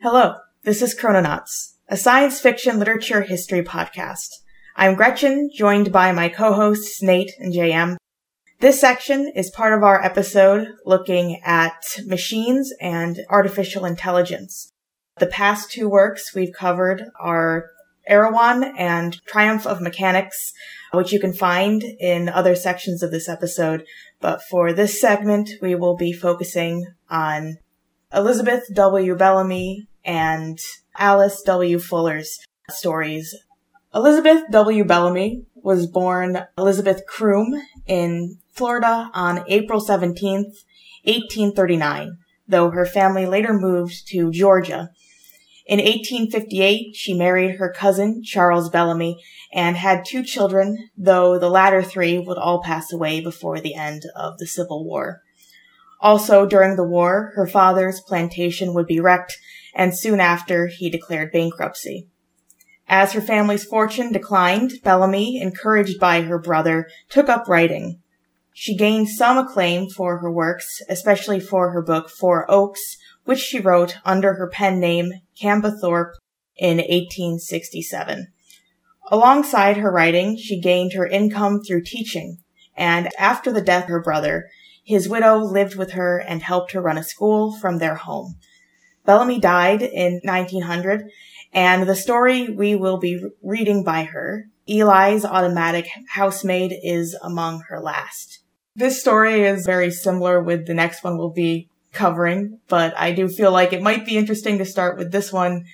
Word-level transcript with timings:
Hello, 0.00 0.36
this 0.64 0.82
is 0.82 0.94
Chrononauts, 0.94 1.77
a 1.90 1.96
science 1.96 2.38
fiction 2.38 2.78
literature 2.78 3.22
history 3.22 3.62
podcast. 3.62 4.28
I'm 4.76 4.94
Gretchen, 4.94 5.48
joined 5.54 5.90
by 5.90 6.12
my 6.12 6.28
co-hosts 6.28 7.02
Nate 7.02 7.32
and 7.38 7.50
JM. 7.50 7.96
This 8.60 8.78
section 8.78 9.32
is 9.34 9.50
part 9.50 9.72
of 9.72 9.82
our 9.82 10.04
episode 10.04 10.68
looking 10.84 11.40
at 11.42 11.98
machines 12.04 12.74
and 12.78 13.20
artificial 13.30 13.86
intelligence. 13.86 14.70
The 15.18 15.28
past 15.28 15.70
two 15.70 15.88
works 15.88 16.34
we've 16.34 16.52
covered 16.52 17.04
are 17.18 17.70
Erewhon 18.06 18.64
and 18.76 19.18
Triumph 19.24 19.66
of 19.66 19.80
Mechanics, 19.80 20.52
which 20.92 21.10
you 21.10 21.18
can 21.18 21.32
find 21.32 21.82
in 21.82 22.28
other 22.28 22.54
sections 22.54 23.02
of 23.02 23.10
this 23.10 23.30
episode. 23.30 23.86
But 24.20 24.42
for 24.42 24.74
this 24.74 25.00
segment, 25.00 25.52
we 25.62 25.74
will 25.74 25.96
be 25.96 26.12
focusing 26.12 26.84
on 27.08 27.56
Elizabeth 28.12 28.64
W. 28.74 29.16
Bellamy 29.16 29.88
and 30.08 30.58
Alice 30.96 31.42
W. 31.42 31.78
Fuller's 31.78 32.40
stories. 32.70 33.36
Elizabeth 33.94 34.42
W. 34.50 34.82
Bellamy 34.82 35.44
was 35.54 35.86
born 35.86 36.46
Elizabeth 36.56 37.02
Croom 37.06 37.62
in 37.86 38.38
Florida 38.50 39.10
on 39.12 39.44
April 39.48 39.80
17th, 39.80 40.64
1839, 41.04 42.16
though 42.48 42.70
her 42.70 42.86
family 42.86 43.26
later 43.26 43.52
moved 43.52 44.08
to 44.08 44.32
Georgia. 44.32 44.90
In 45.66 45.78
1858, 45.78 46.96
she 46.96 47.12
married 47.12 47.56
her 47.56 47.70
cousin, 47.70 48.22
Charles 48.24 48.70
Bellamy, 48.70 49.22
and 49.52 49.76
had 49.76 50.06
two 50.06 50.22
children, 50.22 50.88
though 50.96 51.38
the 51.38 51.50
latter 51.50 51.82
three 51.82 52.18
would 52.18 52.38
all 52.38 52.62
pass 52.62 52.90
away 52.90 53.20
before 53.20 53.60
the 53.60 53.74
end 53.74 54.04
of 54.16 54.38
the 54.38 54.46
Civil 54.46 54.86
War. 54.86 55.20
Also, 56.00 56.46
during 56.46 56.76
the 56.76 56.84
war, 56.84 57.32
her 57.34 57.46
father's 57.46 58.00
plantation 58.00 58.72
would 58.72 58.86
be 58.86 59.00
wrecked, 59.00 59.36
and 59.78 59.96
soon 59.96 60.18
after, 60.18 60.66
he 60.66 60.90
declared 60.90 61.30
bankruptcy. 61.30 62.08
As 62.88 63.12
her 63.12 63.20
family's 63.20 63.64
fortune 63.64 64.12
declined, 64.12 64.72
Bellamy, 64.82 65.40
encouraged 65.40 66.00
by 66.00 66.22
her 66.22 66.38
brother, 66.38 66.88
took 67.08 67.28
up 67.28 67.46
writing. 67.48 68.00
She 68.52 68.76
gained 68.76 69.08
some 69.08 69.38
acclaim 69.38 69.88
for 69.88 70.18
her 70.18 70.30
works, 70.30 70.82
especially 70.88 71.38
for 71.38 71.70
her 71.70 71.80
book 71.80 72.10
Four 72.10 72.50
Oaks, 72.50 72.96
which 73.24 73.38
she 73.38 73.60
wrote 73.60 73.98
under 74.04 74.34
her 74.34 74.48
pen 74.48 74.80
name 74.80 75.12
Kamba 75.40 75.70
Thorpe 75.70 76.16
in 76.56 76.78
1867. 76.78 78.26
Alongside 79.12 79.76
her 79.76 79.92
writing, 79.92 80.36
she 80.36 80.60
gained 80.60 80.94
her 80.94 81.06
income 81.06 81.62
through 81.62 81.84
teaching, 81.84 82.38
and 82.76 83.10
after 83.16 83.52
the 83.52 83.62
death 83.62 83.84
of 83.84 83.90
her 83.90 84.02
brother, 84.02 84.48
his 84.82 85.08
widow 85.08 85.36
lived 85.36 85.76
with 85.76 85.92
her 85.92 86.18
and 86.18 86.42
helped 86.42 86.72
her 86.72 86.80
run 86.80 86.98
a 86.98 87.04
school 87.04 87.56
from 87.56 87.78
their 87.78 87.94
home. 87.94 88.36
Bellamy 89.08 89.40
died 89.40 89.80
in 89.80 90.20
1900, 90.22 91.08
and 91.54 91.88
the 91.88 91.96
story 91.96 92.50
we 92.50 92.74
will 92.76 92.98
be 92.98 93.18
reading 93.42 93.82
by 93.82 94.04
her, 94.04 94.48
Ely's 94.68 95.24
automatic 95.24 95.88
housemaid, 96.10 96.74
is 96.82 97.16
among 97.22 97.62
her 97.70 97.80
last. 97.80 98.40
This 98.76 99.00
story 99.00 99.44
is 99.44 99.64
very 99.64 99.90
similar 99.90 100.42
with 100.42 100.66
the 100.66 100.74
next 100.74 101.02
one 101.02 101.16
we'll 101.16 101.30
be 101.30 101.70
covering, 101.90 102.60
but 102.68 102.92
I 102.98 103.12
do 103.12 103.28
feel 103.28 103.50
like 103.50 103.72
it 103.72 103.80
might 103.80 104.04
be 104.04 104.18
interesting 104.18 104.58
to 104.58 104.66
start 104.66 104.98
with 104.98 105.10
this 105.10 105.32
one 105.32 105.64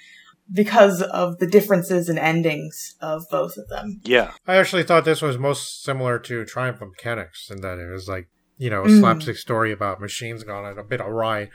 because 0.52 1.02
of 1.02 1.38
the 1.38 1.48
differences 1.48 2.08
in 2.08 2.18
endings 2.18 2.94
of 3.00 3.24
both 3.32 3.56
of 3.56 3.66
them. 3.66 4.00
Yeah. 4.04 4.30
I 4.46 4.58
actually 4.58 4.84
thought 4.84 5.04
this 5.04 5.22
was 5.22 5.38
most 5.38 5.82
similar 5.82 6.20
to 6.20 6.44
Triumph 6.44 6.80
of 6.80 6.90
Mechanics 6.90 7.50
in 7.50 7.62
that 7.62 7.78
it 7.78 7.90
was 7.90 8.08
like, 8.08 8.28
you 8.58 8.70
know, 8.70 8.84
a 8.84 8.88
Mm. 8.88 9.00
slapstick 9.00 9.38
story 9.38 9.72
about 9.72 10.00
machines 10.00 10.44
gone 10.44 10.78
a 10.78 10.84
bit 10.84 11.00
awry. 11.00 11.48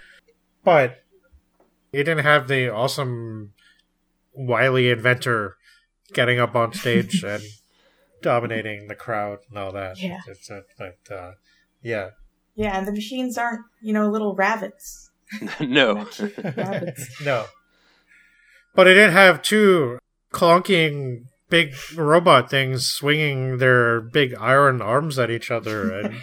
But 0.65 0.97
it 1.91 2.03
didn't 2.03 2.23
have 2.25 2.47
the 2.47 2.69
awesome 2.69 3.53
wily 4.33 4.89
inventor 4.89 5.57
getting 6.13 6.39
up 6.39 6.55
on 6.55 6.73
stage 6.73 7.23
and 7.27 7.43
dominating 8.21 8.87
the 8.87 8.95
crowd 8.95 9.39
and 9.49 9.57
all 9.57 9.71
that. 9.71 10.01
Yeah. 10.01 10.19
It's 10.27 10.49
uh, 10.49 10.61
but 10.77 11.13
uh, 11.13 11.31
yeah. 11.81 12.09
Yeah, 12.55 12.77
and 12.77 12.87
the 12.87 12.91
machines 12.91 13.37
aren't, 13.37 13.65
you 13.81 13.93
know, 13.93 14.09
little 14.09 14.35
rabbits. 14.35 15.11
no. 15.59 16.07
rabbits. 16.43 17.21
No. 17.25 17.45
But 18.75 18.87
it 18.87 18.93
didn't 18.93 19.13
have 19.13 19.41
two 19.41 19.99
clunking 20.31 21.25
big 21.49 21.73
robot 21.95 22.49
things 22.49 22.85
swinging 22.85 23.57
their 23.57 23.99
big 23.99 24.35
iron 24.39 24.81
arms 24.81 25.17
at 25.17 25.31
each 25.31 25.49
other 25.49 25.91
and 25.91 26.15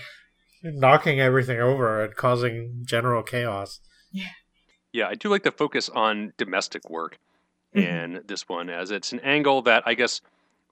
knocking 0.62 1.20
everything 1.20 1.60
over 1.60 2.04
and 2.04 2.14
causing 2.14 2.82
general 2.84 3.22
chaos. 3.22 3.80
Yeah, 4.12 4.28
I 5.04 5.14
do 5.14 5.28
like 5.28 5.42
the 5.42 5.50
focus 5.52 5.88
on 5.88 6.32
domestic 6.36 6.88
work 6.90 7.18
Mhm. 7.74 7.82
in 7.82 8.22
this 8.26 8.48
one, 8.48 8.70
as 8.70 8.90
it's 8.90 9.12
an 9.12 9.20
angle 9.20 9.62
that 9.62 9.82
I 9.86 9.94
guess 9.94 10.20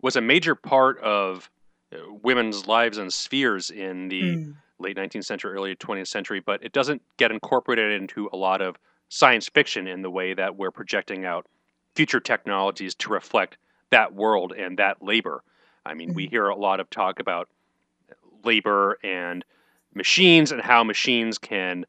was 0.01 0.17
a 0.17 0.21
major 0.21 0.55
part 0.55 0.99
of 1.01 1.51
uh, 1.93 1.99
women's 2.23 2.67
lives 2.67 2.99
and 2.99 3.13
spheres 3.13 3.71
in 3.71 4.09
the 4.09 4.37
Mm. 4.37 4.55
late 4.79 4.97
19th 4.97 5.25
century, 5.25 5.53
early 5.53 5.77
20th 5.77 6.09
century, 6.09 6.41
but 6.41 6.63
it 6.65 6.73
doesn't 6.73 7.03
get 7.17 7.31
incorporated 7.31 7.93
into 8.01 8.29
a 8.33 8.37
lot 8.37 8.61
of 8.61 8.77
science 9.09 9.49
fiction 9.49 9.87
in 9.87 10.03
the 10.03 10.11
way 10.11 10.35
that 10.35 10.57
we're 10.57 10.71
projecting 10.73 11.25
out 11.25 11.47
future 11.95 12.21
technologies 12.21 12.95
to 12.97 13.11
reflect 13.13 13.57
that 13.91 14.15
world 14.15 14.53
and 14.53 14.79
that 14.79 15.03
labor. 15.03 15.43
I 15.87 15.95
mean, 15.95 16.15
we 16.15 16.27
Mhm. 16.27 16.31
hear 16.31 16.49
a 16.49 16.57
lot 16.57 16.81
of 16.81 16.91
talk 16.91 17.21
about 17.21 17.49
labor 18.43 18.99
and 19.05 19.45
machines 19.95 20.51
and 20.51 20.61
how 20.61 20.83
machines 20.83 21.39
can 21.39 21.87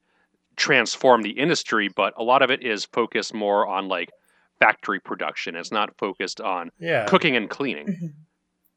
transform 0.55 1.21
the 1.21 1.31
industry, 1.31 1.89
but 1.95 2.13
a 2.17 2.23
lot 2.23 2.41
of 2.41 2.51
it 2.51 2.63
is 2.63 2.85
focused 2.85 3.33
more 3.33 3.67
on 3.67 3.87
like 3.87 4.09
factory 4.59 4.99
production. 4.99 5.55
It's 5.55 5.71
not 5.71 5.97
focused 5.97 6.39
on 6.41 6.71
Yeah. 6.79 7.05
cooking 7.05 7.35
and 7.35 7.49
cleaning. 7.49 7.87
Mhm. 7.87 8.13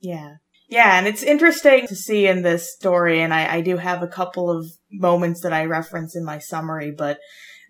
Yeah. 0.01 0.37
Yeah, 0.71 0.99
and 0.99 1.07
it's 1.07 1.23
interesting 1.23 1.87
to 1.87 1.97
see 1.97 2.27
in 2.27 2.43
this 2.43 2.75
story, 2.75 3.23
and 3.23 3.33
I, 3.33 3.57
I 3.57 3.61
do 3.63 3.79
have 3.79 4.03
a 4.03 4.09
couple 4.09 4.51
of 4.51 4.67
moments 4.93 5.41
that 5.41 5.53
I 5.53 5.65
reference 5.65 6.15
in 6.15 6.25
my 6.25 6.39
summary, 6.39 6.91
but 6.91 7.19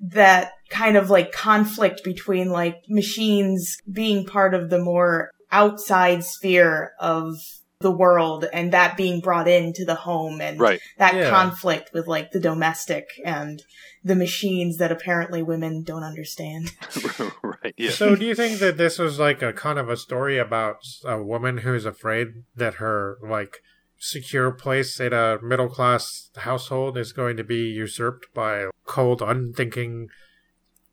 that 0.01 0.51
kind 0.71 0.97
of 0.97 1.09
like 1.09 1.31
conflict 1.31 2.03
between 2.03 2.51
like 2.51 2.77
machines 2.89 3.77
being 3.91 4.25
part 4.27 4.53
of 4.53 4.69
the 4.71 4.81
more 4.81 5.31
outside 5.53 6.25
sphere 6.25 6.93
of 6.99 7.37
the 7.81 7.91
world 7.93 8.45
and 8.53 8.73
that 8.73 8.97
being 8.97 9.21
brought 9.21 9.47
into 9.47 9.85
the 9.85 9.95
home 9.95 10.41
and 10.41 10.59
Right. 10.59 10.81
that 10.99 11.15
Yeah. 11.15 11.31
conflict 11.31 11.91
with 11.95 12.09
like 12.09 12.33
the 12.33 12.41
domestic 12.41 13.07
and 13.25 13.63
the 14.03 14.17
machines 14.17 14.79
that 14.79 14.91
apparently 14.91 15.43
women 15.43 15.85
don't 15.85 16.03
understand. 16.03 16.73
right. 17.43 17.75
Yeah. 17.77 17.91
So, 17.91 18.17
do 18.17 18.25
you 18.25 18.35
think 18.35 18.59
that 18.59 18.79
this 18.79 18.99
was 18.99 19.21
like 19.21 19.43
a 19.43 19.53
kind 19.53 19.79
of 19.79 19.89
a 19.89 19.97
story 19.97 20.39
about 20.39 20.79
a 21.05 21.23
woman 21.23 21.59
who's 21.59 21.85
afraid 21.85 22.29
that 22.57 22.75
her 22.75 23.17
like 23.23 23.59
secure 23.97 24.51
place 24.51 24.99
in 24.99 25.13
a 25.13 25.39
middle 25.41 25.69
class 25.69 26.31
household 26.39 26.97
is 26.99 27.13
going 27.13 27.37
to 27.37 27.45
be 27.45 27.63
usurped 27.69 28.27
by 28.35 28.67
cold, 28.87 29.23
unthinking 29.23 30.09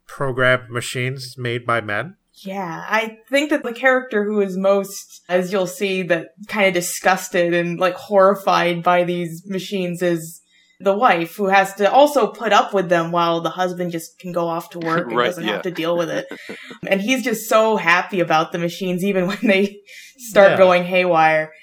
programmed 0.08 0.70
machines 0.70 1.36
made 1.38 1.66
by 1.66 1.82
men? 1.82 2.18
Yeah, 2.44 2.84
I 2.88 3.20
think 3.30 3.50
that 3.52 3.64
the 3.64 3.72
character 3.74 4.24
who 4.26 4.42
is 4.42 4.58
most, 4.58 5.22
as 5.30 5.52
you'll 5.54 5.68
see, 5.68 6.04
that 6.04 6.30
kind 6.48 6.68
of 6.68 6.74
disgusted 6.74 7.54
and 7.54 7.80
like 7.80 7.96
horrified 7.96 8.84
by 8.84 9.04
these 9.06 9.44
machines 9.48 10.02
is 10.02 10.42
the 10.82 10.94
wife 10.98 11.38
who 11.38 11.46
has 11.48 11.74
to 11.76 11.90
also 11.90 12.28
put 12.28 12.52
up 12.52 12.74
with 12.74 12.90
them 12.90 13.12
while 13.14 13.40
the 13.40 13.50
husband 13.52 13.94
just 13.94 14.20
can 14.20 14.34
go 14.34 14.48
off 14.50 14.70
to 14.72 14.80
work 14.80 15.08
and 15.08 15.16
Right, 15.16 15.28
doesn't 15.28 15.46
yeah. 15.46 15.54
have 15.54 15.62
to 15.62 15.72
deal 15.72 15.98
with 15.98 16.10
it. 16.10 16.28
and 16.88 17.00
he's 17.00 17.24
just 17.24 17.48
so 17.48 17.78
happy 17.78 18.20
about 18.20 18.52
the 18.52 18.58
machines 18.58 19.04
even 19.04 19.28
when 19.28 19.40
they 19.42 19.80
start 20.18 20.52
Yeah. 20.52 20.58
going 20.58 20.84
haywire. 20.84 21.54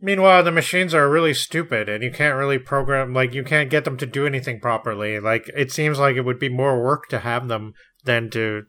Meanwhile, 0.00 0.44
the 0.44 0.52
machines 0.52 0.94
are 0.94 1.08
really 1.08 1.32
stupid, 1.34 1.88
and 1.88 2.04
you 2.04 2.10
can't 2.12 2.36
really 2.36 2.58
program 2.58 3.14
like 3.14 3.32
you 3.34 3.42
can't 3.42 3.70
get 3.70 3.84
them 3.84 3.96
to 3.96 4.06
do 4.06 4.26
anything 4.26 4.60
properly. 4.60 5.18
Like 5.18 5.50
it 5.56 5.72
seems 5.72 5.98
like 5.98 6.16
it 6.16 6.24
would 6.24 6.38
be 6.38 6.50
more 6.50 6.80
work 6.84 7.08
to 7.08 7.20
have 7.20 7.48
them 7.48 7.72
than 8.04 8.28
to 8.30 8.64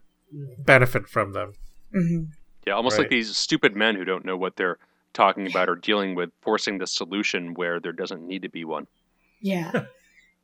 benefit 0.58 1.08
from 1.08 1.32
them. 1.32 1.54
hmm 1.92 2.24
Yeah, 2.66 2.74
almost 2.74 2.98
like 2.98 3.08
these 3.08 3.36
stupid 3.36 3.74
men 3.76 3.94
who 3.94 4.04
don't 4.04 4.24
know 4.24 4.36
what 4.36 4.56
they're 4.56 4.78
talking 5.14 5.46
about 5.46 5.68
or 5.68 5.74
dealing 5.74 6.14
with, 6.14 6.30
forcing 6.42 6.78
the 6.78 6.86
solution 6.86 7.54
where 7.54 7.80
there 7.80 7.92
doesn't 7.92 8.26
need 8.26 8.42
to 8.42 8.48
be 8.48 8.64
one. 8.64 8.86
Yeah. 9.40 9.86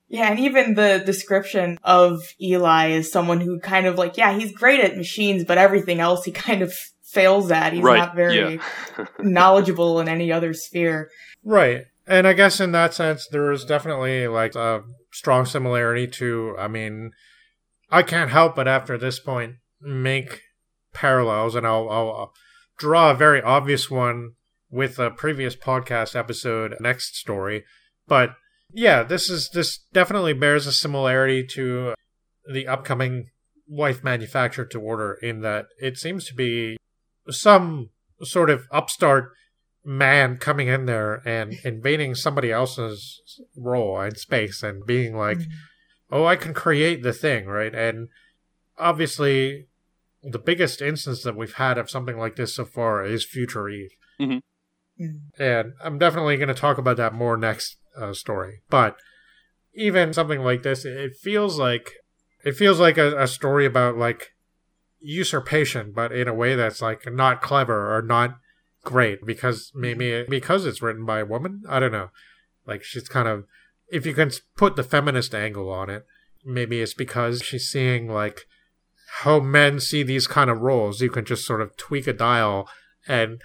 Yeah, 0.09 0.31
and 0.31 0.39
even 0.39 0.75
the 0.75 1.03
description 1.05 1.79
of 1.83 2.23
Ely 2.41 2.89
is 2.89 3.11
someone 3.11 3.41
who 3.41 3.59
kind 3.59 3.87
of 3.87 3.97
like, 3.97 4.17
yeah, 4.17 4.37
he's 4.39 4.53
great 4.53 4.81
at 4.81 4.97
machines, 4.97 5.45
but 5.45 5.59
everything 5.59 5.99
else 6.01 6.25
he 6.25 6.31
kind 6.33 6.63
of 6.63 6.73
fails 7.03 7.51
at. 7.51 7.73
He's 7.73 7.83
Right, 7.83 7.99
not 7.99 8.15
very 8.15 8.55
yeah. 8.55 9.07
knowledgeable 9.19 10.01
in 10.01 10.09
any 10.09 10.31
other 10.31 10.53
sphere. 10.53 11.11
Right. 11.43 11.85
And 12.07 12.27
I 12.27 12.33
guess 12.35 12.61
in 12.61 12.73
that 12.73 12.93
sense, 12.93 13.27
there 13.31 13.51
is 13.51 13.65
definitely 13.65 14.29
like 14.29 14.55
a 14.55 14.83
strong 15.13 15.47
similarity 15.47 16.07
to, 16.09 16.55
I 16.59 16.69
mean, 16.69 17.13
I 17.91 18.03
can't 18.03 18.31
help 18.31 18.57
but 18.57 18.69
after 18.69 18.99
this 18.99 19.19
point 19.19 19.57
make 19.81 20.41
parallels, 20.93 21.55
and 21.55 21.67
I'll, 21.67 21.89
I'll 21.91 22.33
draw 22.79 23.11
a 23.11 23.15
very 23.15 23.43
obvious 23.43 23.91
one 23.91 24.33
with 24.71 24.99
a 24.99 25.11
previous 25.11 25.55
podcast 25.55 26.17
episode, 26.17 26.75
next 26.81 27.17
story. 27.17 27.65
But 28.07 28.35
yeah, 28.73 29.03
this 29.03 29.31
is, 29.31 29.51
this 29.51 29.79
definitely 29.93 30.33
bears 30.33 30.67
a 30.67 30.73
similarity 30.73 31.47
to 31.53 31.95
the 32.51 32.67
upcoming 32.67 33.31
wife 33.67 34.05
manufactured 34.05 34.71
to 34.73 34.81
order 34.81 35.15
in 35.23 35.41
that 35.41 35.67
it 35.81 35.97
seems 35.97 36.27
to 36.27 36.35
be 36.35 36.77
some 37.31 37.91
sort 38.23 38.51
of 38.51 38.67
upstart 38.71 39.33
man 39.85 40.37
coming 40.39 40.69
in 40.69 40.87
there 40.87 41.27
and 41.27 41.55
invading 41.65 42.15
somebody 42.15 42.51
else's 42.51 43.21
role 43.57 44.01
in 44.01 44.15
space 44.17 44.63
and 44.63 44.85
being 44.87 45.17
like, 45.17 45.39
mm-hmm. 45.39 45.51
oh, 46.15 46.25
I 46.25 46.37
can 46.37 46.55
create 46.55 47.03
the 47.03 47.13
thing, 47.13 47.47
right? 47.47 47.75
And 47.75 48.09
obviously, 48.79 49.67
the 50.23 50.39
biggest 50.39 50.81
instance 50.81 51.23
that 51.23 51.37
we've 51.37 51.55
had 51.55 51.79
of 51.79 51.91
something 51.91 52.19
like 52.19 52.37
this 52.37 52.55
so 52.55 52.65
far 52.65 53.05
is 53.05 53.25
Future 53.25 53.69
Eve. 53.69 53.91
Mm. 54.21 54.41
And 55.39 55.73
I'm 55.83 55.99
definitely 55.99 56.37
going 56.37 56.49
to 56.49 56.55
talk 56.55 56.79
about 56.79 56.97
that 56.97 57.13
more 57.13 57.37
next 57.37 57.77
uh, 58.01 58.13
story. 58.13 58.63
But 58.71 58.97
even 59.75 60.13
something 60.13 60.41
like 60.41 60.63
this, 60.63 60.85
it 60.85 61.17
feels 61.21 61.59
like 61.59 61.93
it 62.45 62.57
feels 62.57 62.79
like 62.79 62.99
a, 62.99 63.21
a 63.21 63.27
story 63.27 63.67
about 63.67 63.97
like 63.97 64.35
usurpation, 65.01 65.93
but 65.93 66.13
in 66.13 66.29
a 66.29 66.35
way 66.35 66.55
that's 66.55 66.81
like 66.81 67.11
not 67.13 67.43
clever 67.43 67.95
or 67.97 68.03
not 68.03 68.37
great 68.85 69.25
because 69.25 69.73
maybe 69.75 70.25
because 70.29 70.67
it's 70.67 70.83
written 70.83 71.05
by 71.05 71.21
a 71.21 71.27
woman. 71.27 71.63
I 71.69 71.81
don't 71.81 71.93
know. 71.93 72.11
Like 72.67 72.85
she's 72.85 73.09
kind 73.09 73.29
of 73.29 73.45
if 73.89 74.07
you 74.07 74.15
can 74.15 74.31
put 74.57 74.77
the 74.77 74.83
feminist 74.83 75.35
angle 75.35 75.71
on 75.71 75.91
it, 75.91 76.05
maybe 76.45 76.81
it's 76.81 76.95
because 76.95 77.43
she's 77.43 77.69
seeing 77.69 78.09
like 78.09 78.43
how 79.23 79.41
men 79.41 79.79
see 79.81 80.03
these 80.03 80.27
kind 80.27 80.51
of 80.51 80.61
roles. 80.61 81.01
You 81.01 81.11
can 81.11 81.25
just 81.25 81.45
sort 81.47 81.61
of 81.61 81.77
tweak 81.77 82.07
a 82.07 82.13
dial 82.13 82.69
and 83.07 83.41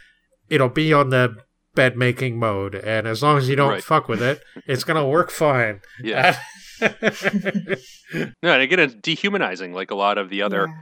it'll 0.49 0.69
be 0.69 0.91
on 0.93 1.09
the 1.09 1.35
bed 1.75 1.95
making 1.95 2.39
mode 2.39 2.73
and 2.75 3.07
as 3.07 3.21
long 3.21 3.37
as 3.37 3.47
you 3.47 3.55
don't 3.55 3.69
Right. 3.73 3.83
fuck 3.83 4.07
with 4.09 4.21
it, 4.21 4.41
it's 4.65 4.83
gonna 4.83 5.07
work 5.07 5.29
fine. 5.31 5.81
Yeah. 6.01 6.37
No, 8.41 8.53
and 8.53 8.61
again, 8.63 8.79
it's 8.79 8.95
dehumanizing, 8.95 9.73
like 9.73 9.91
a 9.91 9.95
lot 9.95 10.17
of 10.17 10.29
the 10.29 10.41
other 10.41 10.65
Yeah. 10.67 10.73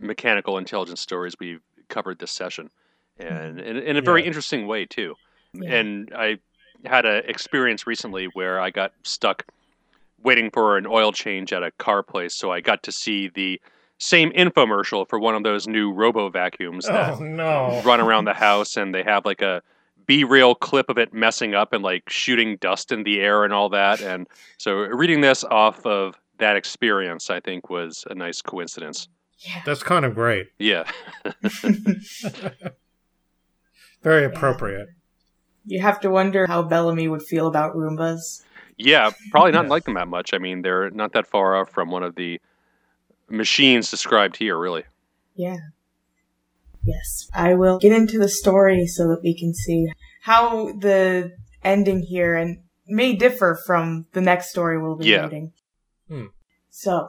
mechanical 0.00 0.56
intelligence 0.56 1.00
stories 1.00 1.34
we've 1.38 1.60
covered 1.88 2.18
this 2.18 2.30
session, 2.30 2.70
and 3.18 3.58
mm. 3.58 3.64
in, 3.64 3.76
in 3.76 3.96
a 3.96 4.00
very 4.00 4.22
Yeah. 4.22 4.28
interesting 4.28 4.66
way 4.66 4.86
too. 4.86 5.16
Yeah. 5.52 5.74
And 5.74 6.12
I 6.16 6.38
had 6.84 7.04
an 7.04 7.24
experience 7.26 7.86
recently 7.86 8.26
where 8.32 8.58
I 8.60 8.70
got 8.70 8.92
stuck 9.02 9.44
waiting 10.22 10.50
for 10.50 10.78
an 10.78 10.86
oil 10.86 11.12
change 11.12 11.52
at 11.52 11.62
a 11.62 11.70
car 11.72 12.02
place, 12.02 12.34
so 12.34 12.50
I 12.50 12.60
got 12.62 12.82
to 12.84 12.92
see 12.92 13.28
the 13.28 13.60
same 13.98 14.30
infomercial 14.32 15.08
for 15.08 15.18
one 15.18 15.34
of 15.34 15.42
those 15.42 15.66
new 15.66 15.92
robo 15.92 16.28
vacuums 16.28 16.86
oh, 16.88 16.92
that 16.92 17.14
oh 17.14 17.24
no. 17.24 17.82
run 17.84 18.00
around 18.00 18.24
the 18.26 18.34
house, 18.34 18.76
and 18.76 18.94
they 18.94 19.02
have 19.02 19.24
like 19.24 19.42
a 19.42 19.62
be 20.06 20.22
real 20.22 20.54
clip 20.54 20.88
of 20.88 20.98
it 20.98 21.12
messing 21.12 21.54
up 21.54 21.72
and 21.72 21.82
like 21.82 22.08
shooting 22.08 22.56
dust 22.58 22.92
in 22.92 23.02
the 23.02 23.20
air 23.20 23.42
and 23.44 23.52
all 23.52 23.68
that. 23.68 24.00
And 24.00 24.28
so 24.58 24.74
reading 24.74 25.20
this 25.20 25.42
off 25.44 25.84
of 25.84 26.14
that 26.38 26.56
experience, 26.56 27.28
I 27.30 27.40
think 27.40 27.70
was 27.70 28.04
a 28.08 28.14
nice 28.14 28.40
coincidence. 28.42 29.08
yeah. 29.40 29.62
That's 29.64 29.82
kind 29.82 30.04
of 30.04 30.14
great. 30.14 30.46
Yeah. 30.58 30.84
Very 34.02 34.24
appropriate. 34.24 34.88
You 35.64 35.80
have 35.80 35.98
to 36.00 36.10
wonder 36.10 36.46
how 36.46 36.62
Bellamy 36.62 37.08
would 37.08 37.22
feel 37.22 37.48
about 37.48 37.74
Roombas. 37.74 38.42
Yeah, 38.78 39.10
probably 39.30 39.52
not 39.52 39.64
Yeah. 39.64 39.70
like 39.70 39.84
them 39.84 39.94
that 39.94 40.06
much. 40.08 40.32
I 40.32 40.38
mean, 40.38 40.62
they're 40.62 40.90
not 40.90 41.12
that 41.14 41.26
far 41.26 41.56
off 41.56 41.70
from 41.70 41.90
one 41.90 42.02
of 42.04 42.14
the 42.14 42.40
machines 43.28 43.90
described 43.90 44.36
here, 44.36 44.58
really. 44.58 44.84
Yeah. 45.34 45.58
Yes. 46.84 47.28
I 47.34 47.54
will 47.54 47.78
get 47.78 47.92
into 47.92 48.18
the 48.18 48.28
story 48.28 48.86
so 48.86 49.08
that 49.08 49.22
we 49.22 49.36
can 49.38 49.54
see 49.54 49.88
how 50.22 50.72
the 50.72 51.32
ending 51.64 52.02
here 52.02 52.36
and 52.36 52.58
may 52.86 53.14
differ 53.14 53.58
from 53.66 54.06
the 54.12 54.20
next 54.20 54.50
story 54.50 54.80
we'll 54.80 54.96
be 54.96 55.06
Yeah. 55.06 55.24
reading. 55.24 55.52
Hmm. 56.08 56.26
So, 56.70 57.08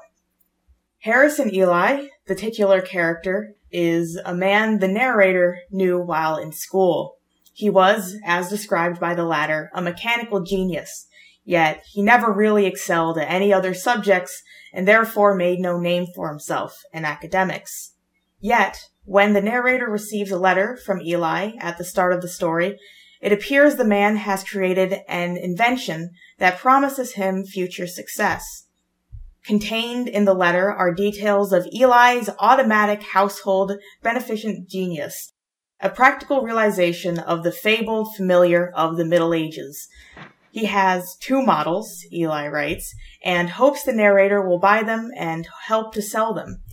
Harrison 0.99 1.53
Ely, 1.53 2.07
the 2.25 2.35
titular 2.35 2.81
character, 2.81 3.53
is 3.71 4.19
a 4.25 4.33
man 4.33 4.79
the 4.79 4.87
narrator 4.87 5.59
knew 5.69 5.99
while 5.99 6.37
in 6.37 6.51
school. 6.51 7.17
He 7.53 7.69
was, 7.69 8.15
as 8.25 8.49
described 8.49 8.99
by 8.99 9.13
the 9.13 9.25
latter, 9.25 9.69
a 9.73 9.81
mechanical 9.81 10.41
genius, 10.41 11.07
yet 11.43 11.83
he 11.91 12.01
never 12.01 12.31
really 12.31 12.65
excelled 12.65 13.17
at 13.17 13.29
any 13.29 13.53
other 13.53 13.73
subjects 13.73 14.41
and 14.77 14.87
therefore 14.87 15.33
made 15.33 15.59
no 15.59 15.79
name 15.79 16.05
for 16.13 16.29
himself 16.29 16.83
in 16.93 17.03
academics. 17.03 17.95
Yet, 18.39 18.77
when 19.05 19.33
the 19.33 19.41
narrator 19.41 19.89
receives 19.89 20.29
a 20.29 20.37
letter 20.37 20.77
from 20.77 21.01
Ely 21.01 21.53
at 21.59 21.79
the 21.79 21.83
start 21.83 22.13
of 22.13 22.21
the 22.21 22.27
story, 22.27 22.77
it 23.19 23.31
appears 23.31 23.75
the 23.75 23.83
man 23.83 24.17
has 24.17 24.43
created 24.43 24.99
an 25.07 25.35
invention 25.35 26.11
that 26.37 26.59
promises 26.59 27.13
him 27.13 27.43
future 27.43 27.87
success. 27.87 28.67
Contained 29.43 30.07
in 30.07 30.25
the 30.25 30.35
letter 30.35 30.71
are 30.71 30.93
details 30.93 31.51
of 31.51 31.67
Ely's 31.73 32.29
automatic 32.37 33.01
household 33.01 33.71
beneficent 34.03 34.69
genius, 34.69 35.33
a 35.79 35.89
practical 35.89 36.43
realization 36.43 37.17
of 37.17 37.41
the 37.41 37.51
fabled 37.51 38.15
familiar 38.15 38.71
of 38.75 38.95
the 38.95 39.05
Middle 39.05 39.33
Ages. 39.33 39.87
He 40.57 40.65
has 40.65 41.15
two 41.17 41.43
models, 41.43 42.03
Ely 42.11 42.47
writes, 42.47 42.91
and 43.23 43.47
hopes 43.47 43.83
the 43.83 43.93
narrator 43.93 44.41
will 44.41 44.57
buy 44.57 44.81
them 44.81 45.11
and 45.15 45.47
help 45.67 45.93
to 45.93 46.01
sell 46.01 46.33
them. 46.33 46.63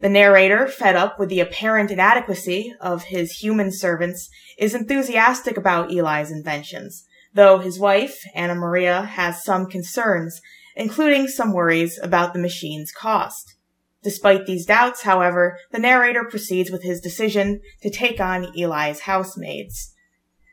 The 0.00 0.08
narrator, 0.08 0.66
fed 0.66 0.96
up 0.96 1.18
with 1.18 1.28
the 1.28 1.40
apparent 1.40 1.90
inadequacy 1.90 2.74
of 2.80 3.02
his 3.02 3.32
human 3.32 3.72
servants, 3.72 4.30
is 4.56 4.74
enthusiastic 4.74 5.58
about 5.58 5.92
Ely's 5.92 6.30
inventions, 6.30 7.04
though 7.34 7.58
his 7.58 7.78
wife, 7.78 8.22
Anna 8.34 8.54
Maria, 8.54 9.02
has 9.02 9.44
some 9.44 9.66
concerns, 9.66 10.40
including 10.74 11.28
some 11.28 11.52
worries 11.52 11.98
about 12.02 12.32
the 12.32 12.40
machine's 12.40 12.90
cost. 12.90 13.54
Despite 14.02 14.46
these 14.46 14.64
doubts, 14.64 15.02
however, 15.02 15.58
the 15.72 15.78
narrator 15.78 16.24
proceeds 16.24 16.70
with 16.70 16.84
his 16.84 17.02
decision 17.02 17.60
to 17.82 17.90
take 17.90 18.18
on 18.18 18.56
Ely's 18.56 19.00
housemaids. 19.00 19.92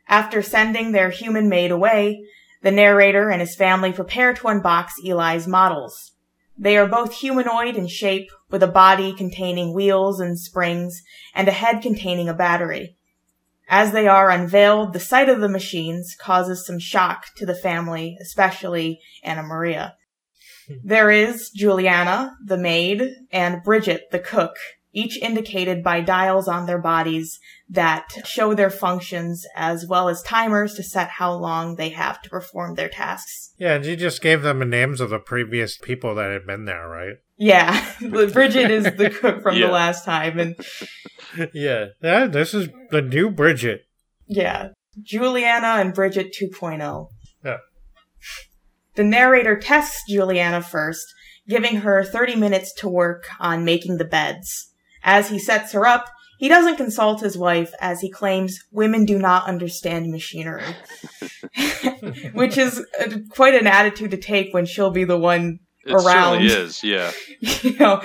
After 0.06 0.42
sending 0.42 0.92
their 0.92 1.08
human 1.08 1.48
maid 1.48 1.70
away, 1.70 2.24
the 2.62 2.70
narrator 2.70 3.30
and 3.30 3.40
his 3.40 3.56
family 3.56 3.92
prepare 3.92 4.34
to 4.34 4.42
unbox 4.44 4.90
Ely's 5.04 5.46
models. 5.46 6.12
They 6.56 6.76
are 6.76 6.88
both 6.88 7.14
humanoid 7.14 7.76
in 7.76 7.86
shape, 7.86 8.30
with 8.50 8.62
a 8.62 8.68
body 8.68 9.12
containing 9.12 9.74
wheels 9.74 10.18
and 10.18 10.38
springs, 10.38 11.02
and 11.34 11.46
a 11.46 11.52
head 11.52 11.82
containing 11.82 12.28
a 12.28 12.34
battery. 12.34 12.96
As 13.68 13.92
they 13.92 14.08
are 14.08 14.30
unveiled, 14.30 14.92
the 14.92 15.00
sight 15.00 15.28
of 15.28 15.40
the 15.40 15.48
machines 15.48 16.16
causes 16.18 16.66
some 16.66 16.78
shock 16.78 17.26
to 17.36 17.46
the 17.46 17.54
family, 17.54 18.16
especially 18.20 19.00
Anna 19.22 19.42
Maria. 19.42 19.94
Hmm. 20.66 20.74
There 20.82 21.10
is 21.10 21.50
Juliana, 21.50 22.34
the 22.44 22.56
maid, 22.56 23.08
and 23.30 23.62
Bridget, 23.62 24.10
the 24.10 24.18
cook, 24.18 24.56
each 24.92 25.18
indicated 25.20 25.82
by 25.84 26.00
dials 26.00 26.48
on 26.48 26.66
their 26.66 26.78
bodies 26.78 27.38
that 27.68 28.06
show 28.24 28.54
their 28.54 28.70
functions 28.70 29.44
as 29.54 29.86
well 29.86 30.08
as 30.08 30.22
timers 30.22 30.74
to 30.74 30.82
set 30.82 31.08
how 31.10 31.32
long 31.34 31.76
they 31.76 31.90
have 31.90 32.20
to 32.22 32.30
perform 32.30 32.74
their 32.74 32.88
tasks. 32.88 33.52
Yeah, 33.58 33.74
and 33.74 33.84
you 33.84 33.96
just 33.96 34.22
gave 34.22 34.42
them 34.42 34.60
the 34.60 34.64
names 34.64 35.00
of 35.00 35.10
the 35.10 35.18
previous 35.18 35.76
people 35.76 36.14
that 36.14 36.30
had 36.30 36.46
been 36.46 36.64
there, 36.64 36.88
right? 36.88 37.16
Yeah, 37.36 37.84
Bridget 38.00 38.70
is 38.70 38.84
the 38.96 39.10
cook 39.10 39.42
from 39.42 39.56
Yeah. 39.56 39.66
the 39.66 39.72
last 39.72 40.04
time, 40.04 40.38
and 40.38 40.56
yeah. 41.54 41.86
Yeah, 42.02 42.26
this 42.26 42.54
is 42.54 42.68
the 42.90 43.02
new 43.02 43.30
Bridget. 43.30 43.82
yeah, 44.26 44.70
Juliana 45.02 45.80
and 45.80 45.94
Bridget 45.94 46.34
2.0. 46.40 47.08
Yeah. 47.44 47.58
The 48.96 49.04
narrator 49.04 49.56
tests 49.56 50.02
Juliana 50.08 50.60
first, 50.62 51.06
giving 51.48 51.76
her 51.82 52.02
30 52.02 52.34
minutes 52.36 52.72
to 52.78 52.88
work 52.88 53.28
on 53.38 53.64
making 53.64 53.98
the 53.98 54.04
beds. 54.04 54.72
As 55.10 55.30
he 55.30 55.38
sets 55.38 55.72
her 55.72 55.86
up, 55.86 56.04
he 56.38 56.48
doesn't 56.48 56.76
consult 56.76 57.22
his 57.22 57.38
wife 57.38 57.72
as 57.80 58.02
he 58.02 58.10
claims 58.10 58.58
women 58.70 59.06
do 59.06 59.18
not 59.18 59.48
understand 59.48 60.10
machinery. 60.10 60.62
Which 62.34 62.58
is 62.58 62.84
quite 63.30 63.54
an 63.54 63.66
attitude 63.66 64.10
to 64.10 64.18
take 64.18 64.52
when 64.52 64.66
she'll 64.66 64.90
be 64.90 65.04
the 65.04 65.16
one 65.18 65.60
It 65.86 65.94
Around. 65.94 66.42
certainly 66.42 66.46
is, 66.48 66.84
yeah. 66.84 67.10
you 67.40 67.78
know, 67.78 68.02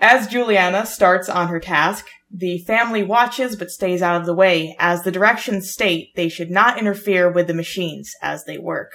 as 0.00 0.28
Juliana 0.28 0.86
starts 0.86 1.28
on 1.28 1.48
her 1.48 1.58
task, 1.58 2.06
the 2.30 2.58
family 2.68 3.02
watches 3.02 3.56
but 3.56 3.70
stays 3.70 4.00
out 4.00 4.20
of 4.20 4.24
the 4.24 4.34
way, 4.34 4.76
as 4.78 5.02
the 5.02 5.10
directions 5.10 5.72
state 5.72 6.10
they 6.14 6.28
should 6.28 6.52
not 6.52 6.78
interfere 6.78 7.28
with 7.28 7.48
the 7.48 7.54
machines 7.54 8.12
as 8.22 8.44
they 8.44 8.58
work. 8.58 8.92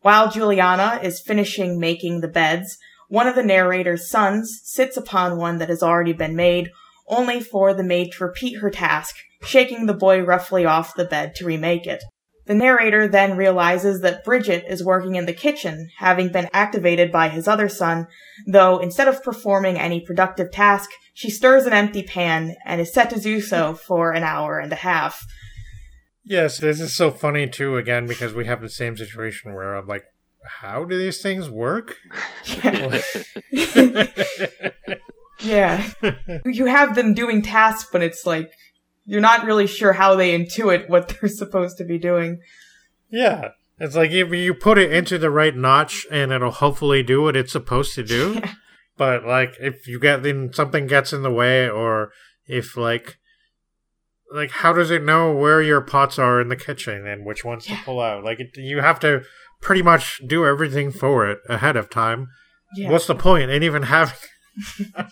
While 0.00 0.30
Juliana 0.30 0.98
is 1.02 1.20
finishing 1.20 1.78
making 1.78 2.22
the 2.22 2.28
beds, 2.28 2.78
one 3.08 3.26
of 3.26 3.34
the 3.34 3.42
narrator's 3.42 4.08
sons 4.08 4.60
sits 4.64 4.96
upon 4.96 5.36
one 5.36 5.58
that 5.58 5.68
has 5.68 5.82
already 5.82 6.12
been 6.12 6.36
made, 6.36 6.70
only 7.08 7.40
for 7.40 7.74
the 7.74 7.82
maid 7.82 8.12
to 8.12 8.24
repeat 8.24 8.60
her 8.60 8.70
task, 8.70 9.16
shaking 9.42 9.86
the 9.86 9.94
boy 9.94 10.22
roughly 10.22 10.64
off 10.64 10.94
the 10.94 11.04
bed 11.04 11.34
to 11.34 11.44
remake 11.44 11.86
it. 11.86 12.02
The 12.46 12.54
narrator 12.54 13.06
then 13.06 13.36
realizes 13.36 14.00
that 14.00 14.24
Bridget 14.24 14.64
is 14.68 14.82
working 14.82 15.16
in 15.16 15.26
the 15.26 15.34
kitchen, 15.34 15.90
having 15.98 16.32
been 16.32 16.48
activated 16.54 17.12
by 17.12 17.28
his 17.28 17.46
other 17.46 17.68
son, 17.68 18.06
though 18.46 18.78
instead 18.78 19.06
of 19.06 19.22
performing 19.22 19.78
any 19.78 20.00
productive 20.00 20.50
task, 20.50 20.90
she 21.12 21.28
stirs 21.28 21.66
an 21.66 21.74
empty 21.74 22.02
pan 22.02 22.56
and 22.64 22.80
is 22.80 22.92
set 22.92 23.10
to 23.10 23.20
do 23.20 23.42
so 23.42 23.74
for 23.74 24.12
an 24.12 24.22
hour 24.22 24.58
and 24.58 24.72
a 24.72 24.76
half. 24.76 25.26
Yes, 26.24 26.58
this 26.58 26.80
is 26.80 26.94
so 26.94 27.10
funny 27.10 27.46
too, 27.48 27.76
again, 27.76 28.06
because 28.06 28.32
we 28.32 28.46
have 28.46 28.62
the 28.62 28.70
same 28.70 28.96
situation 28.96 29.52
where 29.52 29.74
I'm 29.74 29.86
like, 29.86 30.04
how 30.48 30.84
do 30.84 30.98
these 30.98 31.20
things 31.22 31.48
work? 31.48 31.96
Yeah. 32.44 34.06
yeah. 35.40 35.90
You 36.44 36.66
have 36.66 36.94
them 36.94 37.14
doing 37.14 37.42
tasks, 37.42 37.88
but 37.92 38.02
it's 38.02 38.26
like, 38.26 38.50
you're 39.06 39.20
not 39.20 39.44
really 39.44 39.66
sure 39.66 39.92
how 39.92 40.14
they 40.16 40.36
intuit 40.38 40.88
what 40.88 41.08
they're 41.08 41.28
supposed 41.28 41.78
to 41.78 41.84
be 41.84 41.98
doing. 41.98 42.40
yeah. 43.10 43.50
It's 43.80 43.94
like 43.94 44.10
if 44.10 44.32
you 44.32 44.54
put 44.54 44.76
it 44.76 44.92
into 44.92 45.18
the 45.18 45.30
right 45.30 45.54
notch 45.54 46.04
and 46.10 46.32
it'll 46.32 46.50
hopefully 46.50 47.04
do 47.04 47.22
what 47.22 47.36
it's 47.36 47.52
supposed 47.52 47.94
to 47.94 48.02
do. 48.02 48.40
But 48.96 49.24
like 49.24 49.54
if 49.60 49.86
you 49.86 50.00
get 50.00 50.24
then 50.24 50.52
something 50.52 50.88
gets 50.88 51.12
in 51.12 51.22
the 51.22 51.30
way 51.30 51.70
or 51.70 52.10
if 52.48 52.76
like 52.76 53.16
like 54.34 54.50
how 54.50 54.72
does 54.72 54.90
it 54.90 55.04
know 55.04 55.32
where 55.32 55.62
your 55.62 55.80
pots 55.80 56.18
are 56.18 56.40
in 56.40 56.48
the 56.48 56.56
kitchen 56.56 57.06
and 57.06 57.24
which 57.24 57.44
ones 57.44 57.66
to 57.66 57.76
pull 57.84 58.00
out? 58.00 58.24
Like 58.24 58.40
it, 58.40 58.56
you 58.56 58.80
have 58.80 58.98
to 58.98 59.22
pretty 59.60 59.82
much 59.82 60.20
do 60.26 60.46
everything 60.46 60.90
for 60.92 61.26
it 61.28 61.38
ahead 61.48 61.76
of 61.76 61.90
time. 61.90 62.28
Yeah. 62.76 62.90
What's 62.90 63.06
the 63.06 63.14
point 63.14 63.50
in 63.50 63.62
even 63.62 63.84
having 63.84 64.14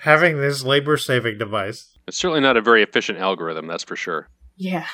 having 0.00 0.40
this 0.40 0.62
labor 0.64 0.96
saving 0.96 1.38
device? 1.38 1.90
It's 2.06 2.16
certainly 2.16 2.40
not 2.40 2.56
a 2.56 2.60
very 2.60 2.82
efficient 2.82 3.18
algorithm, 3.18 3.66
that's 3.66 3.84
for 3.84 3.96
sure. 3.96 4.28
Yeah. 4.56 4.86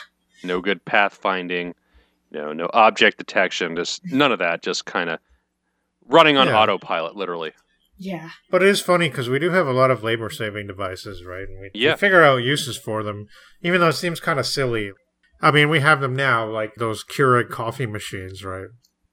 No 0.45 0.61
good 0.61 0.85
path 0.85 1.15
finding, 1.15 1.75
no 2.31 2.53
no 2.53 2.71
object 2.73 3.19
detection, 3.19 3.77
just 3.77 4.03
none 4.07 4.33
of 4.33 4.39
that. 4.39 4.62
Just 4.62 4.85
kind 4.85 5.11
of 5.11 5.19
running 6.07 6.37
on 6.37 6.47
Yeah. 6.49 6.59
autopilot, 6.59 7.17
literally. 7.17 7.53
Yeah. 7.99 8.31
But 8.50 8.62
it 8.62 8.69
is 8.69 8.81
funny 8.81 9.09
because 9.11 9.29
we 9.29 9.39
do 9.39 9.50
have 9.50 9.67
a 9.67 9.73
lot 9.73 9.91
of 9.91 10.03
labor 10.03 10.31
saving 10.31 10.67
devices, 10.67 11.23
right? 11.25 11.43
And 11.49 11.61
we, 11.61 11.71
we 11.75 11.81
Yeah. 11.81 11.97
figure 11.97 12.23
out 12.23 12.37
uses 12.39 12.79
for 12.79 13.03
them, 13.03 13.27
even 13.62 13.81
though 13.81 13.89
it 13.89 13.93
seems 13.95 14.21
kind 14.21 14.39
of 14.39 14.47
silly. 14.47 14.93
I 15.42 15.50
mean, 15.50 15.68
we 15.68 15.80
have 15.80 16.00
them 16.00 16.14
now, 16.14 16.49
like 16.49 16.75
those 16.76 17.02
Keurig 17.04 17.49
coffee 17.50 17.87
machines, 17.87 18.44
right? 18.44 18.68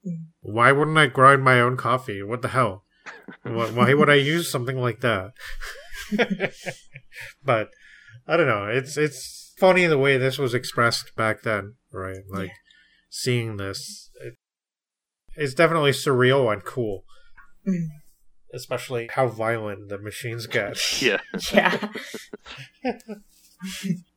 Mm. 0.06 0.26
Why 0.40 0.72
wouldn't 0.72 0.98
I 0.98 1.06
grind 1.06 1.42
my 1.42 1.60
own 1.60 1.76
coffee? 1.76 2.22
What 2.22 2.42
the 2.42 2.48
hell? 2.48 2.84
why, 3.42 3.70
why 3.70 3.94
would 3.94 4.10
I 4.10 4.14
use 4.14 4.50
something 4.50 4.76
like 4.78 5.00
that? 5.00 5.32
but 7.44 7.70
I 8.26 8.36
don't 8.36 8.46
know. 8.46 8.66
It's 8.66 8.96
it's 8.96 9.54
funny 9.58 9.86
the 9.86 9.98
way 9.98 10.18
this 10.18 10.38
was 10.38 10.54
expressed 10.54 11.14
back 11.16 11.42
then, 11.42 11.74
right? 11.92 12.22
Like 12.30 12.48
Yeah. 12.48 12.54
seeing 13.10 13.56
this, 13.56 14.10
it, 14.20 14.34
it's 15.36 15.54
definitely 15.54 15.92
surreal 15.92 16.52
and 16.52 16.64
cool. 16.64 17.04
Mm. 17.66 17.86
Especially 18.54 19.08
how 19.12 19.28
violent 19.28 19.88
the 19.88 19.98
machines 19.98 20.46
get. 20.46 20.76
Yeah. 21.02 21.20
Yeah. 21.52 21.88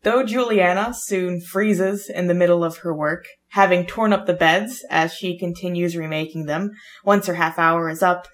Though 0.03 0.23
Juliana 0.23 0.93
soon 0.93 1.41
freezes 1.41 2.09
in 2.09 2.27
the 2.27 2.33
middle 2.33 2.63
of 2.63 2.77
her 2.79 2.93
work, 2.93 3.25
having 3.49 3.85
torn 3.85 4.13
up 4.13 4.25
the 4.25 4.33
beds 4.33 4.85
as 4.89 5.13
she 5.13 5.37
continues 5.37 5.95
remaking 5.95 6.45
them, 6.45 6.71
once 7.03 7.27
her 7.27 7.35
half 7.35 7.59
hour 7.59 7.89
is 7.89 8.01
up, 8.01 8.27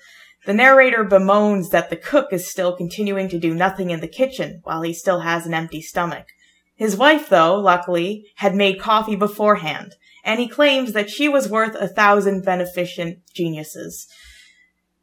the 0.45 0.53
narrator 0.53 1.03
bemoans 1.03 1.69
that 1.71 1.89
the 1.89 1.97
cook 1.97 2.31
is 2.31 2.49
still 2.49 2.75
continuing 2.75 3.27
to 3.29 3.39
do 3.39 3.53
nothing 3.53 3.89
in 3.89 3.99
the 3.99 4.07
kitchen 4.07 4.61
while 4.63 4.81
he 4.81 4.93
still 4.93 5.21
has 5.21 5.45
an 5.45 5.53
empty 5.53 5.81
stomach. 5.81 6.27
His 6.75 6.95
wife, 6.95 7.27
though, 7.27 7.55
luckily, 7.55 8.25
had 8.35 8.55
made 8.55 8.79
coffee 8.79 9.15
beforehand, 9.15 9.95
and 10.23 10.39
he 10.39 10.47
claims 10.47 10.93
that 10.93 11.09
she 11.09 11.27
was 11.27 11.49
worth 11.49 11.75
a 11.75 11.87
thousand 11.87 12.45
beneficent 12.45 13.19
geniuses. 13.33 14.07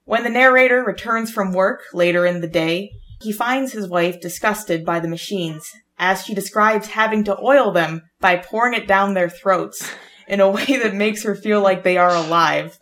When 0.05 0.23
the 0.23 0.31
narrator 0.31 0.85
returns 0.85 1.31
from 1.31 1.53
work 1.53 1.81
later 1.93 2.25
in 2.25 2.41
the 2.41 2.49
day, 2.49 2.93
he 3.21 3.33
finds 3.33 3.73
his 3.73 3.89
wife 3.89 4.21
disgusted 4.21 4.85
by 4.85 5.01
the 5.01 5.09
machines, 5.09 5.71
as 5.99 6.25
she 6.25 6.35
describes 6.35 6.89
having 6.89 7.25
to 7.25 7.39
oil 7.41 7.71
them 7.71 8.03
by 8.21 8.37
pouring 8.37 8.75
it 8.75 8.87
down 8.87 9.15
their 9.15 9.29
throats 9.29 9.91
in 10.27 10.41
a 10.41 10.51
way 10.51 10.65
that 10.65 10.95
makes 10.95 11.23
her 11.23 11.35
feel 11.35 11.61
like 11.61 11.83
they 11.83 11.97
are 11.97 12.15
alive. 12.15 12.79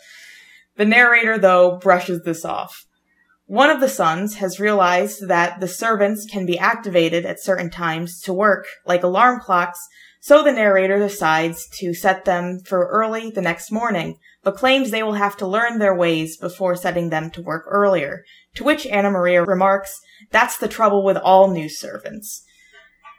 The 0.77 0.85
narrator, 0.85 1.39
though, 1.39 1.79
brushes 1.79 2.23
this 2.23 2.45
off. 2.45 2.87
One 3.47 3.69
of 3.69 3.81
the 3.81 3.89
sons 3.89 4.37
has 4.37 4.61
realized 4.61 5.29
that 5.29 5.61
the 5.61 5.69
servants 5.69 6.25
can 6.25 6.47
be 6.47 6.59
activated 6.59 7.27
at 7.27 7.43
certain 7.43 7.69
times 7.69 8.21
to 8.23 8.33
work, 8.33 8.67
like 8.87 9.03
alarm 9.03 9.41
clocks, 9.41 9.79
so 10.21 10.43
the 10.43 10.53
narrator 10.53 10.99
decides 11.01 11.69
to 11.81 11.93
set 11.93 12.25
them 12.25 12.61
for 12.65 12.87
early 12.87 13.31
the 13.31 13.43
next 13.43 13.73
morning, 13.73 14.19
but 14.45 14.57
claims 14.57 14.91
they 14.91 15.03
will 15.03 15.15
have 15.15 15.37
to 15.39 15.47
learn 15.47 15.79
their 15.81 15.95
ways 15.95 16.37
before 16.37 16.77
setting 16.77 17.11
them 17.11 17.29
to 17.33 17.43
work 17.43 17.65
earlier. 17.67 18.25
To 18.55 18.65
which 18.65 18.87
Anna 18.87 19.11
Maria 19.11 19.43
remarks, 19.43 20.01
that's 20.31 20.57
the 20.57 20.69
trouble 20.69 21.03
with 21.03 21.17
all 21.17 21.51
new 21.51 21.69
servants. 21.69 22.45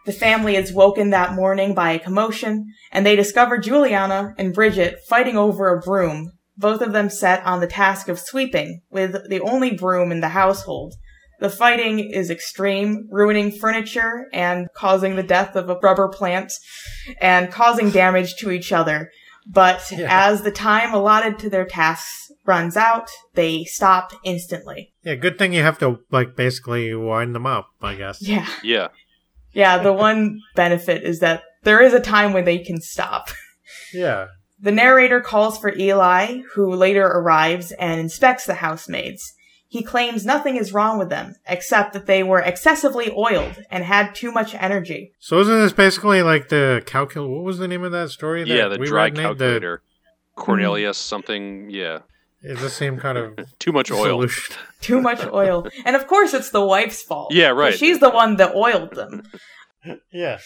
The 0.06 0.14
family 0.14 0.56
is 0.56 0.74
woken 0.74 1.12
that 1.12 1.34
morning 1.34 1.74
by 1.74 1.92
a 1.92 2.00
commotion, 2.00 2.68
and 2.92 3.06
they 3.06 3.16
discover 3.16 3.58
Juliana 3.58 4.34
and 4.38 4.54
Bridget 4.54 5.00
fighting 5.08 5.38
over 5.38 5.70
a 5.70 5.80
broom, 5.80 6.32
both 6.58 6.82
of 6.82 6.92
them 6.94 7.10
set 7.10 7.44
on 7.46 7.60
the 7.62 7.68
task 7.68 8.10
of 8.10 8.20
sweeping, 8.20 8.82
with 8.90 9.30
the 9.30 9.40
only 9.40 9.72
broom 9.72 10.12
in 10.12 10.20
the 10.20 10.30
household. 10.30 10.94
The 11.40 11.50
fighting 11.50 12.00
is 12.00 12.30
extreme, 12.30 13.08
ruining 13.10 13.52
furniture 13.52 14.28
and 14.34 14.68
causing 14.76 15.16
the 15.16 15.24
death 15.24 15.56
of 15.56 15.70
a 15.70 15.78
rubber 15.82 16.08
plant 16.08 16.54
and 17.20 17.52
causing 17.52 17.90
damage 17.90 18.36
to 18.36 18.52
each 18.52 18.72
other. 18.72 19.10
But 19.46 19.84
Yeah. 19.92 20.08
as 20.10 20.44
the 20.44 20.52
time 20.52 20.94
allotted 20.94 21.40
to 21.40 21.50
their 21.50 21.66
tasks 21.66 22.32
runs 22.46 22.78
out, 22.78 23.10
they 23.34 23.64
stop 23.66 24.12
instantly. 24.24 24.94
Yeah, 25.04 25.16
good 25.16 25.38
thing 25.38 25.54
you 25.54 25.64
have 25.64 25.80
to 25.80 26.00
like 26.12 26.36
basically 26.36 26.94
wind 26.94 27.36
them 27.36 27.46
up, 27.46 27.68
I 27.82 27.96
guess. 27.96 28.22
Yeah. 28.22 28.48
Yeah. 28.64 28.88
Yeah, 29.54 29.78
the 29.82 29.94
one 29.94 30.40
benefit 30.56 31.04
is 31.04 31.20
that 31.20 31.44
there 31.64 31.82
is 31.82 31.94
a 31.94 32.00
time 32.00 32.34
when 32.34 32.46
they 32.46 32.60
can 32.60 32.82
stop. 32.82 33.30
Yeah. 33.94 34.28
The 34.60 34.72
narrator 34.72 35.22
calls 35.22 35.58
for 35.60 35.74
Ely, 35.76 36.42
who 36.54 36.74
later 36.74 37.06
arrives 37.06 37.72
and 37.74 38.00
inspects 38.00 38.46
the 38.46 38.56
housemaids. 38.56 39.34
He 39.68 39.82
claims 39.84 40.26
nothing 40.26 40.56
is 40.56 40.72
wrong 40.74 41.00
with 41.00 41.10
them, 41.10 41.36
except 41.48 41.94
that 41.94 42.06
they 42.06 42.22
were 42.24 42.40
excessively 42.40 43.12
oiled 43.12 43.64
and 43.72 43.84
had 43.84 44.14
too 44.14 44.32
much 44.32 44.54
energy. 44.56 45.12
So 45.20 45.40
isn't 45.40 45.62
this 45.62 45.74
basically 45.74 46.22
like 46.22 46.50
the 46.50 46.84
calcul? 46.86 47.28
What 47.28 47.44
was 47.44 47.58
the 47.58 47.68
name 47.68 47.84
of 47.84 47.92
that 47.92 48.10
story? 48.12 48.44
That 48.44 48.50
Yeah, 48.56 48.68
the 48.68 48.78
we 48.78 48.86
dry 48.88 49.06
read, 49.06 49.16
Nate? 49.16 49.24
calculator. 49.26 49.82
Cornelius 50.36 50.98
something, 50.98 51.70
yeah. 51.70 52.00
The, 52.44 52.52
it's 52.52 52.62
the 52.62 52.70
same 52.70 52.98
kind 52.98 53.18
of 53.18 53.40
Too 53.60 53.72
much 53.72 53.92
oil. 53.92 54.28
Too 54.82 55.02
much 55.02 55.26
oil. 55.26 55.68
and 55.86 55.96
of 55.96 56.08
course 56.08 56.34
it's 56.34 56.50
the 56.50 56.66
wife's 56.66 57.02
fault. 57.02 57.34
Yeah, 57.34 57.50
right. 57.50 57.74
She's 57.74 58.00
the 58.00 58.10
one 58.10 58.36
that 58.38 58.56
oiled 58.56 58.94
them. 58.96 59.24
Yeah. 60.14 60.40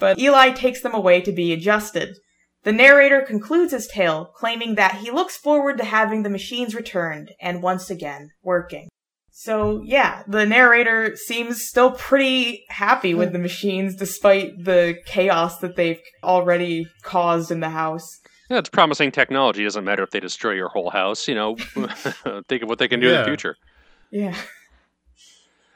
But 0.00 0.18
Ely 0.18 0.50
takes 0.50 0.80
them 0.80 0.94
away 0.94 1.20
to 1.20 1.30
be 1.30 1.52
adjusted. 1.52 2.16
The 2.64 2.72
narrator 2.72 3.22
concludes 3.22 3.72
his 3.72 3.86
tale, 3.86 4.32
claiming 4.34 4.74
that 4.74 4.96
he 4.96 5.12
looks 5.12 5.36
forward 5.36 5.78
to 5.78 5.84
having 5.84 6.24
the 6.24 6.28
machines 6.28 6.74
returned 6.74 7.30
and 7.40 7.62
once 7.62 7.88
again 7.88 8.30
working. 8.42 8.88
So, 9.30 9.80
yeah, 9.84 10.22
the 10.26 10.44
narrator 10.44 11.16
seems 11.16 11.64
still 11.64 11.92
pretty 11.92 12.64
happy 12.68 13.14
with 13.14 13.32
the 13.32 13.38
machines 13.38 13.94
despite 13.94 14.64
the 14.64 14.96
chaos 15.06 15.58
that 15.60 15.76
they've 15.76 16.00
already 16.22 16.86
caused 17.02 17.50
in 17.50 17.60
the 17.60 17.70
house. 17.70 18.19
Yeah, 18.50 18.58
it's 18.58 18.68
promising 18.68 19.12
technology. 19.12 19.62
It 19.62 19.66
doesn't 19.66 19.84
matter 19.84 20.02
if 20.02 20.10
they 20.10 20.18
destroy 20.18 20.52
your 20.52 20.68
whole 20.68 20.90
house, 20.90 21.28
you 21.28 21.36
know. 21.36 21.54
think 22.48 22.62
of 22.64 22.68
what 22.68 22.80
they 22.80 22.88
can 22.88 22.98
do 22.98 23.08
in 23.08 23.20
the 23.20 23.24
future. 23.24 23.56
Yeah. 24.10 24.36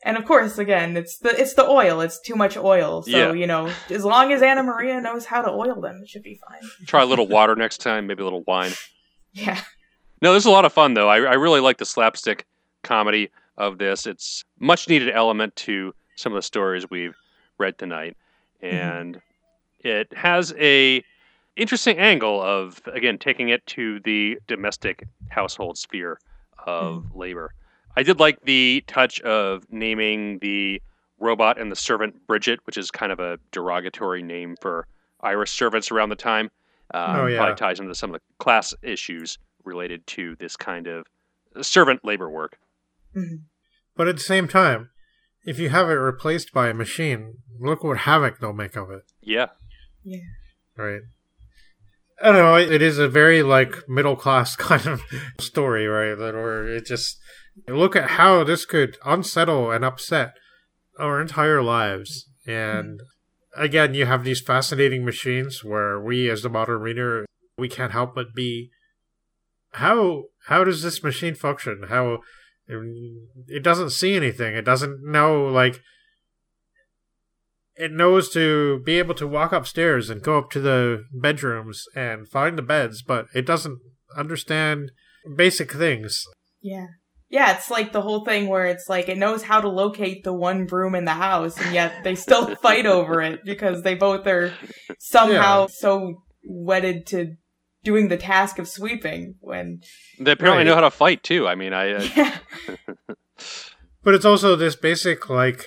And 0.03 0.19
of 0.19 0.25
course, 0.25 0.59
again, 0.59 0.97
it's 0.97 1.19
the 1.19 1.31
it's 1.41 1.55
the 1.55 1.65
oil. 1.65 2.01
It's 2.01 2.21
too 2.21 2.35
much 2.35 2.57
oil. 2.57 3.03
So, 3.03 3.11
Yeah. 3.11 3.33
you 3.33 3.47
know, 3.47 3.71
as 3.89 4.05
long 4.05 4.33
as 4.33 4.43
Anna 4.43 4.63
Maria 4.63 5.01
knows 5.01 5.25
how 5.25 5.41
to 5.41 5.51
oil 5.51 5.81
them, 5.81 6.01
it 6.03 6.09
should 6.09 6.25
be 6.25 6.39
fine. 6.47 6.61
Try 6.87 7.03
a 7.03 7.07
little 7.07 7.29
water 7.29 7.55
next 7.55 7.79
time, 7.79 8.07
maybe 8.09 8.21
a 8.21 8.25
little 8.25 8.45
wine. 8.47 8.73
Yeah. 9.37 9.61
No, 10.23 10.31
there's 10.31 10.47
a 10.47 10.51
lot 10.51 10.65
of 10.65 10.73
fun 10.73 10.95
though. 10.95 11.09
I, 11.09 11.17
I 11.17 11.35
really 11.35 11.59
like 11.59 11.79
the 11.79 11.85
slapstick 11.85 12.47
comedy 12.85 13.31
of 13.57 13.79
this. 13.79 14.07
It's 14.07 14.45
much 14.61 14.89
needed 14.89 15.11
element 15.11 15.57
to 15.57 15.93
some 16.15 16.31
of 16.33 16.37
the 16.37 16.43
stories 16.43 16.89
we've 16.89 17.17
read 17.59 17.77
tonight, 17.77 18.17
mm-hmm. 18.63 18.77
and 18.77 19.21
it 19.81 20.17
has 20.17 20.55
a 20.57 21.03
interesting 21.57 21.99
angle 21.99 22.41
of 22.43 22.81
again 22.93 23.19
taking 23.19 23.49
it 23.49 23.65
to 23.69 24.01
the 24.01 24.39
domestic 24.47 25.05
household 25.29 25.79
sphere 25.79 26.19
of 26.67 27.15
labor. 27.15 27.55
I 27.97 28.03
did 28.03 28.19
like 28.19 28.41
the 28.43 28.83
touch 28.87 29.21
of 29.21 29.65
naming 29.71 30.39
the 30.41 30.83
robot 31.21 31.61
and 31.61 31.71
the 31.71 31.77
servant 31.77 32.27
Bridget, 32.27 32.61
which 32.65 32.77
is 32.77 32.91
kind 32.91 33.13
of 33.13 33.21
a 33.21 33.39
derogatory 33.53 34.23
name 34.23 34.57
for 34.61 34.87
Irish 35.21 35.53
servants 35.53 35.91
around 35.91 36.09
the 36.09 36.17
time. 36.17 36.51
Um, 36.93 37.17
Oh, 37.17 37.27
yeah. 37.27 37.37
Probably 37.39 37.55
ties 37.55 37.81
into 37.81 37.95
some 37.95 38.11
of 38.15 38.21
the 38.21 38.35
class 38.39 38.75
issues 38.83 39.39
related 39.65 40.07
to 40.09 40.37
this 40.37 40.57
kind 40.57 40.87
of 40.87 41.07
servant 41.63 42.05
labor 42.05 42.29
work. 42.29 42.59
Mhm. 43.17 43.43
But 43.97 44.09
at 44.09 44.17
the 44.17 44.23
same 44.23 44.49
time, 44.49 44.91
if 45.45 45.59
you 45.59 45.69
have 45.69 45.89
it 45.89 45.93
replaced 45.95 46.53
by 46.53 46.69
a 46.69 46.75
machine, 46.75 47.39
look 47.61 47.85
what 47.85 47.99
havoc 47.99 48.41
they'll 48.41 48.53
make 48.53 48.77
of 48.77 48.91
it, 48.91 49.05
Yeah. 49.21 49.51
Yeah. 50.03 50.21
right? 50.77 51.03
I 52.25 52.33
don't 52.33 52.37
know. 52.37 52.57
It 52.57 52.81
is 52.81 52.99
a 52.99 53.07
very 53.07 53.43
like 53.43 53.87
middle 53.87 54.17
class 54.17 54.57
kind 54.71 54.87
of 54.87 55.03
story, 55.39 55.87
right? 55.87 56.15
That 56.15 56.35
where 56.35 56.67
it 56.67 56.87
just 56.87 57.19
look 57.69 57.95
at 57.95 58.11
how 58.13 58.43
this 58.45 58.65
could 58.65 58.97
unsettle 59.05 59.71
and 59.71 59.85
upset 59.85 60.33
our 60.99 61.21
entire 61.21 61.63
lives. 61.63 62.31
And 62.47 63.01
again, 63.55 63.93
you 63.93 64.07
have 64.07 64.25
these 64.25 64.41
fascinating 64.41 65.05
machines 65.05 65.63
where 65.63 66.01
we, 66.01 66.31
as 66.31 66.43
the 66.43 66.49
modern 66.49 66.81
reader, 66.81 67.27
we 67.59 67.69
can't 67.69 67.93
help 67.93 68.15
but 68.15 68.35
be 68.35 68.71
how 69.75 70.25
how 70.47 70.65
does 70.65 70.83
this 70.83 71.03
machine 71.03 71.35
function? 71.35 71.85
How 71.89 72.21
it 73.49 73.63
doesn't 73.63 73.91
see 73.91 74.15
anything. 74.17 74.55
It 74.55 74.65
doesn't 74.65 75.03
know 75.05 75.45
like 75.45 75.83
it 77.77 77.93
knows 77.93 78.29
to 78.31 78.81
be 78.85 78.99
able 78.99 79.15
to 79.17 79.27
walk 79.27 79.53
upstairs 79.53 80.11
and 80.11 80.23
go 80.23 80.39
up 80.39 80.51
to 80.53 80.61
the 80.61 81.05
bedrooms 81.13 81.85
and 81.95 82.29
find 82.29 82.57
the 82.57 82.63
beds, 82.63 83.03
but 83.03 83.27
it 83.35 83.45
doesn't 83.47 83.79
understand 84.17 84.93
basic 85.37 85.73
things. 85.73 86.25
Yeah. 86.61 86.87
Yeah, 87.31 87.57
it's 87.57 87.69
like 87.71 87.93
the 87.93 88.03
whole 88.03 88.25
thing 88.25 88.47
where 88.49 88.67
it's 88.67 88.89
like 88.89 89.09
it 89.09 89.19
knows 89.19 89.43
how 89.43 89.61
to 89.61 89.69
locate 89.69 90.23
the 90.23 90.33
one 90.33 90.67
broom 90.67 90.95
in 90.95 91.05
the 91.05 91.13
house, 91.15 91.61
and 91.61 91.75
yet 91.75 92.05
they 92.05 92.15
still 92.15 92.55
fight 92.63 92.87
over 92.87 93.21
it 93.23 93.41
because 93.45 93.83
they 93.83 93.95
both 93.97 94.25
are 94.29 94.53
somehow 95.01 95.63
Yeah. 95.63 95.67
so 95.71 96.23
wedded 96.45 97.07
to 97.09 97.35
doing 97.83 98.07
the 98.09 98.17
task 98.19 98.59
of 98.61 98.69
sweeping. 98.69 99.35
When 99.41 99.81
They 100.21 100.31
apparently 100.33 100.59
Right. 100.65 100.67
know 100.69 100.75
how 100.77 100.83
to 100.83 100.91
fight 100.93 101.25
too. 101.25 101.49
I 101.49 101.57
mean, 101.57 101.73
I 101.73 101.93
uh, 101.95 102.09
yeah, 102.17 102.39
But 104.05 104.15
it's 104.15 104.25
also 104.27 104.55
this 104.55 104.77
basic 104.77 105.29
like 105.31 105.65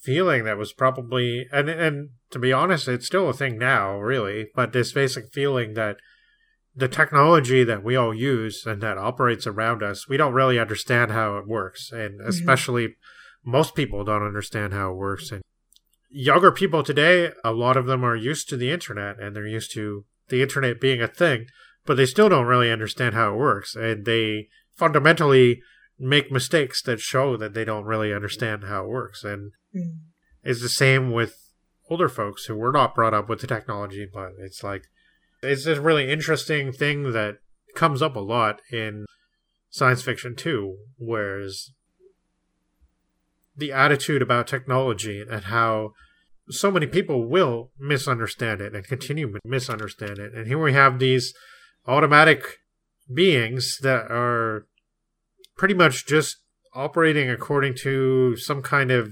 feeling 0.00 0.44
that 0.44 0.58
was 0.58 0.72
probably 0.72 1.46
and 1.52 1.68
and 1.68 2.10
to 2.30 2.38
be 2.38 2.52
honest, 2.52 2.88
it's 2.88 3.06
still 3.06 3.28
a 3.28 3.34
thing 3.34 3.58
now, 3.58 3.98
really. 3.98 4.48
But 4.54 4.72
this 4.72 4.92
basic 4.92 5.32
feeling 5.32 5.74
that 5.74 5.96
the 6.74 6.88
technology 6.88 7.64
that 7.64 7.82
we 7.82 7.96
all 7.96 8.14
use 8.14 8.64
and 8.64 8.80
that 8.80 8.98
operates 8.98 9.46
around 9.46 9.82
us, 9.82 10.08
we 10.08 10.16
don't 10.16 10.32
really 10.32 10.58
understand 10.58 11.10
how 11.10 11.36
it 11.36 11.46
works, 11.46 11.90
and 11.92 12.20
mm-hmm. 12.20 12.28
especially 12.28 12.96
most 13.44 13.74
people 13.74 14.04
don't 14.04 14.26
understand 14.26 14.72
how 14.72 14.92
it 14.92 14.96
works. 14.96 15.32
And 15.32 15.42
younger 16.08 16.52
people 16.52 16.82
today, 16.82 17.32
a 17.44 17.52
lot 17.52 17.76
of 17.76 17.86
them 17.86 18.04
are 18.04 18.16
used 18.16 18.48
to 18.50 18.56
the 18.56 18.70
internet 18.70 19.18
and 19.18 19.34
they're 19.34 19.46
used 19.46 19.72
to 19.74 20.04
the 20.28 20.42
internet 20.42 20.80
being 20.80 21.02
a 21.02 21.08
thing, 21.08 21.46
but 21.84 21.96
they 21.96 22.06
still 22.06 22.28
don't 22.28 22.46
really 22.46 22.70
understand 22.70 23.14
how 23.14 23.32
it 23.34 23.38
works, 23.38 23.74
and 23.74 24.04
they 24.04 24.48
fundamentally 24.76 25.60
make 25.98 26.32
mistakes 26.32 26.80
that 26.82 27.00
show 27.00 27.36
that 27.36 27.52
they 27.52 27.64
don't 27.64 27.84
really 27.84 28.14
understand 28.14 28.64
how 28.64 28.84
it 28.84 28.88
works. 28.88 29.22
And 29.24 29.52
Mm. 29.74 30.00
it's 30.42 30.62
the 30.62 30.68
same 30.68 31.12
with 31.12 31.50
older 31.88 32.08
folks 32.08 32.46
who 32.46 32.56
were 32.56 32.72
not 32.72 32.94
brought 32.94 33.14
up 33.14 33.28
with 33.28 33.40
the 33.40 33.46
technology, 33.46 34.06
but 34.12 34.32
it's 34.38 34.62
like 34.62 34.84
it's 35.42 35.66
a 35.66 35.80
really 35.80 36.10
interesting 36.10 36.72
thing 36.72 37.12
that 37.12 37.38
comes 37.74 38.02
up 38.02 38.16
a 38.16 38.20
lot 38.20 38.60
in 38.72 39.06
science 39.70 40.02
fiction 40.02 40.34
too, 40.34 40.76
whereas 40.98 41.70
the 43.56 43.72
attitude 43.72 44.22
about 44.22 44.46
technology 44.46 45.22
and 45.28 45.44
how 45.44 45.92
so 46.48 46.70
many 46.70 46.86
people 46.86 47.28
will 47.28 47.70
misunderstand 47.78 48.60
it 48.60 48.74
and 48.74 48.86
continue 48.86 49.30
to 49.32 49.38
misunderstand 49.44 50.18
it. 50.18 50.34
And 50.34 50.46
here 50.46 50.60
we 50.60 50.72
have 50.72 50.98
these 50.98 51.32
automatic 51.86 52.58
beings 53.12 53.78
that 53.82 54.10
are 54.10 54.66
pretty 55.56 55.74
much 55.74 56.06
just 56.06 56.38
operating 56.74 57.28
according 57.30 57.74
to 57.74 58.36
some 58.36 58.62
kind 58.62 58.90
of 58.90 59.10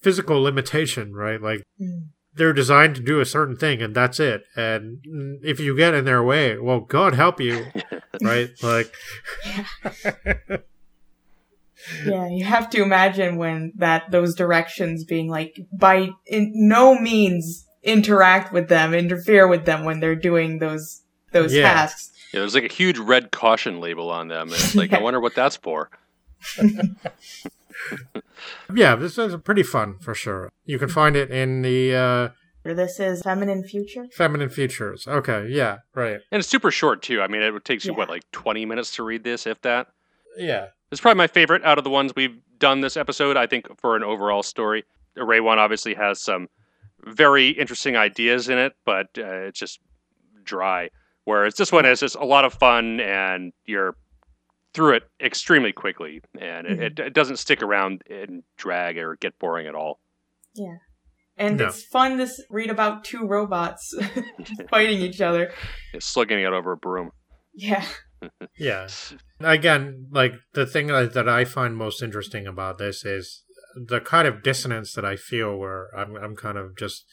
physical 0.00 0.40
limitation, 0.42 1.14
right? 1.14 1.40
Like 1.40 1.62
Mm. 1.80 2.08
they're 2.34 2.52
designed 2.52 2.94
to 2.96 3.02
do 3.02 3.20
a 3.20 3.24
certain 3.26 3.56
thing 3.56 3.82
and 3.82 3.94
that's 3.94 4.20
it. 4.20 4.44
And 4.56 4.98
if 5.42 5.58
you 5.60 5.76
get 5.76 5.94
in 5.94 6.04
their 6.04 6.22
way, 6.22 6.58
well, 6.58 6.80
God 6.80 7.14
help 7.14 7.40
you, 7.40 7.66
right? 8.22 8.50
Like, 8.62 8.92
yeah, 12.04 12.28
you 12.28 12.44
have 12.44 12.68
to 12.70 12.82
imagine 12.82 13.36
when 13.36 13.72
that 13.76 14.10
those 14.10 14.34
directions 14.34 15.04
being 15.04 15.28
like 15.28 15.58
by 15.72 16.10
in 16.26 16.52
no 16.54 16.98
means 16.98 17.66
interact 17.82 18.52
with 18.52 18.68
them, 18.68 18.92
interfere 18.94 19.48
with 19.48 19.64
them 19.64 19.84
when 19.84 20.00
they're 20.00 20.14
doing 20.14 20.58
those 20.58 21.02
those 21.32 21.54
Yeah. 21.54 21.72
tasks. 21.72 22.10
yeah, 22.34 22.40
there's 22.40 22.54
like 22.54 22.64
a 22.64 22.72
huge 22.72 22.98
red 22.98 23.30
caution 23.30 23.80
label 23.80 24.10
on 24.10 24.28
them. 24.28 24.48
And 24.48 24.56
it's 24.56 24.74
like, 24.74 24.92
I 24.92 25.00
wonder 25.02 25.20
what 25.20 25.34
that's 25.34 25.56
for. 25.56 25.90
yeah, 28.74 28.96
this 28.96 29.18
is 29.18 29.34
pretty 29.44 29.62
fun 29.62 29.98
for 29.98 30.14
sure. 30.14 30.50
You 30.64 30.78
can 30.78 30.88
find 30.88 31.16
it 31.16 31.30
in 31.30 31.62
the 31.62 31.94
uh, 31.94 32.28
This 32.64 33.00
is 33.00 33.22
feminine 33.22 33.64
future. 33.64 34.06
feminine 34.12 34.48
Futures. 34.48 35.06
Okay, 35.06 35.48
yeah, 35.48 35.78
right. 35.94 36.20
And 36.30 36.38
it's 36.40 36.48
super 36.48 36.70
short 36.70 37.02
too. 37.02 37.20
I 37.20 37.26
mean, 37.28 37.42
it 37.42 37.64
takes 37.64 37.84
you 37.84 37.92
Yeah. 37.92 37.98
what, 37.98 38.08
like 38.08 38.22
20 38.32 38.64
minutes 38.66 38.94
to 38.96 39.02
read 39.02 39.24
this, 39.24 39.46
if 39.46 39.60
that. 39.62 39.88
Yeah. 40.36 40.68
It's 40.92 41.00
probably 41.00 41.18
my 41.18 41.26
favorite 41.26 41.64
out 41.64 41.78
of 41.78 41.84
the 41.84 41.90
ones 41.90 42.12
we've 42.16 42.38
done 42.58 42.80
this 42.80 42.96
episode. 42.96 43.36
I 43.36 43.46
think 43.46 43.66
for 43.80 43.96
an 43.96 44.02
overall 44.02 44.42
story, 44.42 44.84
Erewhon 45.16 45.58
obviously 45.58 45.94
has 45.94 46.20
some 46.20 46.48
very 47.04 47.48
interesting 47.50 47.96
ideas 47.96 48.48
in 48.48 48.58
it, 48.58 48.74
but 48.84 49.06
uh, 49.18 49.46
it's 49.48 49.58
just 49.58 49.80
dry. 50.44 50.90
Whereas 51.24 51.54
this 51.54 51.70
one 51.72 51.86
is 51.86 52.00
just 52.00 52.16
a 52.16 52.24
lot 52.24 52.44
of 52.44 52.52
fun, 52.54 52.98
and 53.00 53.52
you're 53.64 53.94
through 54.74 54.96
it 54.96 55.02
extremely 55.22 55.72
quickly, 55.72 56.20
and 56.40 56.66
it, 56.66 56.80
it, 56.80 56.98
it 56.98 57.14
doesn't 57.14 57.38
stick 57.38 57.62
around 57.62 58.02
and 58.08 58.42
drag 58.56 58.98
or 58.98 59.16
get 59.16 59.38
boring 59.38 59.66
at 59.66 59.74
all. 59.74 60.00
Yeah, 60.54 60.76
and 61.36 61.56
No. 61.58 61.66
it's 61.66 61.82
fun 61.84 62.18
to 62.18 62.28
read 62.50 62.70
about 62.70 63.04
two 63.04 63.26
robots 63.26 63.94
fighting 64.70 65.00
each 65.00 65.20
other. 65.20 65.52
It's 65.94 66.06
slugging 66.06 66.38
it 66.40 66.52
over 66.52 66.72
a 66.72 66.76
broom. 66.76 67.10
Yeah. 67.54 67.84
Yeah. 68.58 68.86
Again, 69.40 70.08
like 70.10 70.34
the 70.52 70.66
thing 70.66 70.88
that, 70.88 71.14
that 71.14 71.26
I 71.26 71.46
find 71.46 71.74
most 71.74 72.02
interesting 72.02 72.46
about 72.46 72.76
this 72.76 73.02
is 73.02 73.44
the 73.74 73.98
kind 73.98 74.28
of 74.28 74.42
dissonance 74.42 74.92
that 74.92 75.06
I 75.06 75.16
feel 75.16 75.56
where 75.56 75.88
I'm 75.96 76.16
I'm 76.16 76.36
kind 76.36 76.58
of 76.58 76.76
just 76.76 77.06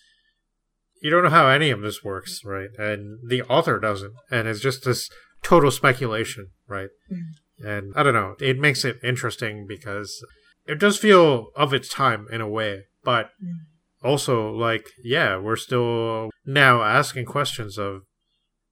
you 1.01 1.09
don't 1.09 1.23
know 1.23 1.29
how 1.29 1.47
any 1.47 1.69
of 1.69 1.79
this 1.79 2.03
works, 2.03 2.41
right? 2.43 2.67
And 2.77 3.19
the 3.25 3.41
author 3.43 3.79
doesn't. 3.79 4.13
And 4.29 4.49
it's 4.49 4.59
just 4.59 4.83
this 4.83 5.09
total 5.41 5.71
speculation, 5.71 6.49
right? 6.67 6.89
Mm-hmm. 7.09 7.31
And 7.63 7.93
I 7.95 8.03
don't 8.03 8.13
know. 8.13 8.35
It 8.39 8.59
makes 8.59 8.85
it 8.85 8.97
interesting 9.03 9.65
because 9.67 10.23
it 10.65 10.79
does 10.79 10.97
feel 10.97 11.47
of 11.55 11.73
its 11.73 11.89
time 11.89 12.27
in 12.31 12.41
a 12.41 12.47
way, 12.49 12.83
but 13.03 13.31
Mm. 13.43 13.59
also 14.03 14.51
like 14.51 14.87
yeah, 15.03 15.37
we're 15.37 15.55
still 15.55 16.29
now 16.45 16.83
asking 16.83 17.25
questions 17.25 17.77
of 17.77 18.01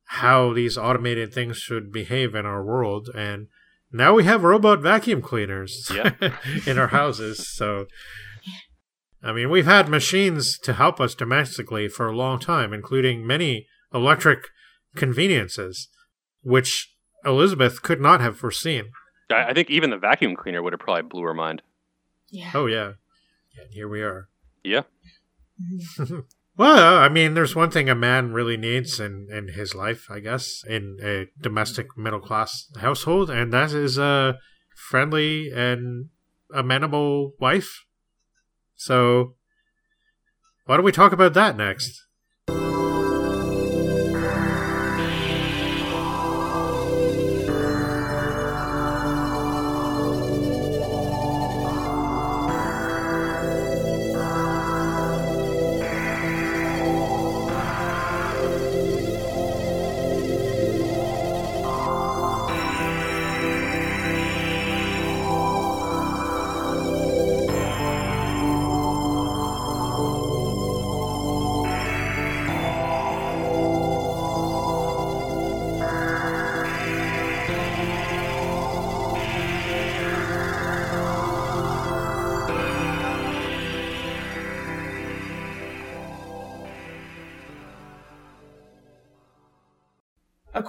how 0.10 0.54
these 0.54 0.78
automated 0.78 1.34
things 1.34 1.58
should 1.58 1.91
behave 1.91 2.36
in 2.36 2.45
our 2.45 2.63
world 2.63 3.10
and 3.15 3.48
now 3.91 4.13
we 4.13 4.24
have 4.24 4.43
robot 4.43 4.80
vacuum 4.82 5.21
cleaners 5.21 5.89
Yeah. 5.93 6.12
in 6.67 6.78
our 6.78 6.89
houses 6.89 7.50
so 7.58 7.88
i 9.24 9.32
mean 9.34 9.50
we've 9.50 9.65
had 9.65 9.89
machines 9.89 10.60
to 10.60 10.74
help 10.74 11.00
us 11.02 11.15
domestically 11.15 11.88
for 11.88 12.08
a 12.08 12.15
long 12.15 12.38
time 12.39 12.71
including 12.71 13.26
many 13.26 13.65
electric 13.93 14.48
conveniences 14.95 15.89
which 16.43 16.94
elizabeth 17.25 17.81
could 17.81 17.99
not 18.01 18.21
have 18.21 18.38
foreseen 18.38 18.91
I, 19.29 19.45
I 19.49 19.53
think 19.53 19.69
even 19.69 19.89
the 19.89 19.97
vacuum 19.97 20.35
cleaner 20.35 20.61
would 20.61 20.73
have 20.73 20.79
probably 20.79 21.03
blew 21.03 21.23
her 21.23 21.33
mind. 21.33 21.61
Yeah. 22.29 22.51
oh 22.53 22.65
yeah 22.67 22.93
and 23.59 23.71
here 23.71 23.88
we 23.88 24.01
are 24.01 24.29
Yeah. 24.63 24.83
Mhm. 25.61 26.25
Well, 26.57 26.99
I 26.99 27.09
mean, 27.09 27.33
there's 27.33 27.53
one 27.53 27.69
thing 27.69 27.89
a 27.89 27.95
man 27.95 28.31
really 28.31 28.55
needs 28.55 28.97
in, 29.01 29.27
in 29.29 29.49
his 29.49 29.75
life, 29.75 30.07
I 30.09 30.21
guess, 30.21 30.63
in 30.65 30.97
a 31.03 31.25
domestic 31.41 31.97
middle 31.97 32.21
class 32.21 32.71
household, 32.77 33.29
and 33.29 33.51
that 33.51 33.73
is 33.73 33.97
a 33.97 34.38
friendly 34.73 35.51
and 35.51 36.09
amenable 36.53 37.33
wife. 37.41 37.83
So, 38.77 39.35
why 40.65 40.77
don't 40.77 40.85
we 40.85 40.93
talk 40.93 41.11
about 41.11 41.33
that 41.33 41.57
next? 41.57 42.04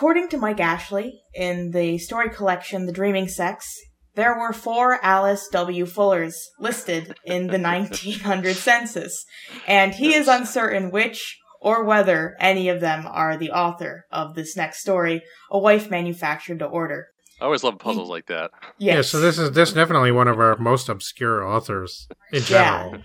According 0.06 0.28
to 0.28 0.38
Mike 0.38 0.60
Ashley, 0.60 1.22
in 1.34 1.72
the 1.72 1.98
story 1.98 2.30
collection 2.30 2.86
The 2.86 2.92
Dreaming 2.92 3.26
Sex, 3.26 3.66
there 4.14 4.38
were 4.38 4.52
four 4.52 5.04
Alice 5.04 5.48
W. 5.50 5.84
Fullers 5.84 6.36
listed 6.60 7.16
in 7.24 7.48
the 7.48 7.58
1900 7.58 8.54
census, 8.54 9.24
and 9.66 9.92
he 9.92 10.14
is 10.14 10.28
uncertain 10.28 10.92
which 10.92 11.40
or 11.60 11.82
whether 11.82 12.36
any 12.38 12.68
of 12.68 12.80
them 12.80 13.04
are 13.04 13.36
the 13.36 13.50
author 13.50 14.06
of 14.12 14.36
this 14.36 14.56
next 14.56 14.78
story, 14.78 15.22
A 15.50 15.58
Wife 15.58 15.90
Manufactured 15.90 16.60
to 16.60 16.66
Order. 16.66 17.08
I 17.40 17.46
always 17.46 17.64
love 17.64 17.80
puzzles 17.80 18.08
like 18.08 18.26
that. 18.26 18.52
Yes. 18.78 18.94
Yeah, 18.94 19.02
so 19.02 19.18
this 19.18 19.40
is 19.40 19.50
this 19.50 19.72
definitely 19.72 20.12
one 20.12 20.28
of 20.28 20.38
our 20.38 20.56
most 20.56 20.88
obscure 20.88 21.44
authors 21.44 22.06
in 22.32 22.42
general. 22.42 22.92
Yeah. 22.92 23.02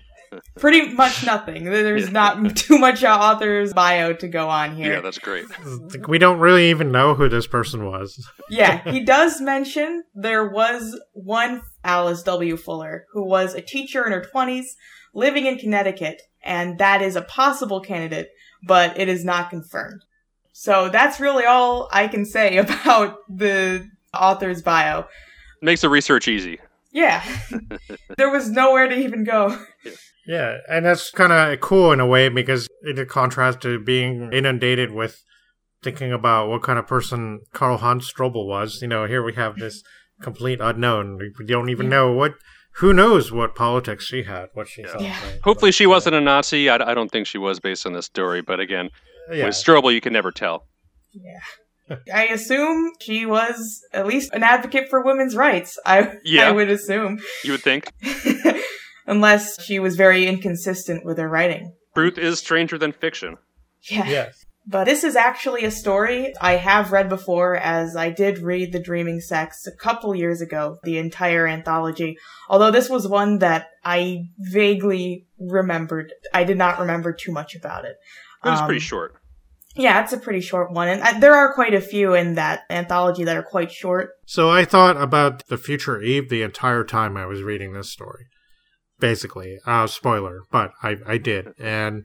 Pretty 0.56 0.92
much 0.94 1.24
nothing. 1.24 1.64
There's 1.64 2.10
not 2.10 2.56
too 2.56 2.78
much 2.78 3.02
author's 3.04 3.72
bio 3.72 4.12
to 4.14 4.28
go 4.28 4.48
on 4.48 4.76
here. 4.76 4.94
Yeah, 4.94 5.00
that's 5.00 5.18
great. 5.18 5.44
We 6.08 6.18
don't 6.18 6.38
really 6.38 6.70
even 6.70 6.92
know 6.92 7.14
who 7.14 7.28
this 7.28 7.46
person 7.46 7.84
was. 7.86 8.26
Yeah, 8.48 8.82
he 8.90 9.04
does 9.04 9.40
mention 9.40 10.04
there 10.14 10.48
was 10.48 10.98
one 11.12 11.62
Alice 11.84 12.22
W. 12.22 12.56
Fuller 12.56 13.06
who 13.12 13.24
was 13.24 13.54
a 13.54 13.60
teacher 13.60 14.04
in 14.06 14.12
her 14.12 14.24
20s 14.34 14.66
living 15.14 15.46
in 15.46 15.58
Connecticut, 15.58 16.22
and 16.42 16.78
that 16.78 17.02
is 17.02 17.16
a 17.16 17.22
possible 17.22 17.80
candidate, 17.80 18.30
but 18.66 18.98
it 18.98 19.08
is 19.08 19.24
not 19.24 19.50
confirmed. 19.50 20.02
So 20.52 20.88
that's 20.88 21.20
really 21.20 21.44
all 21.44 21.88
I 21.92 22.08
can 22.08 22.24
say 22.24 22.56
about 22.58 23.18
the 23.28 23.88
author's 24.14 24.62
bio. 24.62 25.06
Makes 25.60 25.82
the 25.82 25.88
research 25.88 26.28
easy. 26.28 26.58
Yeah, 26.92 27.24
there 28.18 28.30
was 28.30 28.50
nowhere 28.50 28.88
to 28.88 28.96
even 28.96 29.24
go. 29.24 29.58
Yeah, 30.26 30.58
and 30.68 30.84
that's 30.86 31.10
kind 31.10 31.32
of 31.32 31.58
cool 31.60 31.90
in 31.92 32.00
a 32.00 32.06
way 32.06 32.28
because 32.28 32.68
in 32.84 33.04
contrast 33.06 33.60
to 33.62 33.80
being 33.82 34.30
inundated 34.32 34.92
with 34.92 35.22
thinking 35.82 36.12
about 36.12 36.48
what 36.48 36.62
kind 36.62 36.78
of 36.78 36.86
person 36.86 37.40
Karl 37.52 37.78
Hans 37.78 38.12
Strobl 38.12 38.46
was, 38.46 38.80
you 38.82 38.88
know, 38.88 39.06
here 39.06 39.22
we 39.22 39.34
have 39.34 39.56
this 39.56 39.82
complete 40.22 40.60
unknown. 40.60 41.18
We 41.18 41.32
don't 41.46 41.70
even 41.70 41.88
know 41.88 42.12
what, 42.12 42.34
who 42.76 42.92
knows 42.92 43.32
what 43.32 43.54
politics 43.56 44.04
she 44.04 44.22
had, 44.22 44.46
what 44.54 44.68
she 44.68 44.84
thought. 44.84 45.00
Yeah. 45.00 45.18
right? 45.26 45.40
Hopefully, 45.42 45.72
she 45.72 45.86
But, 45.86 45.90
wasn't 45.90 46.14
a 46.16 46.20
Nazi. 46.20 46.68
I, 46.68 46.76
I 46.76 46.94
don't 46.94 47.10
think 47.10 47.26
she 47.26 47.38
was 47.38 47.58
based 47.58 47.84
on 47.86 47.94
this 47.94 48.06
story, 48.06 48.42
but 48.42 48.60
again, 48.60 48.90
Yeah. 49.32 49.46
with 49.46 49.54
Strobl, 49.54 49.92
you 49.92 50.00
can 50.00 50.12
never 50.12 50.30
tell. 50.30 50.68
Yeah. 51.12 51.40
I 52.12 52.26
assume 52.26 52.92
she 53.00 53.26
was 53.26 53.80
at 53.92 54.06
least 54.06 54.32
an 54.32 54.42
advocate 54.42 54.88
for 54.90 55.02
women's 55.04 55.36
rights. 55.36 55.78
I 55.86 56.14
Yeah. 56.24 56.48
I 56.48 56.50
would 56.52 56.70
assume. 56.70 57.20
You 57.44 57.52
would 57.52 57.62
think 57.62 57.92
Unless 59.06 59.62
she 59.64 59.78
was 59.78 59.96
very 59.96 60.26
inconsistent 60.26 61.04
with 61.04 61.18
her 61.18 61.28
writing. 61.28 61.74
truth 61.94 62.18
is 62.18 62.38
stranger 62.38 62.78
than 62.78 62.92
fiction. 62.92 63.36
Yeah. 63.90 64.08
Yes. 64.08 64.44
But 64.64 64.84
this 64.84 65.02
is 65.02 65.16
actually 65.16 65.64
a 65.64 65.72
story 65.72 66.32
I 66.40 66.52
have 66.52 66.92
read 66.92 67.08
before 67.08 67.56
as 67.56 67.96
I 67.96 68.10
did 68.10 68.38
read 68.38 68.72
The 68.72 68.78
Dreaming 68.78 69.20
Sex 69.20 69.66
a 69.66 69.76
couple 69.76 70.14
years 70.14 70.40
ago, 70.40 70.78
the 70.84 70.98
entire 70.98 71.48
anthology. 71.48 72.16
Although 72.48 72.70
this 72.70 72.88
was 72.88 73.08
one 73.08 73.38
that 73.38 73.66
I 73.84 74.26
vaguely 74.38 75.26
remembered. 75.40 76.12
I 76.32 76.44
did 76.44 76.58
not 76.58 76.78
remember 76.78 77.12
too 77.12 77.32
much 77.32 77.56
about 77.56 77.84
it. 77.84 77.96
It 78.44 78.48
was 78.50 78.60
Um, 78.60 78.66
pretty 78.66 78.78
short. 78.80 79.16
Yeah, 79.74 80.02
it's 80.02 80.12
a 80.12 80.18
pretty 80.18 80.40
short 80.40 80.70
one. 80.70 80.88
And 80.88 81.02
uh, 81.02 81.18
there 81.18 81.34
are 81.34 81.54
quite 81.54 81.74
a 81.74 81.80
few 81.80 82.14
in 82.14 82.34
that 82.34 82.62
anthology 82.68 83.24
that 83.24 83.36
are 83.36 83.42
quite 83.42 83.72
short. 83.72 84.10
So 84.26 84.50
I 84.50 84.64
thought 84.64 84.96
about 84.96 85.46
the 85.46 85.56
future 85.56 86.00
Eve 86.00 86.28
the 86.28 86.42
entire 86.42 86.84
time 86.84 87.16
I 87.16 87.26
was 87.26 87.42
reading 87.42 87.72
this 87.72 87.90
story. 87.90 88.26
Basically, 89.00 89.58
uh, 89.66 89.86
spoiler, 89.86 90.42
but 90.50 90.72
I, 90.82 90.96
I 91.06 91.18
did. 91.18 91.48
And 91.58 92.04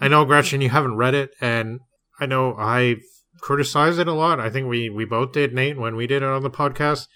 I 0.00 0.08
know, 0.08 0.24
Gretchen, 0.24 0.60
you 0.60 0.70
haven't 0.70 0.96
read 0.96 1.14
it, 1.14 1.30
and 1.40 1.80
I 2.20 2.26
know 2.26 2.54
I've 2.54 3.02
criticized 3.40 3.98
it 3.98 4.08
a 4.08 4.12
lot. 4.12 4.40
I 4.40 4.48
think 4.48 4.68
we, 4.68 4.88
we 4.88 5.04
both 5.04 5.32
did, 5.32 5.52
Nate, 5.52 5.78
when 5.78 5.96
we 5.96 6.06
did 6.06 6.22
it 6.22 6.28
on 6.28 6.42
the 6.42 6.50
podcast. 6.50 7.06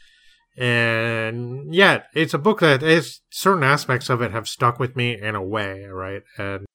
And 0.57 1.75
yet, 1.75 2.07
it's 2.15 2.35
a 2.35 2.39
book 2.39 2.61
that 2.61 2.83
is 2.83 3.21
certain 3.31 3.63
aspects 3.63 4.11
of 4.11 4.21
it 4.21 4.33
have 4.33 4.49
stuck 4.49 4.79
with 4.79 4.97
me 4.97 5.19
in 5.19 5.35
a 5.35 5.43
way, 5.43 5.85
right? 5.85 6.23
And 6.37 6.67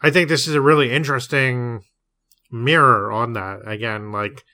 I 0.00 0.10
think 0.10 0.28
this 0.28 0.48
is 0.48 0.54
a 0.54 0.62
really 0.62 0.90
interesting 0.90 1.82
mirror 2.50 3.12
on 3.12 3.32
that. 3.34 3.60
Again, 3.66 4.12
like 4.12 4.44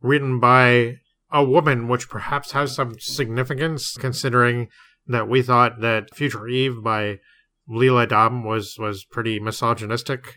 written 0.00 0.40
by 0.40 0.96
a 1.30 1.44
woman, 1.44 1.88
which 1.88 2.08
perhaps 2.08 2.52
has 2.52 2.74
some 2.74 2.94
significance 2.98 3.96
considering 3.96 4.68
that 5.06 5.28
we 5.28 5.42
thought 5.42 5.80
that 5.80 6.14
Future 6.14 6.46
Eve 6.46 6.82
by 6.82 7.18
l'Isle-Adam 7.68 8.44
was, 8.44 8.76
was 8.78 9.04
pretty 9.04 9.40
misogynistic 9.40 10.34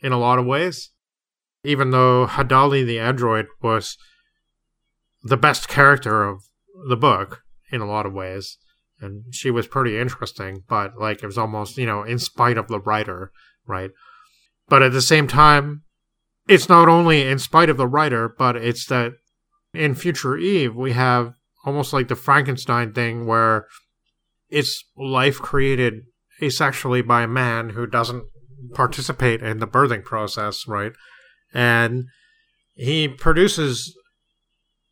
in 0.00 0.12
a 0.12 0.18
lot 0.18 0.38
of 0.38 0.46
ways. 0.46 0.90
Even 1.62 1.90
though 1.90 2.26
Hadaly 2.26 2.84
the 2.84 2.98
android 2.98 3.46
was 3.62 3.96
the 5.22 5.36
best 5.36 5.68
character 5.68 6.24
of 6.24 6.42
the 6.88 6.96
book 6.96 7.42
in 7.70 7.80
a 7.80 7.86
lot 7.86 8.06
of 8.06 8.12
ways. 8.12 8.58
And 9.00 9.24
she 9.34 9.50
was 9.50 9.66
pretty 9.66 9.98
interesting, 9.98 10.64
but 10.68 10.98
like 10.98 11.22
it 11.22 11.26
was 11.26 11.38
almost, 11.38 11.78
you 11.78 11.86
know, 11.86 12.02
in 12.02 12.18
spite 12.18 12.58
of 12.58 12.68
the 12.68 12.80
writer, 12.80 13.30
right? 13.66 13.90
But 14.68 14.82
at 14.82 14.92
the 14.92 15.02
same 15.02 15.26
time, 15.26 15.82
it's 16.48 16.68
not 16.68 16.88
only 16.88 17.26
in 17.26 17.38
spite 17.38 17.70
of 17.70 17.76
the 17.76 17.86
writer, 17.86 18.28
but 18.36 18.56
it's 18.56 18.86
that 18.86 19.12
in 19.72 19.94
Future 19.94 20.36
Eve, 20.36 20.74
we 20.74 20.92
have 20.92 21.34
almost 21.64 21.92
like 21.92 22.08
the 22.08 22.16
Frankenstein 22.16 22.92
thing 22.92 23.26
where 23.26 23.66
it's 24.48 24.82
life 24.96 25.38
created 25.38 26.02
asexually 26.40 27.06
by 27.06 27.22
a 27.22 27.28
man 27.28 27.70
who 27.70 27.86
doesn't 27.86 28.24
participate 28.74 29.42
in 29.42 29.58
the 29.58 29.66
birthing 29.66 30.04
process, 30.04 30.66
right? 30.66 30.92
And 31.52 32.04
he 32.74 33.08
produces 33.08 33.96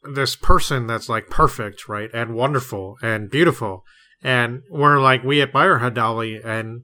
this 0.02 0.37
person 0.37 0.87
that's 0.87 1.08
like 1.08 1.28
perfect, 1.28 1.88
right? 1.88 2.11
And 2.12 2.34
wonderful 2.34 2.96
and 3.02 3.30
beautiful. 3.30 3.84
And 4.22 4.62
we're 4.70 5.00
like, 5.00 5.22
we 5.22 5.42
admire 5.42 5.78
Hadaly 5.78 6.44
and 6.44 6.82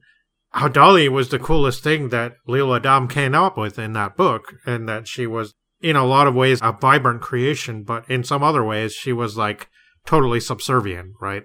Hadaly 0.55 1.09
was 1.09 1.29
the 1.29 1.39
coolest 1.39 1.83
thing 1.83 2.09
that 2.09 2.35
l'Isle-Adam 2.47 3.07
came 3.07 3.35
up 3.35 3.57
with 3.57 3.77
in 3.77 3.93
that 3.93 4.15
book, 4.15 4.53
and 4.65 4.87
that 4.87 5.07
she 5.07 5.27
was 5.27 5.53
in 5.81 5.95
a 5.95 6.05
lot 6.05 6.27
of 6.27 6.35
ways 6.35 6.59
a 6.61 6.71
vibrant 6.71 7.21
creation, 7.21 7.83
but 7.83 8.09
in 8.09 8.23
some 8.23 8.41
other 8.41 8.63
ways 8.63 8.93
she 8.93 9.11
was 9.11 9.37
like 9.37 9.67
totally 10.05 10.39
subservient, 10.39 11.11
right? 11.21 11.43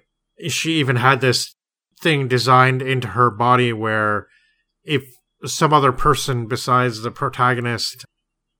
She 0.49 0.75
even 0.75 0.97
had 0.97 1.21
this 1.21 1.55
thing 2.01 2.29
designed 2.29 2.83
into 2.83 3.09
her 3.09 3.31
body 3.31 3.73
where 3.73 4.27
if 4.85 5.03
some 5.45 5.73
other 5.73 5.93
person 5.93 6.47
besides 6.47 7.03
the 7.03 7.11
protagonist 7.11 8.05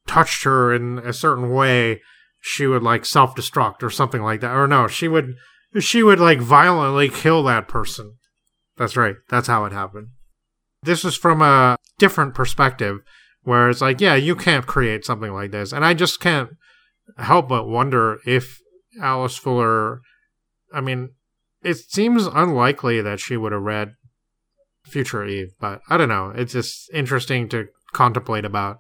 touched 0.07 0.45
her 0.45 0.75
in 0.75 0.99
a 0.99 1.13
certain 1.13 1.51
way, 1.51 2.01
she 2.41 2.67
would 2.67 2.83
like 2.83 3.05
self 3.05 3.35
destruct 3.35 3.83
or 3.83 3.91
something 3.91 4.23
like 4.23 4.41
that. 4.41 4.55
Or 4.55 4.67
no, 4.67 4.89
she 4.89 5.09
would 5.09 5.35
she 5.79 6.03
would 6.03 6.19
like 6.19 6.41
violently 6.41 7.09
kill 7.09 7.43
that 7.45 7.69
person. 7.69 8.17
That's 8.77 8.97
right. 8.97 9.17
That's 9.29 9.47
how 9.47 9.65
it 9.67 9.73
happened. 9.73 10.09
This 10.83 11.05
is 11.05 11.17
from 11.17 11.43
a 11.43 11.77
different 11.99 12.35
perspective 12.35 13.01
where 13.43 13.69
it's 13.69 13.81
like, 13.81 14.01
yeah, 14.01 14.15
you 14.15 14.35
can't 14.35 14.67
create 14.67 15.05
something 15.05 15.33
like 15.33 15.51
this. 15.51 15.73
And 15.73 15.85
I 15.85 15.95
just 15.95 16.21
can't 16.21 16.51
help 17.19 17.49
but 17.49 17.69
wonder 17.69 18.19
if 18.27 18.61
Alice 19.01 19.37
Fuller, 19.37 20.01
I 20.73 20.81
mean, 20.81 21.11
it 21.63 21.77
seems 21.77 22.27
unlikely 22.27 23.01
that 23.03 23.21
she 23.21 23.37
would 23.37 23.53
have 23.53 23.63
read 23.63 23.95
Future 24.85 25.25
Eve, 25.25 25.53
but 25.61 25.81
I 25.89 25.97
don't 25.97 26.09
know. 26.09 26.33
It's 26.35 26.53
just 26.53 26.91
interesting 26.93 27.49
to 27.51 27.69
contemplate 27.93 28.45
about, 28.45 28.79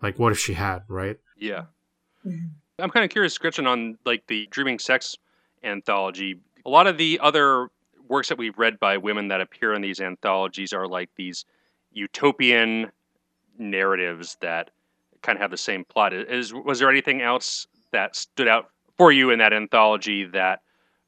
like, 0.00 0.18
what 0.18 0.32
if 0.32 0.38
she 0.38 0.54
had, 0.54 0.80
right? 0.88 1.16
Yeah. 1.36 1.64
Mhm. 2.24 2.52
I'm 2.78 2.90
kind 2.90 3.04
of 3.04 3.10
curious, 3.10 3.36
Gretchen, 3.38 3.66
on 3.66 3.98
like 4.04 4.26
the 4.28 4.46
Dreaming 4.50 4.78
Sex 4.78 5.16
anthology. 5.62 6.40
A 6.64 6.70
lot 6.70 6.86
of 6.86 6.96
the 6.98 7.18
other 7.20 7.68
works 8.12 8.28
that 8.28 8.36
we've 8.36 8.58
read 8.58 8.78
by 8.78 8.98
women 8.98 9.28
that 9.28 9.40
appear 9.40 9.72
in 9.72 9.80
these 9.80 9.98
anthologies 9.98 10.74
are 10.74 10.86
like 10.86 11.08
these 11.16 11.46
utopian 11.92 12.92
narratives 13.58 14.36
that 14.42 14.70
kind 15.22 15.36
of 15.36 15.40
have 15.40 15.50
the 15.50 15.56
same 15.56 15.82
plot. 15.84 16.12
Is 16.12 16.52
was 16.52 16.78
there 16.78 16.90
anything 16.90 17.22
else 17.22 17.66
that 17.90 18.14
stood 18.14 18.48
out 18.48 18.68
for 18.98 19.12
you 19.12 19.30
in 19.30 19.38
that 19.38 19.54
anthology 19.54 20.24
that 20.26 20.60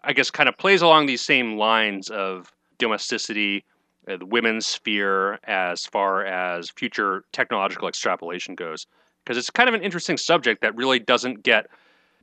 I 0.02 0.14
guess 0.14 0.30
kind 0.30 0.48
of 0.48 0.56
plays 0.56 0.80
along 0.80 1.04
these 1.04 1.20
same 1.20 1.58
lines 1.58 2.08
of 2.08 2.50
domesticity, 2.78 3.64
uh, 4.08 4.16
the 4.16 4.26
women's 4.26 4.64
sphere, 4.64 5.38
as 5.44 5.84
far 5.84 6.24
as 6.24 6.70
future 6.70 7.24
technological 7.32 7.86
extrapolation 7.86 8.54
goes? 8.54 8.86
Because 9.22 9.36
it's 9.36 9.50
kind 9.50 9.68
of 9.68 9.74
an 9.74 9.82
interesting 9.82 10.16
subject 10.16 10.62
that 10.62 10.74
really 10.74 11.00
doesn't 11.00 11.42
get 11.42 11.66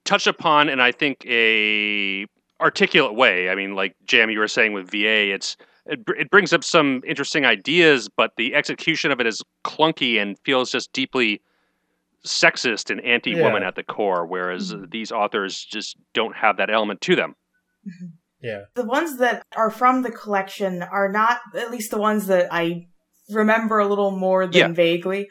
touched 0.05 0.27
upon 0.27 0.69
in 0.69 0.79
I 0.79 0.91
think 0.91 1.23
a 1.27 2.25
articulate 2.61 3.15
way. 3.15 3.49
I 3.49 3.55
mean, 3.55 3.75
like 3.75 3.95
Jam, 4.05 4.29
you 4.29 4.39
were 4.39 4.47
saying 4.47 4.73
with 4.73 4.89
VA, 4.89 5.33
it's 5.33 5.57
it, 5.87 5.99
it 6.17 6.29
brings 6.29 6.53
up 6.53 6.63
some 6.63 7.01
interesting 7.07 7.43
ideas, 7.43 8.07
but 8.07 8.33
the 8.37 8.53
execution 8.53 9.11
of 9.11 9.19
it 9.19 9.25
is 9.25 9.41
clunky 9.65 10.21
and 10.21 10.37
feels 10.45 10.71
just 10.71 10.93
deeply 10.93 11.41
sexist 12.25 12.91
and 12.91 13.01
anti-woman 13.03 13.63
Yeah. 13.63 13.67
at 13.69 13.75
the 13.75 13.83
core. 13.83 14.27
Whereas 14.27 14.73
Mhm. 14.73 14.91
these 14.91 15.11
authors 15.11 15.65
just 15.65 15.97
don't 16.13 16.35
have 16.35 16.57
that 16.57 16.69
element 16.69 17.01
to 17.01 17.15
them. 17.15 17.35
Yeah. 18.41 18.65
The 18.75 18.85
ones 18.85 19.17
that 19.17 19.43
are 19.55 19.71
from 19.71 20.03
the 20.03 20.11
collection 20.11 20.83
are 20.83 21.11
not, 21.11 21.41
at 21.55 21.71
least 21.71 21.89
the 21.89 21.97
ones 21.99 22.27
that 22.27 22.47
I 22.51 22.87
remember 23.31 23.79
a 23.79 23.87
little 23.87 24.11
more 24.11 24.45
than 24.47 24.53
Yeah. 24.53 24.67
vaguely, 24.69 25.27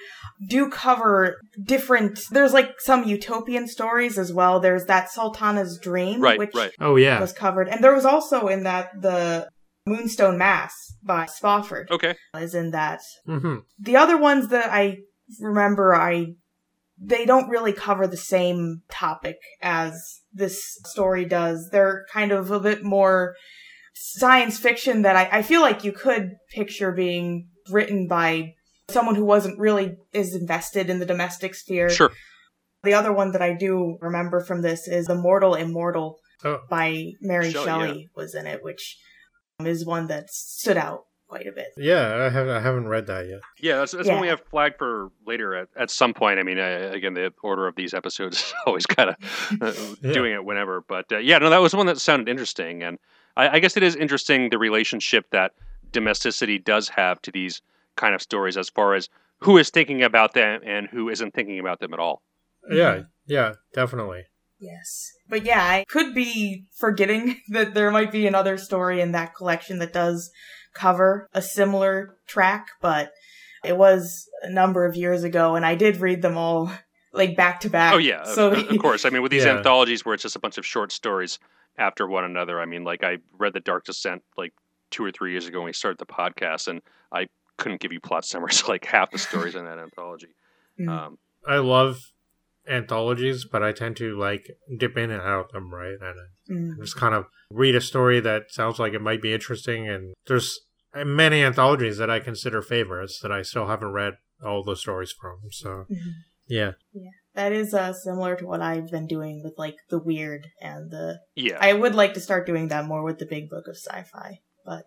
do 0.49 0.69
cover 0.71 1.41
different. 1.63 2.21
There's 2.31 2.53
like 2.53 2.81
some 2.81 3.05
utopian 3.05 3.69
stories 3.69 4.19
as 4.19 4.33
well. 4.33 4.61
There's 4.61 4.87
that 4.87 5.11
Sultana's 5.11 5.79
Dream, 5.79 6.21
Right, 6.21 6.39
which 6.39 6.55
right. 6.55 6.73
oh 6.81 6.97
yeah. 6.97 7.21
was 7.21 7.33
covered, 7.33 7.69
and 7.69 7.83
there 7.85 7.95
was 7.95 8.05
also 8.07 8.49
in 8.49 8.63
that 8.65 8.91
the 9.01 9.49
Moonstone 9.87 10.39
Mass 10.39 10.73
by 11.03 11.27
Spofford 11.27 11.89
Okay. 11.91 12.15
is 12.39 12.55
in 12.55 12.71
that. 12.71 13.01
hmm 13.27 13.57
The 13.79 13.97
other 13.97 14.17
ones 14.19 14.49
that 14.49 14.71
I 14.71 14.99
remember, 15.41 15.95
I 15.95 16.35
they 17.03 17.25
don't 17.25 17.49
really 17.49 17.73
cover 17.73 18.07
the 18.07 18.17
same 18.19 18.83
topic 18.91 19.37
as 19.63 20.21
this 20.35 20.79
story 20.85 21.25
does. 21.25 21.71
They're 21.73 22.05
kind 22.13 22.31
of 22.31 22.51
a 22.51 22.61
bit 22.61 22.85
more 22.85 23.35
science 23.95 24.59
fiction 24.59 25.03
that 25.03 25.17
I, 25.17 25.39
I 25.39 25.43
feel 25.43 25.61
like 25.63 25.83
you 25.85 25.93
could 25.93 26.33
picture 26.55 26.93
being 26.93 27.49
written 27.73 28.09
by 28.09 28.55
someone 28.91 29.15
who 29.15 29.25
wasn't 29.25 29.59
really 29.59 29.97
as 30.15 30.35
invested 30.35 30.91
in 30.91 30.99
the 30.99 31.07
domestic 31.07 31.55
sphere. 31.55 31.89
Sure. 31.91 32.13
The 32.83 32.95
other 32.95 33.13
one 33.13 33.33
that 33.33 33.43
I 33.43 33.55
do 33.55 33.99
remember 34.01 34.41
from 34.41 34.63
this 34.63 34.89
is 34.89 35.07
The 35.07 35.15
Mortal 35.15 35.55
Immortal 35.55 36.19
Oh. 36.43 36.59
by 36.71 37.13
Mary 37.21 37.51
Shelley, 37.51 37.67
Shelley 37.67 38.11
was 38.17 38.35
in 38.35 38.47
it, 38.47 38.65
which 38.65 38.97
is 39.63 39.85
one 39.85 40.07
that 40.07 40.31
stood 40.31 40.79
out 40.79 41.05
quite 41.29 41.47
a 41.47 41.53
bit. 41.53 41.67
Yeah, 41.77 42.17
I 42.25 42.29
have 42.31 42.49
I 42.49 42.61
haven't 42.61 42.89
read 42.89 43.07
that 43.09 43.29
yet. 43.29 43.41
Yeah, 43.61 43.77
that's, 43.77 43.93
that's 43.93 44.09
one 44.09 44.21
we 44.23 44.29
have 44.29 44.41
flagged 44.51 44.79
for 44.79 45.11
later 45.27 45.55
at, 45.55 45.69
at 45.77 45.91
some 45.91 46.15
point. 46.15 46.39
I 46.41 46.43
mean, 46.43 46.59
uh, 46.59 46.91
again, 46.95 47.13
the 47.13 47.31
order 47.43 47.67
of 47.69 47.77
these 47.77 47.93
episodes 47.93 48.37
is 48.41 48.55
always 48.67 48.87
kind 48.87 49.11
of 49.11 49.17
uh, 49.61 49.73
Yeah. 50.03 50.13
doing 50.15 50.33
it 50.33 50.43
whenever. 50.43 50.81
But 50.81 51.13
uh, 51.13 51.19
yeah, 51.19 51.37
no, 51.37 51.51
that 51.51 51.61
was 51.61 51.75
one 51.75 51.85
that 51.87 52.01
sounded 52.01 52.29
interesting. 52.31 52.83
And 52.83 52.99
I, 53.37 53.57
I 53.57 53.59
guess 53.61 53.77
it 53.77 53.83
is 53.83 53.95
interesting 53.95 54.49
the 54.49 54.57
relationship 54.59 55.27
that 55.33 55.53
domesticity 55.93 56.59
does 56.59 56.89
have 56.91 57.21
to 57.23 57.31
these 57.33 57.63
kind 57.97 58.15
of 58.15 58.23
stories 58.23 58.57
as 58.57 58.69
far 58.69 58.95
as 58.95 59.09
who 59.41 59.59
is 59.59 59.71
thinking 59.71 60.03
about 60.03 60.35
them 60.35 60.61
and 60.65 60.89
who 60.89 61.09
isn't 61.09 61.35
thinking 61.35 61.59
about 61.59 61.81
them 61.81 61.93
at 61.95 62.01
all. 62.01 62.23
Yeah, 62.71 62.95
mm-hmm. 62.95 63.03
yeah, 63.27 63.55
definitely. 63.73 64.25
Yes. 64.59 65.13
But 65.29 65.45
yeah, 65.47 65.63
I 65.63 65.85
could 65.89 66.15
be 66.15 66.67
forgetting 66.77 67.41
that 67.49 67.73
there 67.75 67.91
might 67.91 68.13
be 68.13 68.27
another 68.27 68.59
story 68.59 69.01
in 69.01 69.13
that 69.13 69.35
collection 69.35 69.79
that 69.79 69.93
does 69.93 70.31
cover 70.75 71.29
a 71.33 71.41
similar 71.43 72.17
track, 72.27 72.67
but 72.83 73.13
it 73.65 73.77
was 73.77 74.29
a 74.43 74.51
number 74.51 74.85
of 74.85 74.97
years 74.97 75.25
ago 75.25 75.55
and 75.57 75.65
I 75.67 75.75
did 75.75 75.97
read 75.99 76.23
them 76.23 76.37
all 76.37 76.71
like 77.13 77.37
back 77.37 77.61
to 77.61 77.71
back. 77.71 77.95
Oh 77.95 77.99
yeah, 77.99 78.25
So 78.25 78.53
of, 78.53 78.69
of 78.69 78.79
course. 78.79 79.05
I 79.05 79.11
mean, 79.11 79.23
with 79.23 79.33
these 79.33 79.45
Yeah. 79.45 79.57
anthologies 79.57 80.05
where 80.05 80.15
it's 80.15 80.23
just 80.23 80.37
a 80.37 80.41
bunch 80.41 80.59
of 80.59 80.67
short 80.67 80.93
stories 80.93 81.39
after 81.79 82.07
one 82.07 82.25
another. 82.25 82.61
I 82.61 82.67
mean, 82.67 82.85
like 82.85 83.03
I 83.03 83.19
read 83.39 83.55
The 83.55 83.61
Dark 83.61 83.85
Descent 83.87 84.23
like 84.37 84.53
two 84.91 85.05
or 85.05 85.11
three 85.13 85.33
years 85.33 85.47
ago 85.47 85.59
when 85.61 85.67
we 85.67 85.73
started 85.73 85.99
the 85.99 86.07
podcast, 86.07 86.69
and 86.69 86.81
I 87.13 87.27
couldn't 87.57 87.81
give 87.81 87.93
you 87.93 88.01
plot 88.01 88.25
summaries 88.31 88.67
like 88.69 88.85
half 88.85 89.11
the 89.11 89.19
stories 89.19 89.55
in 89.55 89.65
that 89.65 89.79
anthology. 89.79 90.35
Mm. 90.79 90.89
Um, 90.89 91.19
I 91.47 91.57
love 91.59 92.13
anthologies, 92.69 93.45
but 93.45 93.63
I 93.63 93.73
tend 93.73 93.97
to 93.99 94.17
like 94.19 94.51
dip 94.79 94.97
in 94.97 95.11
and 95.11 95.23
out 95.23 95.47
of 95.47 95.53
them, 95.53 95.73
right? 95.75 95.97
And 96.01 96.17
Mm. 96.51 96.77
I 96.79 96.81
just 96.83 96.97
kind 96.97 97.15
of 97.15 97.27
read 97.53 97.75
a 97.77 97.81
story 97.81 98.19
that 98.21 98.51
sounds 98.51 98.79
like 98.81 98.93
it 98.93 99.01
might 99.01 99.23
be 99.23 99.33
interesting, 99.33 99.89
and 99.89 100.15
there's 100.27 100.61
many 100.95 101.45
anthologies 101.45 101.99
that 101.99 102.11
I 102.11 102.19
consider 102.19 102.61
favorites 102.63 103.21
that 103.21 103.31
I 103.31 103.43
still 103.43 103.67
haven't 103.69 103.93
read 103.93 104.15
all 104.45 104.65
the 104.65 104.75
stories 104.75 105.13
from. 105.13 105.39
So 105.51 105.87
Mhm. 105.89 106.15
yeah, 106.49 106.73
That 107.35 107.53
is 107.53 107.73
uh, 107.73 107.93
similar 107.93 108.35
to 108.37 108.45
what 108.47 108.61
I've 108.61 108.91
been 108.91 109.07
doing 109.07 109.45
with 109.45 109.55
like 109.57 109.77
the 109.89 109.99
weird 110.01 110.49
and 110.61 110.91
the. 110.91 111.21
yeah, 111.37 111.59
I 111.61 111.73
would 111.73 111.95
like 111.95 112.15
to 112.15 112.21
start 112.21 112.47
doing 112.47 112.67
that 112.69 112.85
more 112.87 113.05
with 113.05 113.19
the 113.21 113.27
big 113.27 113.49
book 113.49 113.69
of 113.69 113.77
sci-fi, 113.77 114.41
but 114.65 114.87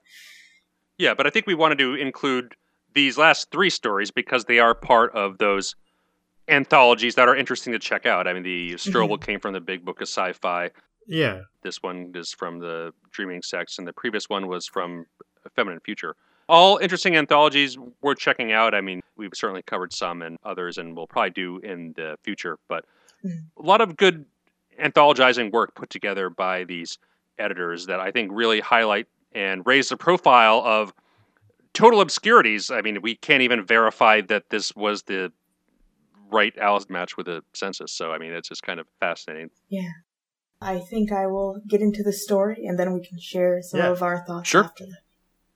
yeah, 0.98 1.14
but 1.14 1.28
I 1.28 1.30
think 1.30 1.48
we 1.48 1.56
wanted 1.56 1.78
to 1.80 1.96
include 1.96 2.56
these 2.94 3.18
last 3.18 3.50
three 3.52 3.70
stories 3.70 4.12
because 4.12 4.46
they 4.46 4.60
are 4.60 4.76
part 4.76 5.14
of 5.16 5.38
those 5.40 5.76
anthologies 6.48 7.16
that 7.16 7.28
are 7.28 7.36
interesting 7.36 7.74
to 7.74 7.80
check 7.80 8.06
out. 8.06 8.28
I 8.28 8.34
mean, 8.34 8.44
the 8.44 8.74
Strobl 8.74 9.20
came 9.22 9.40
from 9.40 9.54
the 9.54 9.62
Big 9.62 9.84
Book 9.86 10.02
of 10.02 10.08
Sci-Fi. 10.08 10.70
yeah, 11.08 11.42
This 11.64 11.82
one 11.82 12.12
is 12.16 12.32
from 12.34 12.60
the 12.60 12.94
Dreaming 13.12 13.42
Sex, 13.42 13.78
and 13.78 13.88
the 13.88 13.94
previous 13.94 14.30
one 14.30 14.48
was 14.48 14.68
from 14.68 15.06
Feminine 15.56 15.80
Future. 15.80 16.16
All 16.50 16.78
interesting 16.78 17.16
anthologies 17.16 17.78
worth 18.02 18.20
checking 18.20 18.52
out. 18.52 18.76
I 18.76 18.82
mean, 18.82 19.02
we've 19.16 19.32
certainly 19.34 19.62
covered 19.64 19.94
some 19.94 20.22
and 20.22 20.38
others, 20.44 20.78
and 20.78 20.96
we'll 20.96 21.08
probably 21.08 21.30
do 21.32 21.58
in 21.60 21.94
the 21.96 22.18
future. 22.24 22.58
But 22.68 22.86
Mm. 23.26 23.46
a 23.58 23.62
lot 23.62 23.80
of 23.80 23.96
good 23.96 24.26
anthologizing 24.78 25.50
work 25.52 25.76
put 25.76 25.90
together 25.90 26.30
by 26.30 26.66
these 26.66 26.98
editors 27.40 27.86
that 27.86 28.02
I 28.02 28.12
think 28.12 28.32
really 28.34 28.60
highlight 28.60 29.08
and 29.36 29.66
raise 29.66 29.90
the 29.90 29.98
profile 29.98 30.62
of 30.66 30.94
total 31.74 32.02
obscurities. 32.02 32.70
I 32.72 32.82
mean, 32.82 33.02
we 33.02 33.16
can't 33.16 33.42
even 33.42 33.66
verify 33.66 34.22
that 34.22 34.50
this 34.50 34.76
was 34.76 35.04
the 35.04 35.32
right 36.32 36.56
Alice 36.58 36.90
match 36.90 37.18
with 37.18 37.26
the 37.28 37.44
census. 37.54 37.92
So, 37.92 38.12
I 38.12 38.18
mean, 38.18 38.32
it's 38.34 38.50
just 38.50 38.64
kind 38.64 38.80
of 38.80 38.88
fascinating. 39.00 39.50
Yeah. 39.70 39.90
I 40.62 40.80
think 40.80 41.12
I 41.12 41.28
will 41.28 41.62
get 41.68 41.82
into 41.82 42.04
the 42.04 42.14
story 42.14 42.66
and 42.66 42.80
then 42.80 42.94
we 42.94 43.06
can 43.06 43.20
share 43.20 43.62
some 43.62 43.80
Yeah. 43.82 43.90
of 43.90 44.02
our 44.02 44.26
thoughts 44.26 44.50
Sure. 44.50 44.64
after 44.64 44.86
that. 44.86 45.02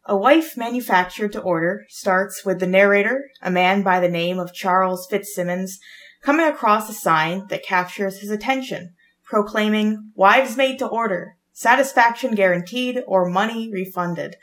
A 0.06 0.16
Wife 0.18 0.56
Manufactured 0.58 1.32
to 1.34 1.42
Order 1.42 1.86
starts 1.90 2.46
with 2.46 2.60
the 2.60 2.68
narrator, 2.68 3.30
a 3.42 3.52
man 3.52 3.84
by 3.84 4.00
the 4.00 4.10
name 4.10 4.40
of 4.40 4.54
Charles 4.54 5.08
Fitzsimmons, 5.10 5.80
coming 6.22 6.46
across 6.46 6.90
a 6.90 6.94
sign 6.94 7.48
that 7.48 7.64
captures 7.64 8.20
his 8.20 8.30
attention, 8.30 8.94
proclaiming, 9.24 10.12
Wives 10.16 10.56
made 10.58 10.80
to 10.80 10.88
order, 10.88 11.37
satisfaction 11.58 12.36
guaranteed 12.36 13.02
or 13.08 13.28
money 13.28 13.68
refunded. 13.74 14.36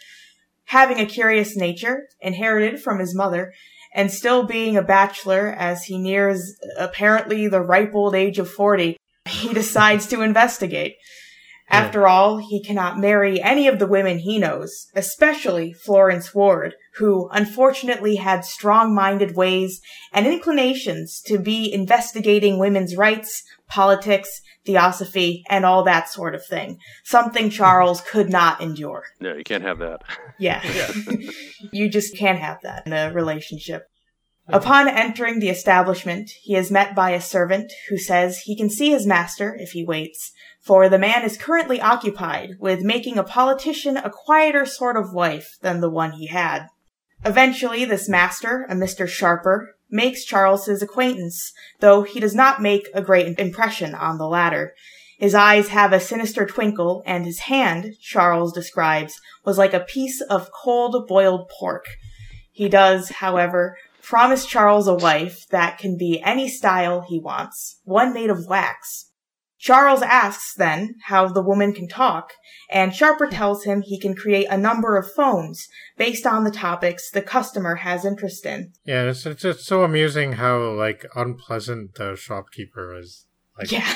Having 0.64 0.98
a 0.98 1.07
curious 1.07 1.57
nature, 1.57 2.09
inherited 2.20 2.83
from 2.83 2.98
his 2.98 3.14
mother, 3.14 3.53
and 3.94 4.11
still 4.11 4.42
being 4.42 4.77
a 4.77 4.83
bachelor 4.83 5.55
as 5.57 5.85
he 5.85 5.96
nears 5.96 6.57
apparently 6.77 7.46
the 7.46 7.61
ripe 7.61 7.94
old 7.94 8.16
age 8.16 8.40
of 8.40 8.50
40, 8.50 8.96
he 9.29 9.55
decides 9.55 10.09
to 10.09 10.22
investigate. 10.22 10.96
After 11.70 12.07
all, 12.07 12.38
he 12.38 12.62
cannot 12.62 12.98
marry 12.98 13.40
any 13.42 13.66
of 13.66 13.79
the 13.79 13.87
women 13.87 14.18
he 14.18 14.38
knows, 14.38 14.87
especially 14.94 15.72
Florence 15.72 16.35
Ward, 16.35 16.74
who 16.96 17.29
unfortunately 17.33 18.16
had 18.16 18.44
strong-minded 18.44 19.35
ways 19.35 19.81
and 20.12 20.27
inclinations 20.27 21.20
to 21.27 21.38
be 21.38 21.72
investigating 21.72 22.59
women's 22.59 22.96
rights, 22.96 23.42
politics, 23.66 24.40
theosophy, 24.64 25.42
and 25.48 25.64
all 25.64 25.83
that 25.85 26.09
sort 26.09 26.35
of 26.35 26.44
thing. 26.46 26.79
Something 27.05 27.50
Charles 27.50 28.00
could 28.03 28.31
not 28.31 28.61
endure. 28.61 29.05
No, 29.20 29.35
you 29.35 29.44
can't 29.44 29.64
have 29.64 29.79
that. 29.79 30.03
Yeah. 30.38 30.62
you 31.72 31.88
just 31.88 32.16
can't 32.16 32.38
have 32.38 32.59
that 32.62 32.87
in 32.87 32.92
a 32.92 33.12
relationship. 33.12 33.88
Upon 34.48 34.88
entering 34.88 35.38
the 35.38 35.48
establishment, 35.48 36.30
he 36.42 36.54
is 36.54 36.70
met 36.70 36.94
by 36.94 37.11
a 37.11 37.20
servant 37.20 37.72
who 37.88 37.96
says 37.96 38.40
he 38.40 38.54
can 38.54 38.68
see 38.68 38.90
his 38.90 39.07
master 39.07 39.57
if 39.59 39.72
he 39.72 39.85
waits, 39.85 40.33
for 40.61 40.88
the 40.88 40.98
man 40.98 41.22
is 41.22 41.38
currently 41.38 41.80
occupied 41.80 42.57
with 42.59 42.83
making 42.83 43.16
a 43.16 43.24
politician 43.24 43.96
a 43.96 44.11
quieter 44.11 44.66
sort 44.66 44.96
of 44.96 45.14
wife 45.14 45.57
than 45.62 45.80
the 45.80 45.88
one 45.88 46.12
he 46.12 46.26
had. 46.26 46.66
Eventually, 47.24 47.87
this 47.87 48.07
master, 48.07 48.66
a 48.68 48.74
Mr. 48.74 49.09
Sharper, 49.09 49.76
makes 49.90 50.24
Charles 50.24 50.66
his 50.66 50.83
acquaintance, 50.83 51.52
though 51.80 52.02
he 52.02 52.20
does 52.20 52.35
not 52.35 52.61
make 52.61 52.88
a 52.92 53.00
great 53.00 53.38
impression 53.38 53.94
on 53.94 54.18
the 54.18 54.28
latter. 54.28 54.74
His 55.18 55.35
eyes 55.35 55.68
have 55.68 55.94
a 55.94 56.00
sinister 56.00 56.44
twinkle, 56.44 57.02
and 57.07 57.24
his 57.24 57.40
hand, 57.40 57.94
Charles 58.02 58.52
describes, 58.52 59.18
was 59.42 59.57
like 59.57 59.72
a 59.72 59.80
piece 59.80 60.20
of 60.20 60.50
cold 60.52 61.07
boiled 61.09 61.48
pork. 61.48 61.87
He 62.52 62.68
does, 62.68 63.09
however, 63.09 63.76
promise 64.04 64.46
Charles 64.46 64.86
a 64.86 64.94
wife 64.94 65.46
that 65.50 65.78
can 65.78 65.96
be 65.96 66.22
any 66.24 66.48
style 66.48 67.04
he 67.08 67.18
wants, 67.18 67.80
one 67.84 68.12
made 68.12 68.30
of 68.30 68.46
wax. 68.46 69.10
Charles 69.58 70.02
asks 70.02 70.54
then 70.54 70.96
how 71.06 71.26
the 71.26 71.40
woman 71.42 71.72
can 71.72 71.88
talk, 71.88 72.34
and 72.70 72.94
Sharper 72.94 73.28
tells 73.28 73.64
him 73.64 73.80
he 73.80 73.98
can 73.98 74.14
create 74.14 74.46
a 74.50 74.58
number 74.58 74.98
of 74.98 75.10
phones 75.10 75.68
based 75.96 76.26
on 76.26 76.44
the 76.44 76.50
topics 76.50 77.10
the 77.10 77.22
customer 77.22 77.76
has 77.76 78.04
interest 78.04 78.44
in. 78.44 78.72
yeah. 78.84 79.04
It's 79.04 79.24
it's 79.24 79.40
just 79.40 79.60
so 79.60 79.82
amusing 79.82 80.32
how 80.32 80.70
like 80.72 81.06
unpleasant 81.14 81.94
the 81.94 82.14
shopkeeper 82.14 82.94
is. 82.94 83.24
Like 83.58 83.72
Yeah. 83.72 83.94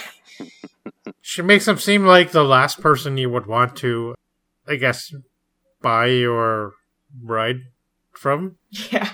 she 1.20 1.42
makes 1.42 1.68
him 1.68 1.76
seem 1.76 2.06
like 2.06 2.30
the 2.30 2.44
last 2.44 2.80
person 2.80 3.18
you 3.18 3.28
would 3.28 3.46
want 3.46 3.76
to, 3.76 4.14
I 4.66 4.76
guess, 4.76 5.12
buy 5.82 6.06
your 6.06 6.72
ride 7.22 7.60
from. 8.12 8.56
Yeah. 8.90 9.10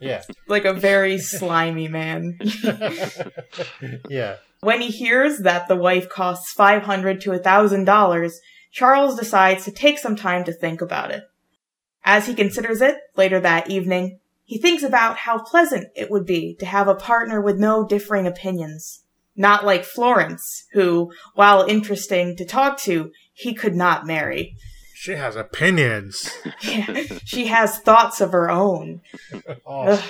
Yeah. 0.00 0.22
Like 0.48 0.64
a 0.64 0.72
very 0.72 1.18
slimy 1.18 1.88
man. 1.88 2.38
yeah. 4.08 4.36
When 4.60 4.80
he 4.80 4.88
hears 4.88 5.38
that 5.38 5.68
the 5.68 5.76
wife 5.76 6.08
costs 6.08 6.52
five 6.52 6.82
hundred 6.82 7.20
to 7.22 7.32
a 7.32 7.38
thousand 7.38 7.84
dollars, 7.84 8.40
Charles 8.72 9.18
decides 9.18 9.64
to 9.64 9.70
take 9.70 9.98
some 9.98 10.16
time 10.16 10.44
to 10.44 10.52
think 10.52 10.80
about 10.80 11.10
it. 11.10 11.24
As 12.04 12.26
he 12.26 12.34
considers 12.34 12.80
it 12.80 12.96
later 13.16 13.38
that 13.40 13.70
evening, 13.70 14.18
he 14.44 14.58
thinks 14.58 14.82
about 14.82 15.18
how 15.18 15.38
pleasant 15.38 15.88
it 15.94 16.10
would 16.10 16.26
be 16.26 16.54
to 16.58 16.66
have 16.66 16.88
a 16.88 16.94
partner 16.94 17.40
with 17.40 17.58
no 17.58 17.86
differing 17.86 18.26
opinions. 18.26 19.04
Not 19.34 19.64
like 19.64 19.84
Florence, 19.84 20.66
who, 20.72 21.12
while 21.34 21.62
interesting 21.62 22.36
to 22.36 22.44
talk 22.44 22.78
to, 22.80 23.12
he 23.32 23.54
could 23.54 23.74
not 23.74 24.06
marry. 24.06 24.56
She 25.02 25.16
has 25.16 25.34
opinions. 25.34 26.30
Yeah, 26.60 27.02
she 27.24 27.46
has 27.46 27.80
thoughts 27.80 28.20
of 28.20 28.30
her 28.30 28.48
own. 28.48 29.00
Oh, 29.66 30.00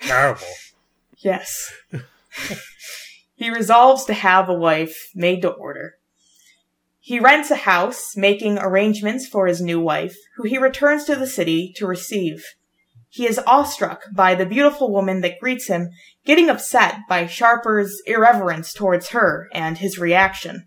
terrible. 0.00 0.46
yes. 1.18 1.74
he 3.34 3.50
resolves 3.50 4.06
to 4.06 4.14
have 4.14 4.48
a 4.48 4.54
wife 4.54 5.10
made 5.14 5.42
to 5.42 5.50
order. 5.50 5.96
He 7.00 7.20
rents 7.20 7.50
a 7.50 7.56
house, 7.56 8.16
making 8.16 8.56
arrangements 8.56 9.28
for 9.28 9.46
his 9.46 9.60
new 9.60 9.78
wife, 9.78 10.16
who 10.36 10.44
he 10.48 10.56
returns 10.56 11.04
to 11.04 11.16
the 11.16 11.26
city 11.26 11.74
to 11.76 11.86
receive. 11.86 12.42
He 13.10 13.26
is 13.26 13.38
awestruck 13.46 14.04
by 14.10 14.34
the 14.34 14.46
beautiful 14.46 14.90
woman 14.90 15.20
that 15.20 15.38
greets 15.38 15.66
him, 15.66 15.90
getting 16.24 16.48
upset 16.48 17.00
by 17.10 17.26
Sharper's 17.26 18.00
irreverence 18.06 18.72
towards 18.72 19.10
her 19.10 19.50
and 19.52 19.76
his 19.76 19.98
reaction. 19.98 20.66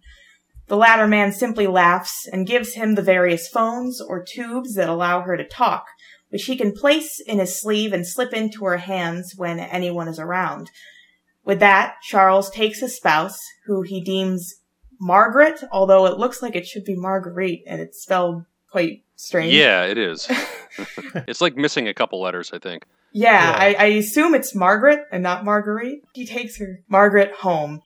The 0.73 0.77
latter 0.77 1.07
man 1.07 1.31
simply 1.31 1.67
laughs 1.67 2.27
and 2.27 2.47
gives 2.47 2.73
him 2.73 2.95
the 2.95 3.03
various 3.03 3.47
phones 3.47 4.01
or 4.01 4.23
tubes 4.23 4.73
that 4.73 4.89
allow 4.89 5.21
her 5.21 5.37
to 5.37 5.47
talk, 5.47 5.85
which 6.29 6.45
he 6.45 6.57
can 6.57 6.71
place 6.71 7.19
in 7.19 7.37
his 7.37 7.61
sleeve 7.61 7.93
and 7.93 8.07
slip 8.07 8.33
into 8.33 8.65
her 8.65 8.77
hands 8.77 9.35
when 9.37 9.59
anyone 9.59 10.07
is 10.07 10.17
around. 10.17 10.71
With 11.45 11.59
that, 11.59 11.97
Charles 12.01 12.49
takes 12.49 12.79
his 12.79 12.95
spouse, 12.95 13.39
who 13.67 13.83
he 13.83 14.01
deems 14.01 14.61
Margaret, 14.99 15.63
although 15.71 16.07
it 16.07 16.17
looks 16.17 16.41
like 16.41 16.55
it 16.55 16.65
should 16.65 16.85
be 16.85 16.95
Marguerite, 16.95 17.61
and 17.67 17.79
it's 17.79 18.01
spelled 18.01 18.45
quite 18.71 19.03
strange. 19.15 19.53
Yeah, 19.53 19.83
it 19.83 19.99
is. 19.99 20.27
it's 21.27 21.39
like 21.39 21.55
missing 21.55 21.87
a 21.87 21.93
couple 21.93 22.19
letters, 22.19 22.49
I 22.51 22.57
think. 22.57 22.85
Yeah, 23.11 23.51
Yeah. 23.51 23.57
I, 23.59 23.75
I 23.77 23.85
assume 23.89 24.33
it's 24.33 24.55
Margaret 24.55 25.05
and 25.11 25.21
not 25.21 25.45
Marguerite. 25.45 26.01
He 26.15 26.25
takes 26.25 26.57
her, 26.57 26.79
Margaret, 26.89 27.31
home. 27.31 27.83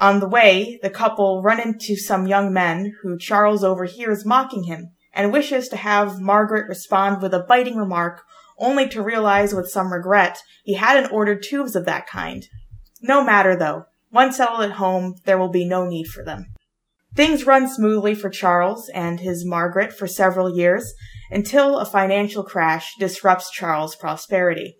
On 0.00 0.20
the 0.20 0.28
way, 0.28 0.78
the 0.82 0.90
couple 0.90 1.42
run 1.42 1.60
into 1.60 1.96
some 1.96 2.26
young 2.26 2.52
men 2.52 2.94
who 3.02 3.18
Charles 3.18 3.64
overhears 3.64 4.24
mocking 4.24 4.64
him 4.64 4.92
and 5.12 5.32
wishes 5.32 5.68
to 5.68 5.76
have 5.76 6.20
Margaret 6.20 6.68
respond 6.68 7.20
with 7.20 7.34
a 7.34 7.44
biting 7.48 7.76
remark, 7.76 8.22
only 8.58 8.88
to 8.88 9.02
realize 9.02 9.52
with 9.52 9.68
some 9.68 9.92
regret 9.92 10.38
he 10.62 10.74
hadn't 10.74 11.12
ordered 11.12 11.42
tubes 11.42 11.74
of 11.74 11.84
that 11.86 12.06
kind. 12.06 12.46
No 13.02 13.24
matter 13.24 13.56
though. 13.56 13.86
Once 14.10 14.36
settled 14.38 14.62
at 14.62 14.72
home, 14.72 15.16
there 15.24 15.36
will 15.36 15.50
be 15.50 15.68
no 15.68 15.86
need 15.86 16.06
for 16.06 16.24
them. 16.24 16.46
Things 17.14 17.46
run 17.46 17.68
smoothly 17.68 18.14
for 18.14 18.30
Charles 18.30 18.88
and 18.94 19.20
his 19.20 19.44
Margaret 19.44 19.92
for 19.92 20.06
several 20.06 20.56
years 20.56 20.94
until 21.30 21.78
a 21.78 21.84
financial 21.84 22.42
crash 22.42 22.94
disrupts 22.98 23.50
Charles' 23.50 23.96
prosperity. 23.96 24.76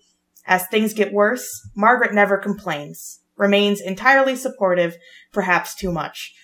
As 0.46 0.66
things 0.66 0.94
get 0.94 1.12
worse, 1.12 1.46
Margaret 1.76 2.14
never 2.14 2.38
complains, 2.38 3.20
remains 3.38 3.81
entirely 3.81 4.37
supportive, 4.37 4.96
perhaps 5.33 5.74
too 5.74 5.90
much. 5.90 6.35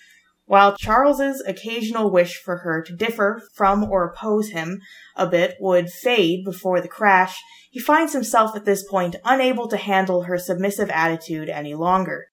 While 0.47 0.77
Charles's 0.77 1.43
occasional 1.47 2.11
wish 2.11 2.39
for 2.39 2.57
her 2.57 2.83
to 2.83 2.95
differ 2.95 3.41
from 3.55 3.83
or 3.83 4.03
oppose 4.05 4.49
him 4.49 4.79
a 5.15 5.27
bit 5.27 5.55
would 5.59 5.89
fade 5.89 6.45
before 6.45 6.81
the 6.81 6.87
crash, 6.87 7.41
he 7.71 7.79
finds 7.79 8.13
himself 8.13 8.55
at 8.55 8.63
this 8.63 8.87
point 8.87 9.15
unable 9.25 9.67
to 9.67 9.77
handle 9.77 10.23
her 10.23 10.37
submissive 10.37 10.89
attitude 10.91 11.49
any 11.49 11.73
longer. 11.73 12.27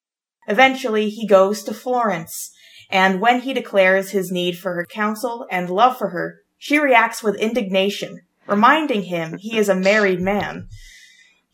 Eventually, 0.47 1.09
he 1.09 1.27
goes 1.27 1.63
to 1.65 1.75
Florence, 1.75 2.53
and 2.91 3.21
when 3.21 3.41
he 3.41 3.55
declares 3.55 4.11
his 4.11 4.31
need 4.31 4.59
for 4.59 4.75
her 4.75 4.85
counsel 4.85 5.47
and 5.51 5.71
love 5.71 5.97
for 5.97 6.11
her, 6.11 6.41
she 6.59 6.79
reacts 6.79 7.23
with 7.23 7.41
indignation, 7.41 8.21
reminding 8.47 9.05
him 9.05 9.39
he 9.39 9.57
is 9.57 9.69
a 9.69 9.75
married 9.75 10.21
man. 10.21 10.69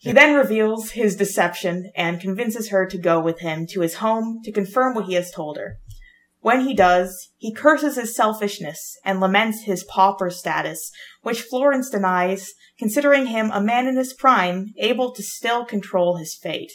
He 0.01 0.13
then 0.13 0.35
reveals 0.35 0.91
his 0.91 1.17
deception 1.17 1.91
and 1.93 2.21
convinces 2.21 2.69
her 2.69 2.85
to 2.85 2.97
go 2.97 3.19
with 3.19 3.41
him 3.41 3.67
to 3.71 3.81
his 3.81 3.95
home 3.95 4.39
to 4.45 4.51
confirm 4.51 4.95
what 4.95 5.05
he 5.05 5.15
has 5.15 5.29
told 5.29 5.57
her. 5.57 5.77
When 6.39 6.61
he 6.61 6.73
does, 6.73 7.31
he 7.35 7.53
curses 7.53 7.97
his 7.97 8.15
selfishness 8.15 8.97
and 9.03 9.19
laments 9.19 9.63
his 9.63 9.83
pauper 9.83 10.29
status, 10.29 10.89
which 11.21 11.41
Florence 11.41 11.89
denies, 11.89 12.53
considering 12.77 13.25
him 13.25 13.51
a 13.51 13.61
man 13.61 13.87
in 13.87 13.97
his 13.97 14.13
prime, 14.13 14.67
able 14.77 15.13
to 15.13 15.21
still 15.21 15.65
control 15.65 16.15
his 16.15 16.33
fate. 16.33 16.71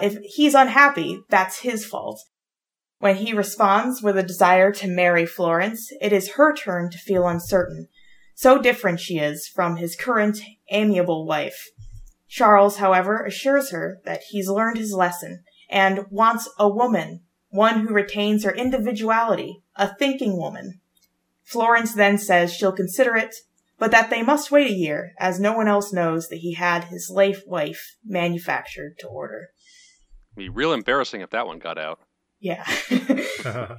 If 0.00 0.18
he's 0.24 0.54
unhappy, 0.54 1.20
that's 1.28 1.60
his 1.60 1.86
fault. 1.86 2.20
When 2.98 3.16
he 3.16 3.32
responds 3.32 4.02
with 4.02 4.18
a 4.18 4.24
desire 4.24 4.72
to 4.72 4.88
marry 4.88 5.26
Florence, 5.26 5.92
it 6.00 6.12
is 6.12 6.32
her 6.32 6.52
turn 6.52 6.90
to 6.90 6.98
feel 6.98 7.28
uncertain. 7.28 7.86
So 8.34 8.60
different 8.60 8.98
she 8.98 9.18
is 9.18 9.46
from 9.46 9.76
his 9.76 9.94
current 9.94 10.38
amiable 10.72 11.24
wife. 11.24 11.68
Charles, 12.28 12.76
however, 12.76 13.24
assures 13.24 13.70
her 13.70 14.00
that 14.04 14.22
he's 14.30 14.48
learned 14.48 14.78
his 14.78 14.92
lesson 14.92 15.44
and 15.68 16.06
wants 16.10 16.48
a 16.58 16.68
woman, 16.68 17.22
one 17.48 17.80
who 17.80 17.94
retains 17.94 18.44
her 18.44 18.54
individuality, 18.54 19.62
a 19.76 19.94
thinking 19.94 20.36
woman. 20.36 20.80
Florence 21.42 21.94
then 21.94 22.18
says 22.18 22.52
she'll 22.52 22.72
consider 22.72 23.16
it, 23.16 23.34
but 23.78 23.90
that 23.90 24.10
they 24.10 24.22
must 24.22 24.50
wait 24.50 24.70
a 24.70 24.74
year, 24.74 25.12
as 25.18 25.38
no 25.38 25.52
one 25.52 25.68
else 25.68 25.92
knows 25.92 26.28
that 26.28 26.38
he 26.38 26.54
had 26.54 26.84
his 26.84 27.10
life 27.10 27.42
wife 27.46 27.96
manufactured 28.04 28.98
to 28.98 29.08
order. 29.08 29.48
Be 30.36 30.48
real 30.48 30.72
embarrassing 30.72 31.20
if 31.20 31.30
that 31.30 31.46
one 31.46 31.58
got 31.58 31.78
out. 31.78 32.00
Yeah. 32.40 32.64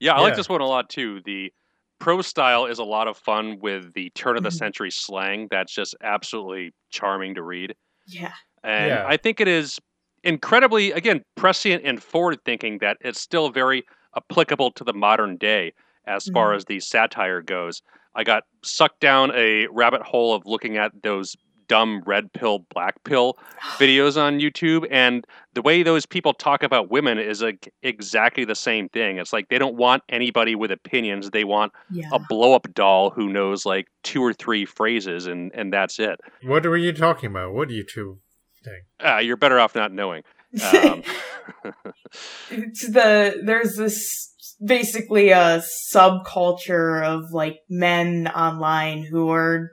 Yeah, 0.00 0.14
I 0.14 0.20
like 0.20 0.36
this 0.36 0.48
one 0.48 0.60
a 0.60 0.66
lot 0.66 0.88
too. 0.88 1.20
The 1.24 1.52
pro 2.00 2.22
style 2.22 2.66
is 2.66 2.78
a 2.78 2.84
lot 2.84 3.08
of 3.08 3.16
fun 3.16 3.58
with 3.60 3.92
the 3.94 4.10
turn 4.10 4.36
of 4.36 4.42
the 4.42 4.48
Mhm. 4.48 4.52
century 4.52 4.90
slang. 4.90 5.48
That's 5.50 5.72
just 5.74 5.94
absolutely 6.02 6.72
charming 6.90 7.34
to 7.34 7.42
read. 7.42 7.74
yeah. 8.06 8.32
And 8.64 8.88
Yeah. 8.88 9.04
I 9.06 9.16
think 9.18 9.40
it 9.40 9.48
is 9.48 9.78
incredibly, 10.24 10.92
again, 10.92 11.22
prescient 11.36 11.84
and 11.84 12.02
forward 12.02 12.38
thinking 12.44 12.78
that 12.78 12.96
it's 13.02 13.20
still 13.20 13.50
very 13.50 13.84
applicable 14.16 14.72
to 14.72 14.84
the 14.84 14.92
modern 14.94 15.36
day 15.36 15.72
as 16.06 16.28
far 16.28 16.52
Mhm. 16.52 16.56
as 16.56 16.64
the 16.64 16.80
satire 16.80 17.42
goes. 17.42 17.82
I 18.14 18.24
got 18.24 18.44
sucked 18.64 19.00
down 19.00 19.30
a 19.34 19.66
rabbit 19.68 20.02
hole 20.02 20.34
of 20.34 20.46
looking 20.46 20.76
at 20.78 20.92
those 21.02 21.36
dumb 21.68 22.02
red 22.06 22.32
pill, 22.32 22.60
black 22.74 23.02
pill 23.04 23.38
videos 23.78 24.20
on 24.20 24.38
YouTube, 24.40 24.86
and 24.90 25.24
the 25.54 25.62
way 25.62 25.82
those 25.82 26.06
people 26.06 26.32
talk 26.34 26.62
about 26.62 26.90
women 26.90 27.18
is 27.18 27.42
like 27.42 27.72
exactly 27.82 28.44
the 28.44 28.54
same 28.54 28.88
thing. 28.88 29.18
It's 29.18 29.32
like 29.32 29.48
they 29.48 29.58
don't 29.58 29.76
want 29.76 30.02
anybody 30.08 30.54
with 30.54 30.70
opinions; 30.72 31.30
they 31.30 31.44
want 31.44 31.72
Yeah. 31.90 32.08
a 32.12 32.18
blow 32.18 32.54
up 32.54 32.66
doll 32.74 33.10
who 33.10 33.28
knows 33.28 33.64
like 33.66 33.86
two 34.02 34.22
or 34.24 34.32
three 34.32 34.64
phrases, 34.64 35.26
and 35.26 35.52
and 35.54 35.72
that's 35.72 35.98
it. 35.98 36.20
what 36.42 36.64
were 36.64 36.76
you 36.76 36.92
talking 36.92 37.30
about? 37.30 37.52
What 37.54 37.68
YouTube 37.68 38.18
thing? 38.64 38.82
Uh, 39.04 39.18
you're 39.18 39.36
better 39.36 39.60
off 39.60 39.74
not 39.74 39.92
knowing. 39.92 40.22
Um, 40.72 41.02
it's 42.50 42.88
the 42.90 43.40
there's 43.44 43.76
this 43.76 44.34
basically 44.64 45.30
a 45.30 45.62
subculture 45.92 47.04
of 47.04 47.30
like 47.32 47.58
men 47.68 48.26
online 48.28 49.04
who 49.04 49.30
are 49.30 49.70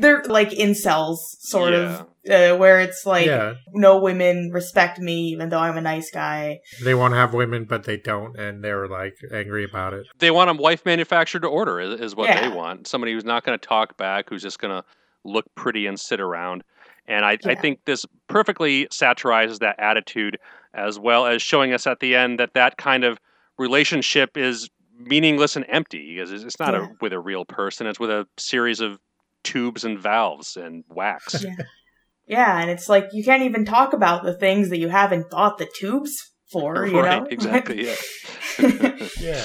they're 0.00 0.22
like 0.24 0.50
incels 0.50 1.18
sort 1.40 1.72
of 1.74 2.00
uh, 2.30 2.56
where 2.56 2.80
it's 2.80 3.06
like 3.06 3.26
yeah, 3.26 3.54
no 3.72 3.98
women 3.98 4.50
respect 4.52 4.98
me 4.98 5.28
even 5.28 5.48
though 5.48 5.58
I'm 5.60 5.76
a 5.76 5.80
nice 5.80 6.10
guy. 6.10 6.58
they 6.84 6.94
want 6.94 7.12
to 7.12 7.16
have 7.18 7.32
women, 7.32 7.64
but 7.64 7.84
they 7.84 7.96
don't, 7.96 8.36
and 8.38 8.62
they're 8.62 8.86
like 8.88 9.14
angry 9.32 9.64
about 9.64 9.94
it. 9.94 10.06
they 10.18 10.30
want 10.30 10.50
a 10.50 10.54
wife 10.54 10.84
manufactured 10.84 11.40
to 11.40 11.48
order 11.48 11.80
is, 11.80 12.00
is 12.00 12.14
what 12.16 12.28
Yeah. 12.28 12.48
they 12.48 12.54
want. 12.54 12.86
Somebody 12.86 13.12
who's 13.12 13.24
not 13.24 13.44
going 13.44 13.58
to 13.58 13.66
talk 13.66 13.96
back, 13.96 14.28
who's 14.28 14.42
just 14.42 14.58
going 14.58 14.74
to 14.76 14.84
look 15.24 15.46
pretty 15.54 15.86
and 15.86 15.98
sit 15.98 16.20
around. 16.20 16.62
And 17.06 17.24
I, 17.24 17.38
I 17.46 17.54
think 17.54 17.80
this 17.86 18.04
perfectly 18.28 18.86
satirizes 18.90 19.60
that 19.60 19.76
attitude, 19.78 20.38
as 20.74 20.98
well 20.98 21.26
as 21.26 21.40
showing 21.40 21.72
us 21.72 21.86
at 21.86 22.00
the 22.00 22.14
end 22.14 22.38
that 22.38 22.52
that 22.52 22.76
kind 22.76 23.02
of 23.04 23.18
relationship 23.58 24.36
is 24.36 24.68
meaningless 24.98 25.56
and 25.56 25.64
empty 25.68 26.14
because 26.14 26.30
it's 26.32 26.44
it's 26.44 26.58
not 26.58 26.74
Yeah. 26.74 26.86
a, 26.86 26.88
with 27.00 27.12
a 27.12 27.18
real 27.18 27.44
person; 27.44 27.86
it's 27.86 27.98
with 28.00 28.10
a 28.10 28.26
series 28.36 28.80
of 28.80 28.98
tubes 29.44 29.84
and 29.84 29.98
valves 29.98 30.56
and 30.56 30.84
wax. 30.88 31.42
Yeah. 31.42 31.56
Yeah, 32.26 32.60
and 32.60 32.70
it's 32.70 32.88
like 32.90 33.08
you 33.12 33.24
can't 33.24 33.42
even 33.44 33.64
talk 33.64 33.94
about 33.94 34.22
the 34.22 34.34
things 34.34 34.68
that 34.68 34.78
you 34.78 34.88
haven't 34.88 35.30
bought 35.30 35.56
the 35.56 35.66
tubes 35.78 36.12
for, 36.52 36.86
you 36.86 37.00
right? 37.00 37.22
know? 37.22 37.28
Exactly. 37.30 37.86
Yeah. 37.86 37.96
Yeah. 39.20 39.44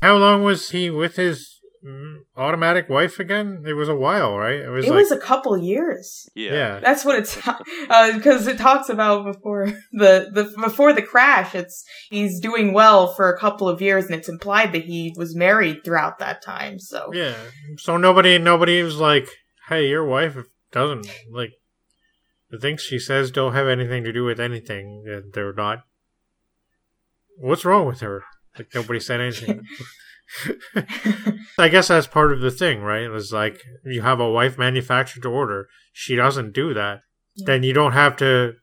How 0.00 0.16
long 0.16 0.42
was 0.42 0.70
he 0.70 0.88
with 0.90 1.16
his 1.16 1.55
automatic 2.36 2.88
wife 2.88 3.18
again? 3.18 3.64
It 3.66 3.74
was 3.74 3.88
a 3.88 3.94
while, 3.94 4.36
right? 4.36 4.60
It 4.60 4.68
was 4.68 4.86
it 4.86 4.90
like 4.90 4.98
was 5.02 5.12
a 5.12 5.18
couple 5.18 5.56
years. 5.56 6.28
yeah. 6.34 6.52
yeah. 6.52 6.80
That's 6.80 7.04
what 7.04 7.18
it's 7.18 7.36
because 8.14 8.46
it 8.46 8.58
talks 8.58 8.88
about 8.88 9.24
before 9.24 9.66
the 9.92 10.30
the 10.32 10.52
before 10.62 10.92
the 10.92 11.02
crash. 11.02 11.54
It's 11.54 11.84
he's 12.10 12.40
doing 12.40 12.72
well 12.72 13.12
for 13.14 13.32
a 13.32 13.38
couple 13.38 13.68
of 13.68 13.80
years, 13.80 14.06
and 14.06 14.14
it's 14.14 14.28
implied 14.28 14.72
that 14.72 14.84
he 14.84 15.14
was 15.16 15.34
married 15.36 15.84
throughout 15.84 16.18
that 16.18 16.42
time. 16.42 16.78
So 16.78 17.10
Yeah. 17.12 17.36
So 17.78 17.96
nobody 17.96 18.38
nobody 18.38 18.82
was 18.82 18.96
like, 18.96 19.28
"Hey, 19.68 19.88
your 19.88 20.06
wife 20.06 20.36
doesn't 20.72 21.06
like 21.30 21.52
the 22.50 22.58
things 22.58 22.82
she 22.82 22.98
says 22.98 23.30
don't 23.30 23.54
have 23.54 23.66
anything 23.66 24.04
to 24.04 24.12
do 24.12 24.24
with 24.24 24.40
anything. 24.40 25.04
uh, 25.12 25.20
They're 25.32 25.52
not. 25.52 25.80
What's 27.38 27.64
wrong 27.64 27.86
with 27.86 28.00
her? 28.00 28.24
Like 28.56 28.74
nobody 28.74 29.00
said 29.00 29.20
anything. 29.20 29.62
I 31.58 31.68
guess 31.68 31.88
that's 31.88 32.06
part 32.06 32.32
of 32.32 32.40
the 32.40 32.50
thing, 32.50 32.80
right? 32.80 33.02
It 33.02 33.10
was 33.10 33.32
like 33.32 33.62
you 33.84 34.02
have 34.02 34.20
a 34.20 34.30
wife 34.30 34.58
manufactured 34.58 35.22
to 35.22 35.28
order. 35.28 35.68
She 35.92 36.16
doesn't 36.16 36.52
do 36.52 36.74
that. 36.74 37.00
Yeah. 37.34 37.44
Then 37.46 37.62
you 37.62 37.72
don't 37.72 37.92
have 37.92 38.16
to 38.16 38.54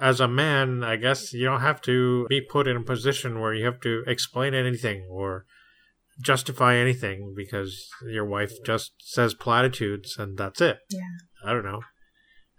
as 0.00 0.20
a 0.20 0.28
man, 0.28 0.84
I 0.84 0.96
guess 0.96 1.32
you 1.32 1.44
don't 1.44 1.60
have 1.60 1.80
to 1.82 2.26
be 2.28 2.40
put 2.40 2.68
in 2.68 2.76
a 2.76 2.82
position 2.82 3.40
where 3.40 3.52
you 3.52 3.64
have 3.64 3.80
to 3.80 4.04
explain 4.06 4.54
anything 4.54 5.06
or 5.10 5.44
justify 6.20 6.76
anything 6.76 7.34
because 7.36 7.88
your 8.08 8.24
wife 8.24 8.52
just 8.64 8.92
says 9.00 9.34
platitudes 9.34 10.16
and 10.18 10.38
that's 10.38 10.60
it. 10.60 10.78
Yeah. 10.90 11.00
I 11.44 11.52
don't 11.52 11.64
know. 11.64 11.82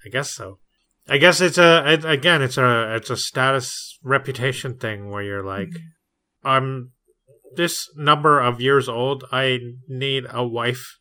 I 0.05 0.09
guess 0.09 0.31
so. 0.31 0.59
I 1.07 1.17
guess 1.17 1.41
it's 1.41 1.57
a 1.57 1.93
it, 1.93 2.05
again 2.05 2.41
it's 2.41 2.57
a 2.57 2.95
it's 2.95 3.09
a 3.09 3.17
status 3.17 3.97
reputation 4.03 4.77
thing 4.77 5.09
where 5.09 5.23
you're 5.23 5.45
like 5.45 5.69
Mm-hmm. 5.69 6.47
I'm 6.47 6.91
this 7.55 7.89
number 7.95 8.39
of 8.39 8.61
years 8.61 8.87
old 8.87 9.23
I 9.31 9.59
need 9.87 10.25
a 10.29 10.45
wife 10.45 10.97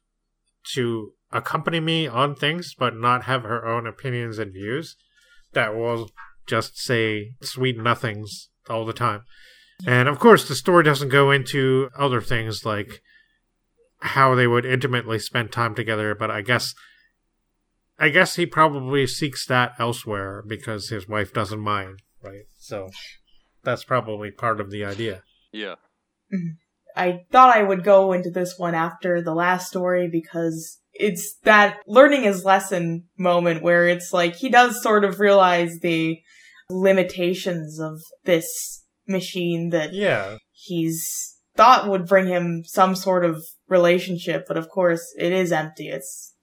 to 0.75 1.13
accompany 1.31 1.81
me 1.81 2.07
on 2.07 2.35
things 2.35 2.75
but 2.79 2.97
not 2.97 3.25
have 3.25 3.43
her 3.43 3.67
own 3.67 3.87
opinions 3.87 4.39
and 4.39 4.53
views 4.53 4.97
that 5.53 5.75
will 5.75 6.11
just 6.47 6.79
say 6.79 7.33
sweet 7.43 7.79
nothings 7.79 8.49
all 8.69 8.85
the 8.85 8.93
time. 8.93 9.23
And 9.87 10.09
of 10.09 10.19
course 10.19 10.49
the 10.49 10.55
story 10.55 10.85
doesn't 10.85 11.11
go 11.11 11.31
into 11.31 11.91
other 11.97 12.21
things 12.21 12.65
like 12.65 13.01
how 14.01 14.35
they 14.35 14.47
would 14.47 14.65
intimately 14.65 15.19
spend 15.19 15.53
time 15.53 15.75
together 15.75 16.15
but 16.15 16.31
I 16.31 16.43
guess 16.43 16.75
I 17.99 18.11
guess 18.11 18.37
he 18.37 18.47
probably 18.47 19.07
seeks 19.07 19.45
that 19.47 19.73
elsewhere 19.79 20.43
because 20.47 20.89
his 20.89 21.09
wife 21.09 21.33
doesn't 21.33 21.59
mind, 21.59 22.03
right? 22.23 22.45
So 22.59 22.91
that's 23.65 23.83
probably 23.83 24.31
part 24.31 24.61
of 24.61 24.71
the 24.71 24.85
idea. 24.85 25.23
Yeah. 25.53 25.75
I 26.97 27.20
thought 27.31 27.57
I 27.57 27.62
would 27.62 27.85
go 27.85 28.12
into 28.12 28.31
this 28.31 28.55
one 28.59 28.74
after 28.74 29.22
the 29.22 29.35
last 29.35 29.68
story 29.68 30.09
because 30.11 30.79
it's 30.93 31.37
that 31.45 31.76
learning 31.87 32.24
his 32.24 32.45
lesson 32.45 33.05
moment 33.16 33.62
where 33.62 33.87
it's 33.87 34.12
like 34.12 34.35
he 34.35 34.49
does 34.49 34.83
sort 34.83 35.05
of 35.05 35.20
realize 35.20 35.79
the 35.81 36.18
limitations 36.70 37.79
of 37.79 38.01
this 38.24 38.85
machine 39.07 39.70
that 39.70 39.93
Yeah. 39.93 40.37
he's 40.53 41.37
thought 41.57 41.89
would 41.89 42.07
bring 42.07 42.26
him 42.26 42.62
some 42.64 42.95
sort 42.95 43.24
of 43.24 43.45
relationship, 43.68 44.45
but 44.47 44.57
of 44.57 44.68
course 44.68 45.03
it 45.18 45.33
is 45.33 45.53
empty. 45.53 45.89
It's 45.89 46.35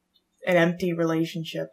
an 0.47 0.55
empty 0.57 0.93
relationship. 0.93 1.67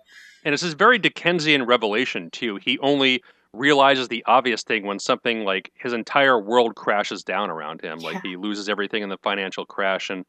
And 0.44 0.52
it's 0.52 0.62
this 0.62 0.74
very 0.74 0.98
Dickensian 0.98 1.64
revelation 1.66 2.30
too. 2.30 2.56
He 2.56 2.78
only 2.80 3.22
realizes 3.54 4.08
the 4.08 4.24
obvious 4.26 4.62
thing 4.62 4.86
when 4.86 4.98
something 4.98 5.44
like 5.44 5.70
his 5.74 5.92
entire 5.92 6.40
world 6.40 6.74
crashes 6.74 7.22
down 7.22 7.50
around 7.50 7.82
him. 7.82 7.98
Like 7.98 8.22
he 8.22 8.36
loses 8.36 8.68
everything 8.68 9.02
in 9.02 9.08
the 9.08 9.18
financial 9.18 9.66
crash 9.66 10.08
and 10.10 10.24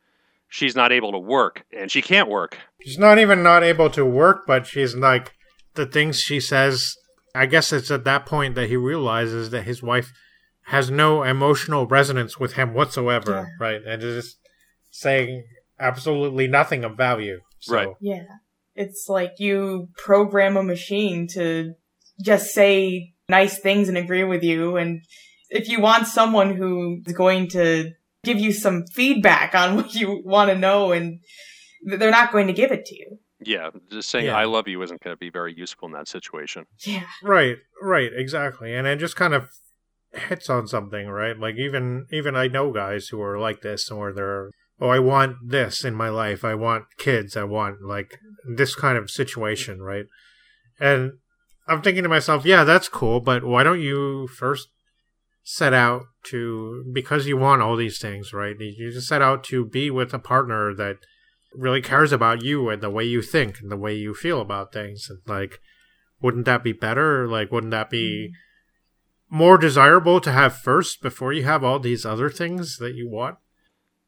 she's 0.49 0.75
not 0.75 0.91
able 0.91 1.11
to 1.13 1.19
work 1.19 1.63
and 1.71 1.89
she 1.89 2.01
can't 2.01 2.29
work. 2.29 2.57
She's 2.81 2.97
not 2.99 3.19
even 3.19 3.41
not 3.41 3.63
able 3.63 3.89
to 3.91 4.05
work, 4.05 4.45
but 4.45 4.67
she's 4.67 4.95
like 4.95 5.33
the 5.75 5.85
things 5.85 6.19
she 6.19 6.39
says. 6.39 6.95
I 7.35 7.45
guess 7.47 7.71
it's 7.73 7.89
at 7.89 8.03
that 8.03 8.25
point 8.25 8.55
that 8.55 8.67
he 8.69 8.75
realizes 8.75 9.49
that 9.51 9.63
his 9.63 9.81
wife 9.81 10.11
has 10.67 10.91
no 10.91 11.23
emotional 11.23 11.87
resonance 11.87 12.39
with 12.39 12.53
him 12.53 12.73
whatsoever, 12.73 13.31
Yeah. 13.31 13.65
right? 13.65 13.81
And 13.85 14.03
is 14.03 14.25
just 14.25 14.37
saying 14.91 15.43
absolutely 15.79 16.47
nothing 16.47 16.83
of 16.83 16.95
value. 16.95 17.39
So, 17.59 17.73
Right. 17.73 17.87
Yeah. 17.99 18.23
It's 18.75 19.05
like 19.07 19.33
you 19.39 19.89
program 19.97 20.57
a 20.57 20.63
machine 20.63 21.27
to 21.33 21.73
just 22.21 22.53
say 22.53 23.12
nice 23.29 23.59
things 23.59 23.89
and 23.89 23.97
agree 23.97 24.23
with 24.23 24.43
you. 24.43 24.77
And 24.77 25.01
if 25.49 25.67
you 25.69 25.79
want 25.79 26.07
someone 26.07 26.55
who's 26.55 27.13
going 27.13 27.49
to 27.49 27.91
give 28.23 28.39
you 28.39 28.51
some 28.51 28.85
feedback 28.87 29.53
on 29.53 29.75
what 29.75 29.93
you 29.93 30.21
want 30.23 30.49
to 30.49 30.57
know 30.57 30.91
and 30.91 31.19
they're 31.83 32.11
not 32.11 32.31
going 32.31 32.47
to 32.47 32.53
give 32.53 32.71
it 32.71 32.85
to 32.85 32.95
you. 32.95 33.19
Yeah, 33.45 33.71
just 33.91 34.09
saying 34.09 34.25
Yeah. 34.25 34.37
I 34.37 34.45
love 34.45 34.67
you 34.67 34.81
isn't 34.81 35.03
going 35.03 35.13
to 35.13 35.19
be 35.19 35.29
very 35.29 35.53
useful 35.53 35.87
in 35.87 35.93
that 35.93 36.07
situation. 36.07 36.65
Yeah. 36.85 37.03
Right, 37.21 37.57
right, 37.81 38.11
exactly. 38.13 38.73
And 38.73 38.87
it 38.87 38.97
just 38.97 39.17
kind 39.17 39.33
of 39.33 39.49
hits 40.13 40.49
on 40.49 40.67
something, 40.67 41.07
right? 41.07 41.37
Like 41.37 41.55
even 41.55 42.05
even 42.11 42.35
I 42.35 42.47
know 42.47 42.71
guys 42.71 43.09
who 43.09 43.21
are 43.21 43.37
like 43.37 43.61
this 43.61 43.91
or 43.91 44.13
they're 44.13 44.51
oh, 44.79 44.89
I 44.89 44.99
want 44.99 45.37
this 45.45 45.83
in 45.83 45.93
my 45.93 46.09
life. 46.09 46.43
I 46.43 46.55
want 46.55 46.85
kids. 46.97 47.35
I 47.35 47.43
want 47.43 47.81
like 47.81 48.17
this 48.45 48.75
kind 48.75 48.97
of 48.97 49.09
situation, 49.09 49.81
right? 49.81 50.05
And 50.79 51.13
I'm 51.67 51.81
thinking 51.81 52.03
to 52.03 52.09
myself, 52.09 52.45
yeah, 52.45 52.63
that's 52.63 52.89
cool, 52.89 53.19
but 53.19 53.43
why 53.43 53.63
don't 53.63 53.81
you 53.81 54.27
first 54.27 54.67
set 55.43 55.73
out 55.73 56.03
to 56.25 56.85
because 56.93 57.27
you 57.27 57.37
want 57.37 57.61
all 57.61 57.75
these 57.75 57.99
things, 57.99 58.33
right? 58.33 58.55
You 58.59 58.91
just 58.91 59.07
set 59.07 59.21
out 59.21 59.43
to 59.45 59.65
be 59.65 59.89
with 59.89 60.13
a 60.13 60.19
partner 60.19 60.73
that 60.75 60.97
really 61.53 61.81
cares 61.81 62.11
about 62.11 62.41
you 62.41 62.69
and 62.69 62.81
the 62.81 62.89
way 62.89 63.03
you 63.03 63.21
think 63.21 63.59
and 63.61 63.71
the 63.71 63.77
way 63.77 63.93
you 63.93 64.13
feel 64.13 64.41
about 64.41 64.73
things 64.73 65.07
and 65.09 65.19
like 65.27 65.59
wouldn't 66.19 66.45
that 66.45 66.63
be 66.63 66.71
better 66.73 67.27
like 67.27 67.51
wouldn't 67.51 67.69
that 67.69 67.91
be 67.91 68.31
more 69.29 69.57
desirable 69.59 70.19
to 70.19 70.31
have 70.31 70.55
first 70.57 70.99
before 71.01 71.31
you 71.31 71.43
have 71.43 71.63
all 71.63 71.77
these 71.79 72.05
other 72.07 72.29
things 72.29 72.77
that 72.77 72.95
you 72.95 73.07
want 73.09 73.37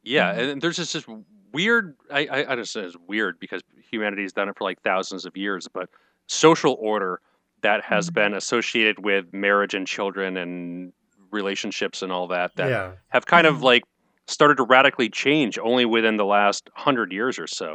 Yeah, 0.02 0.34
Mhm. 0.34 0.52
and 0.54 0.62
there's 0.62 0.78
just 0.78 0.94
this 0.94 1.06
weird. 1.54 1.96
I 2.12 2.26
I, 2.28 2.52
I 2.54 2.56
just 2.56 2.74
say 2.74 2.82
it's 2.82 2.98
weird 3.08 3.40
because 3.40 3.62
humanity's 3.92 4.34
done 4.34 4.50
it 4.50 4.58
for 4.58 4.64
like 4.64 4.82
thousands 4.82 5.26
of 5.26 5.36
years, 5.38 5.68
but 5.72 5.90
social 6.28 6.76
order 6.80 7.22
that 7.68 7.84
has 7.84 8.10
Mhm. 8.10 8.14
been 8.20 8.34
associated 8.42 8.98
with 9.10 9.26
marriage 9.34 9.74
and 9.74 9.86
children 9.88 10.38
and 10.38 10.94
relationships 11.32 12.02
and 12.04 12.12
all 12.12 12.28
that 12.28 12.56
that 12.56 12.70
yeah 12.70 12.92
have 13.10 13.26
kind 13.26 13.48
of 13.48 13.56
Mhm. 13.58 13.64
like 13.72 13.84
started 14.28 14.58
to 14.58 14.64
radically 14.64 15.10
change 15.10 15.58
only 15.60 15.86
within 15.86 16.16
the 16.18 16.26
last 16.26 16.70
hundred 16.86 17.12
years 17.12 17.38
or 17.38 17.48
so. 17.48 17.70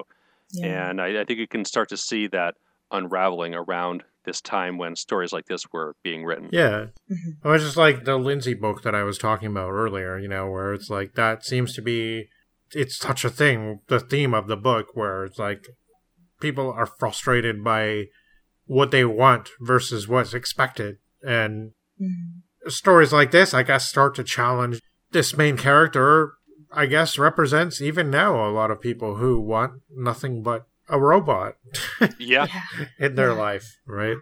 Yeah. 0.52 0.88
And 0.90 1.00
I, 1.00 1.20
I 1.20 1.24
think 1.24 1.38
you 1.38 1.46
can 1.46 1.64
start 1.64 1.88
to 1.90 1.96
see 1.96 2.26
that 2.28 2.54
unraveling 2.90 3.54
around 3.54 4.02
this 4.24 4.40
time 4.40 4.76
when 4.78 4.96
stories 4.96 5.32
like 5.32 5.46
this 5.46 5.64
were 5.72 5.94
being 6.02 6.24
written. 6.24 6.48
yeah 6.52 6.86
Mhm. 7.10 7.44
it 7.44 7.48
was 7.48 7.62
just 7.62 7.76
like 7.76 8.04
the 8.04 8.16
lindsay 8.28 8.54
book 8.54 8.82
that 8.82 8.94
i 8.94 9.02
was 9.02 9.16
talking 9.16 9.48
about 9.54 9.70
earlier 9.70 10.18
you 10.18 10.28
know 10.28 10.46
where 10.50 10.74
it's 10.74 10.90
like 10.90 11.14
that 11.14 11.44
seems 11.44 11.72
to 11.74 11.82
be 11.82 12.28
it's 12.82 12.96
such 13.08 13.24
a 13.24 13.30
thing 13.30 13.80
the 13.86 13.98
theme 14.12 14.34
of 14.34 14.46
the 14.46 14.56
book 14.70 14.86
where 14.94 15.24
it's 15.24 15.38
like 15.38 15.62
people 16.40 16.70
are 16.80 16.86
frustrated 17.00 17.62
by 17.64 18.06
what 18.70 18.92
they 18.92 19.04
want 19.04 19.50
versus 19.58 20.06
what's 20.06 20.32
expected 20.32 20.96
and 21.24 21.72
Mhm. 22.00 22.70
stories 22.70 23.12
like 23.12 23.32
this, 23.32 23.52
I 23.52 23.64
guess, 23.64 23.88
start 23.88 24.14
to 24.14 24.22
challenge 24.22 24.80
this 25.10 25.36
main 25.36 25.56
character. 25.56 26.34
I 26.70 26.86
guess 26.86 27.18
represents 27.18 27.80
even 27.80 28.10
now 28.12 28.48
a 28.48 28.52
lot 28.52 28.70
of 28.70 28.80
people 28.80 29.16
who 29.16 29.40
want 29.40 29.82
nothing 29.90 30.44
but 30.44 30.66
a 30.88 31.00
robot 31.00 31.56
Yeah, 32.20 32.46
Yeah. 32.46 32.86
in 33.00 33.16
their 33.16 33.30
Yeah. 33.32 33.38
life, 33.48 33.66
right? 33.86 34.18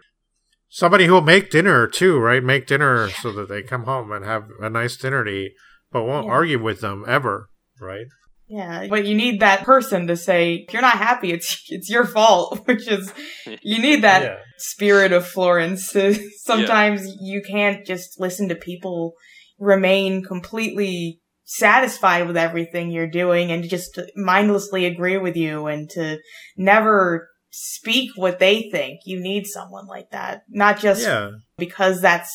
Somebody 0.67 1.05
who'll 1.05 1.21
make 1.21 1.51
dinner 1.51 1.85
too, 1.85 2.17
right? 2.17 2.43
Make 2.43 2.65
dinner 2.65 3.05
Yeah. 3.07 3.13
so 3.21 3.31
that 3.33 3.49
they 3.49 3.61
come 3.61 3.83
home 3.83 4.11
and 4.11 4.25
have 4.25 4.49
a 4.59 4.69
nice 4.69 4.97
dinner 4.97 5.23
to 5.23 5.29
eat, 5.31 5.53
but 5.91 6.05
won't 6.05 6.25
Yeah. 6.25 6.31
argue 6.33 6.59
with 6.59 6.81
them 6.81 7.05
ever, 7.07 7.49
right? 7.79 8.07
Yeah, 8.49 8.87
but 8.89 9.05
you 9.05 9.15
need 9.15 9.41
that 9.41 9.63
person 9.63 10.07
to 10.07 10.17
say 10.17 10.65
if 10.67 10.73
you're 10.73 10.81
not 10.81 10.97
happy, 10.97 11.31
it's 11.31 11.63
it's 11.69 11.89
your 11.89 12.05
fault. 12.05 12.61
Which 12.65 12.87
is 12.87 13.13
you 13.61 13.79
need 13.79 14.03
that 14.03 14.23
yeah, 14.23 14.37
spirit 14.57 15.11
of 15.11 15.27
Florence. 15.27 15.95
Sometimes 16.37 17.07
you 17.21 17.43
can't 17.47 17.85
just 17.85 18.19
listen 18.19 18.49
to 18.49 18.55
people 18.55 19.13
remain 19.59 20.23
completely 20.23 21.21
satisfied 21.43 22.27
with 22.27 22.37
everything 22.37 22.89
you're 22.91 23.09
doing 23.09 23.51
and 23.51 23.69
just 23.69 23.99
mindlessly 24.15 24.85
agree 24.85 25.17
with 25.17 25.35
you 25.35 25.67
and 25.67 25.89
to 25.91 26.17
never 26.57 27.27
speak 27.51 28.11
what 28.15 28.39
they 28.39 28.69
think. 28.71 29.01
You 29.05 29.21
need 29.21 29.45
someone 29.45 29.85
like 29.85 30.09
that, 30.11 30.41
not 30.49 30.79
just 30.79 31.03
yeah, 31.03 31.29
because 31.57 32.01
that's 32.01 32.31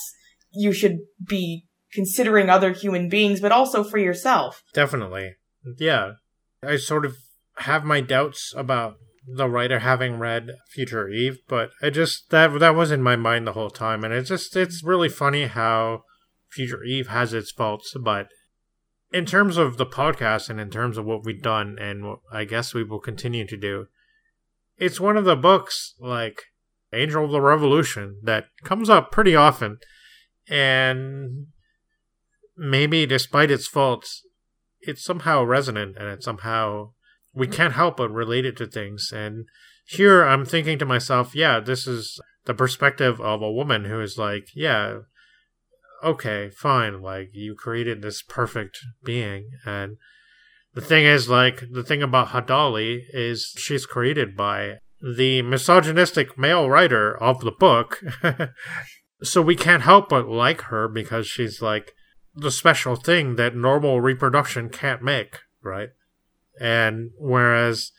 you 0.52 0.72
should 0.72 0.98
be 1.28 1.64
considering 1.92 2.50
other 2.50 2.72
human 2.72 3.08
beings, 3.08 3.40
but 3.40 3.52
also 3.52 3.82
for 3.82 3.98
yourself. 3.98 4.62
definitely. 4.72 5.32
Yeah, 5.78 6.12
I 6.62 6.76
sort 6.76 7.04
of 7.04 7.16
have 7.58 7.84
my 7.84 8.00
doubts 8.00 8.52
about 8.56 8.96
the 9.26 9.48
writer 9.48 9.78
having 9.78 10.18
read 10.18 10.50
Future 10.68 11.08
Eve, 11.08 11.38
but 11.48 11.70
I 11.82 11.90
just 11.90 12.30
that 12.30 12.58
that 12.58 12.74
was 12.74 12.90
in 12.90 13.02
my 13.02 13.16
mind 13.16 13.46
the 13.46 13.52
whole 13.52 13.70
time, 13.70 14.04
and 14.04 14.12
it's 14.12 14.28
just 14.28 14.56
it's 14.56 14.84
really 14.84 15.08
funny 15.08 15.46
how 15.46 16.02
Future 16.50 16.84
Eve 16.84 17.08
has 17.08 17.32
its 17.32 17.50
faults, 17.50 17.94
but 18.00 18.28
in 19.12 19.24
terms 19.24 19.56
of 19.56 19.76
the 19.76 19.86
podcast 19.86 20.50
and 20.50 20.60
in 20.60 20.70
terms 20.70 20.98
of 20.98 21.04
what 21.04 21.24
we've 21.24 21.42
done 21.42 21.78
and 21.80 22.04
what 22.04 22.18
I 22.32 22.44
guess 22.44 22.74
we 22.74 22.84
will 22.84 23.00
continue 23.00 23.46
to 23.46 23.56
do, 23.56 23.86
it's 24.76 25.00
one 25.00 25.16
of 25.16 25.24
the 25.24 25.36
books 25.36 25.94
like 25.98 26.42
Angel 26.92 27.24
of 27.24 27.30
the 27.30 27.40
Revolution 27.40 28.18
that 28.22 28.46
comes 28.62 28.90
up 28.90 29.10
pretty 29.10 29.34
often, 29.34 29.78
and 30.48 31.46
maybe 32.56 33.06
despite 33.06 33.50
its 33.50 33.66
faults, 33.66 34.23
it's 34.86 35.04
somehow 35.04 35.42
resonant 35.42 35.96
and 35.98 36.08
it's 36.08 36.24
somehow 36.24 36.90
we 37.34 37.46
mm-hmm. 37.46 37.54
can't 37.54 37.74
help 37.74 37.96
but 37.96 38.10
relate 38.10 38.44
it 38.44 38.56
to 38.58 38.66
things. 38.66 39.12
And 39.14 39.46
here 39.86 40.24
I'm 40.24 40.44
thinking 40.44 40.78
to 40.78 40.86
myself, 40.86 41.34
yeah, 41.34 41.60
this 41.60 41.86
is 41.86 42.20
the 42.44 42.54
perspective 42.54 43.20
of 43.20 43.42
a 43.42 43.52
woman 43.52 43.84
who 43.84 44.00
is 44.00 44.18
like, 44.18 44.48
yeah, 44.54 44.98
okay, 46.02 46.50
fine, 46.50 47.00
like 47.02 47.30
you 47.32 47.54
created 47.54 48.02
this 48.02 48.22
perfect 48.22 48.78
being 49.04 49.50
and 49.64 49.96
the 50.74 50.80
thing 50.80 51.04
is 51.04 51.28
like 51.28 51.62
the 51.70 51.84
thing 51.84 52.02
about 52.02 52.28
Hadaly 52.28 53.02
is 53.12 53.52
she's 53.56 53.86
created 53.86 54.36
by 54.36 54.78
the 55.00 55.42
misogynistic 55.42 56.36
male 56.36 56.68
writer 56.68 57.16
of 57.16 57.40
the 57.40 57.52
book. 57.52 58.02
so 59.22 59.40
we 59.40 59.54
can't 59.54 59.82
help 59.82 60.08
but 60.08 60.28
like 60.28 60.62
her 60.62 60.88
because 60.88 61.26
she's 61.26 61.62
like 61.62 61.92
the 62.36 62.50
special 62.50 62.96
thing 62.96 63.36
that 63.36 63.54
normal 63.56 64.00
reproduction 64.00 64.68
can't 64.68 65.02
make, 65.02 65.38
right? 65.62 65.90
And 66.60 67.10
whereas 67.18 67.92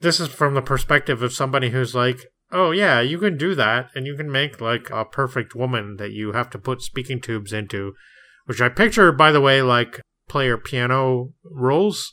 this 0.00 0.20
is 0.20 0.28
from 0.28 0.54
the 0.54 0.62
perspective 0.62 1.22
of 1.22 1.32
somebody 1.32 1.70
who's 1.70 1.94
like, 1.94 2.26
oh 2.50 2.70
yeah, 2.70 3.00
you 3.00 3.18
can 3.18 3.36
do 3.36 3.54
that, 3.54 3.88
and 3.94 4.06
you 4.06 4.16
can 4.16 4.30
make 4.30 4.60
like 4.60 4.90
a 4.90 5.04
perfect 5.04 5.54
woman 5.54 5.96
that 5.96 6.12
you 6.12 6.32
have 6.32 6.50
to 6.50 6.58
put 6.58 6.82
speaking 6.82 7.20
tubes 7.20 7.52
into, 7.52 7.94
which 8.46 8.60
I 8.60 8.68
picture, 8.68 9.10
by 9.12 9.32
the 9.32 9.40
way, 9.40 9.62
like 9.62 10.00
player 10.28 10.56
piano 10.56 11.32
rolls, 11.44 12.12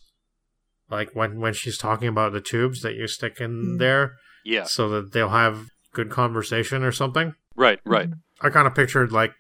like 0.90 1.10
when 1.14 1.40
when 1.40 1.54
she's 1.54 1.78
talking 1.78 2.08
about 2.08 2.32
the 2.34 2.42
tubes 2.42 2.82
that 2.82 2.96
you 2.96 3.08
stick 3.08 3.40
in 3.40 3.76
Mm. 3.76 3.80
there, 3.80 4.16
Yeah. 4.44 4.64
so 4.64 4.90
that 4.90 5.12
they'll 5.12 5.30
have 5.30 5.68
good 5.94 6.10
conversation 6.10 6.84
or 6.84 6.92
something. 6.92 7.36
Right. 7.56 7.80
Right. 7.84 8.10
I 8.42 8.50
kind 8.50 8.68
of 8.68 8.76
pictured 8.76 9.12
like, 9.12 9.34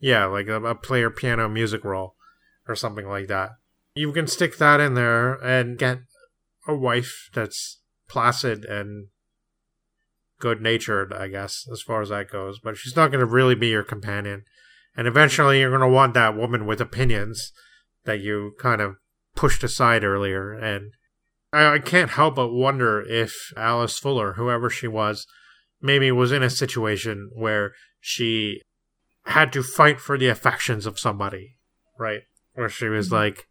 yeah, 0.00 0.26
like 0.26 0.48
a, 0.48 0.62
a 0.62 0.74
player 0.74 1.10
piano 1.10 1.48
music 1.48 1.84
roll 1.84 2.14
or 2.66 2.74
something 2.74 3.08
like 3.08 3.28
that. 3.28 3.50
You 3.94 4.12
can 4.12 4.26
stick 4.26 4.58
that 4.58 4.80
in 4.80 4.94
there 4.94 5.34
and 5.34 5.78
get 5.78 5.98
a 6.66 6.74
wife 6.74 7.30
that's 7.34 7.80
placid 8.08 8.64
and 8.64 9.08
good 10.38 10.60
natured, 10.60 11.12
I 11.12 11.28
guess, 11.28 11.66
as 11.72 11.82
far 11.82 12.00
as 12.00 12.10
that 12.10 12.30
goes. 12.30 12.60
But 12.60 12.76
she's 12.76 12.96
not 12.96 13.10
going 13.10 13.20
to 13.20 13.26
really 13.26 13.54
be 13.54 13.68
your 13.68 13.82
companion. 13.82 14.44
And 14.96 15.06
eventually 15.06 15.60
you're 15.60 15.70
going 15.70 15.80
to 15.80 15.88
want 15.88 16.14
that 16.14 16.36
woman 16.36 16.66
with 16.66 16.80
opinions 16.80 17.52
that 18.04 18.20
you 18.20 18.52
kind 18.58 18.80
of 18.80 18.96
pushed 19.34 19.62
aside 19.64 20.04
earlier. 20.04 20.52
And 20.52 20.92
I, 21.52 21.74
I 21.74 21.78
can't 21.78 22.10
help 22.10 22.36
but 22.36 22.52
wonder 22.52 23.00
if 23.00 23.52
Alice 23.56 23.98
Fuller, 23.98 24.34
whoever 24.34 24.70
she 24.70 24.86
was, 24.86 25.26
maybe 25.80 26.10
was 26.10 26.32
in 26.32 26.42
a 26.42 26.50
situation 26.50 27.30
where 27.34 27.72
she 28.00 28.62
had 29.28 29.52
to 29.52 29.62
fight 29.62 30.00
for 30.00 30.16
the 30.18 30.28
affections 30.28 30.86
of 30.86 30.98
somebody, 30.98 31.56
right? 31.98 32.22
Where 32.54 32.68
she 32.68 32.88
was 32.88 33.08
Mhm. 33.08 33.12
like, 33.12 33.46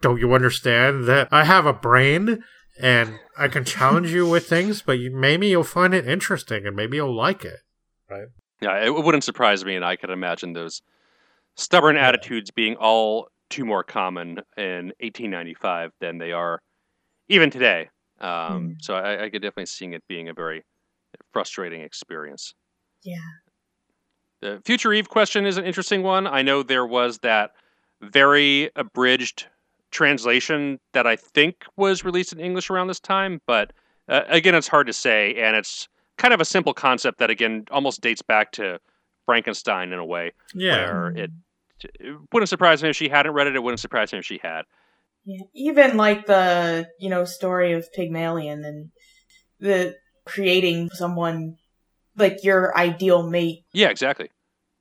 Don't 0.00 0.18
you 0.18 0.34
understand 0.34 1.04
that 1.04 1.28
I 1.30 1.44
have 1.44 1.64
a 1.64 1.72
brain 1.72 2.42
and 2.80 3.20
I 3.38 3.46
can 3.46 3.64
challenge 3.64 4.10
you 4.10 4.28
with 4.28 4.46
things, 4.48 4.82
but 4.82 4.98
you, 4.98 5.14
maybe 5.14 5.46
you'll 5.46 5.62
find 5.62 5.94
it 5.94 6.08
interesting 6.08 6.66
and 6.66 6.74
maybe 6.74 6.96
you'll 6.96 7.14
like 7.14 7.44
it. 7.44 7.60
Right? 8.10 8.26
Yeah. 8.60 8.84
It 8.84 8.90
wouldn't 8.94 9.22
surprise 9.24 9.64
me, 9.64 9.76
and 9.76 9.84
I 9.84 9.94
could 9.96 10.10
imagine 10.10 10.54
those 10.54 10.82
stubborn 11.56 11.94
Yeah. 11.96 12.08
attitudes 12.08 12.50
being 12.50 12.74
all 12.76 13.28
too 13.48 13.64
more 13.64 13.84
common 13.84 14.40
in 14.56 14.92
1895 15.00 15.92
than 16.00 16.18
they 16.18 16.32
are 16.32 16.60
even 17.28 17.50
today. 17.50 17.90
Um, 18.20 18.28
Mm. 18.28 18.74
So 18.80 18.94
I, 18.94 19.24
I 19.24 19.30
could 19.30 19.42
definitely 19.42 19.66
see 19.66 19.86
it 19.86 20.02
being 20.08 20.28
a 20.28 20.34
very 20.34 20.64
frustrating 21.32 21.82
experience. 21.82 22.54
Yeah. 23.02 23.18
The 24.42 24.60
future 24.64 24.92
Eve 24.92 25.08
question 25.08 25.46
is 25.46 25.56
an 25.56 25.64
interesting 25.64 26.02
one. 26.02 26.26
I 26.26 26.42
know 26.42 26.62
there 26.64 26.84
was 26.84 27.18
that 27.18 27.52
very 28.00 28.70
abridged 28.74 29.46
translation 29.92 30.80
that 30.94 31.06
I 31.06 31.14
think 31.14 31.64
was 31.76 32.04
released 32.04 32.32
in 32.32 32.40
English 32.40 32.68
around 32.68 32.88
this 32.88 32.98
time, 32.98 33.40
but 33.46 33.72
uh, 34.08 34.22
again, 34.26 34.56
it's 34.56 34.66
hard 34.66 34.88
to 34.88 34.92
say, 34.92 35.34
and 35.36 35.54
it's 35.54 35.86
kind 36.18 36.34
of 36.34 36.40
a 36.40 36.44
simple 36.44 36.74
concept 36.74 37.18
that 37.20 37.30
again 37.30 37.66
almost 37.70 38.00
dates 38.00 38.20
back 38.20 38.50
to 38.52 38.80
Frankenstein 39.26 39.92
in 39.92 39.98
a 40.00 40.04
way, 40.04 40.32
Yeah. 40.54 40.72
where 40.74 41.08
it, 41.10 41.30
it 42.00 42.16
wouldn't 42.32 42.48
surprise 42.48 42.82
me 42.82 42.90
if 42.90 42.96
she 42.96 43.08
hadn't 43.08 43.32
read 43.32 43.46
it. 43.46 43.54
It 43.54 43.62
wouldn't 43.62 43.80
surprise 43.80 44.12
me 44.12 44.18
if 44.18 44.24
she 44.24 44.40
had. 44.42 44.62
Yeah, 45.24 45.44
even 45.54 45.96
like 45.96 46.26
the 46.26 46.88
you 46.98 47.08
know 47.10 47.24
story 47.24 47.74
of 47.74 47.92
Pygmalion 47.92 48.64
and 48.64 48.90
the 49.60 49.94
creating 50.24 50.90
someone 50.90 51.58
like 52.16 52.42
your 52.42 52.76
ideal 52.76 53.28
mate. 53.28 53.64
Yeah, 53.72 53.88
exactly. 53.88 54.30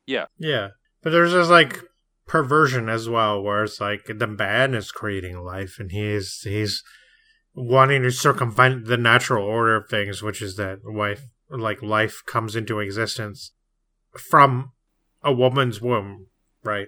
Yeah. 0.06 0.26
Yeah. 0.38 0.70
But 1.02 1.12
there's 1.12 1.32
this 1.32 1.50
like 1.50 1.80
perversion 2.28 2.90
as 2.90 3.10
well, 3.10 3.42
where 3.42 3.64
it's 3.64 3.82
like 3.82 4.02
the 4.06 4.28
man 4.28 4.74
is 4.74 4.92
creating 4.92 5.40
life 5.40 5.78
and 5.80 5.92
he's 5.92 6.42
he's 6.44 6.84
wanting 7.54 8.04
to 8.04 8.12
circumvent 8.12 8.86
the 8.86 8.98
natural 8.98 9.46
order 9.46 9.76
of 9.76 9.90
things, 9.90 10.22
which 10.22 10.42
is 10.42 10.56
that 10.58 10.80
wife 10.84 11.24
like 11.50 11.82
life 11.82 12.22
comes 12.26 12.56
into 12.56 12.80
existence 12.80 13.52
from 14.18 14.72
a 15.24 15.34
woman's 15.34 15.82
womb, 15.82 16.28
right? 16.64 16.88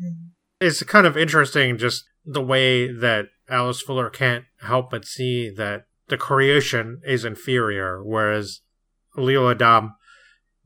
Mm-hmm. 0.00 0.28
It's 0.60 0.82
kind 0.82 1.06
of 1.06 1.16
interesting 1.16 1.78
just 1.78 2.04
the 2.24 2.42
way 2.42 2.90
that 2.92 3.26
Alice 3.48 3.80
Fuller 3.80 4.10
can't 4.10 4.44
help 4.60 4.90
but 4.90 5.04
see 5.04 5.50
that 5.50 5.84
the 6.08 6.16
creation 6.16 7.00
is 7.04 7.24
inferior, 7.24 8.02
whereas 8.02 8.60
l'Isle-Adam 9.16 9.94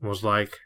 was 0.01 0.23
like, 0.23 0.57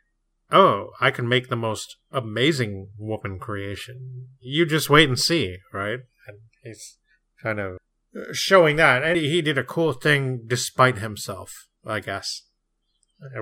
Oh, 0.51 0.91
I 1.01 1.11
can 1.11 1.27
make 1.27 1.49
the 1.49 1.57
most 1.57 1.97
amazing 2.11 2.89
woman 2.97 3.37
creation. 3.37 4.27
You 4.39 4.65
just 4.65 4.89
wait 4.89 5.09
and 5.09 5.19
see, 5.19 5.57
right? 5.73 5.99
And 6.25 6.37
he's 6.63 6.97
kind 7.43 7.59
of 7.59 7.77
showing 8.31 8.77
that. 8.77 9.03
And 9.03 9.17
he 9.17 9.41
did 9.41 9.57
a 9.57 9.63
cool 9.63 9.91
thing 9.91 10.43
despite 10.47 10.99
himself, 10.99 11.67
I 11.85 11.99
guess. 11.99 12.43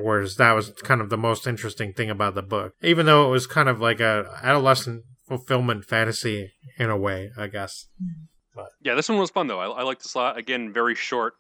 Whereas 0.01 0.37
that 0.37 0.53
was 0.53 0.71
kind 0.83 1.01
of 1.01 1.09
the 1.09 1.17
most 1.17 1.45
interesting 1.45 1.93
thing 1.93 2.09
about 2.09 2.33
the 2.33 2.41
book. 2.41 2.73
Even 2.81 3.05
though 3.05 3.27
it 3.27 3.31
was 3.31 3.45
kind 3.45 3.69
of 3.69 3.79
like 3.79 3.99
a 3.99 4.25
adolescent 4.41 5.03
fulfillment 5.27 5.85
fantasy 5.85 6.53
in 6.79 6.89
a 6.89 6.97
way, 6.97 7.29
I 7.37 7.47
guess. 7.47 7.87
Mm-hmm. 8.01 8.23
But. 8.55 8.69
Yeah, 8.81 8.95
this 8.95 9.09
one 9.09 9.17
was 9.17 9.31
fun 9.31 9.47
though. 9.47 9.59
I, 9.59 9.67
I 9.67 9.83
like 9.83 10.01
this 10.01 10.13
a 10.15 10.17
lot. 10.17 10.37
Again, 10.37 10.71
very 10.71 10.95
short, 10.95 11.33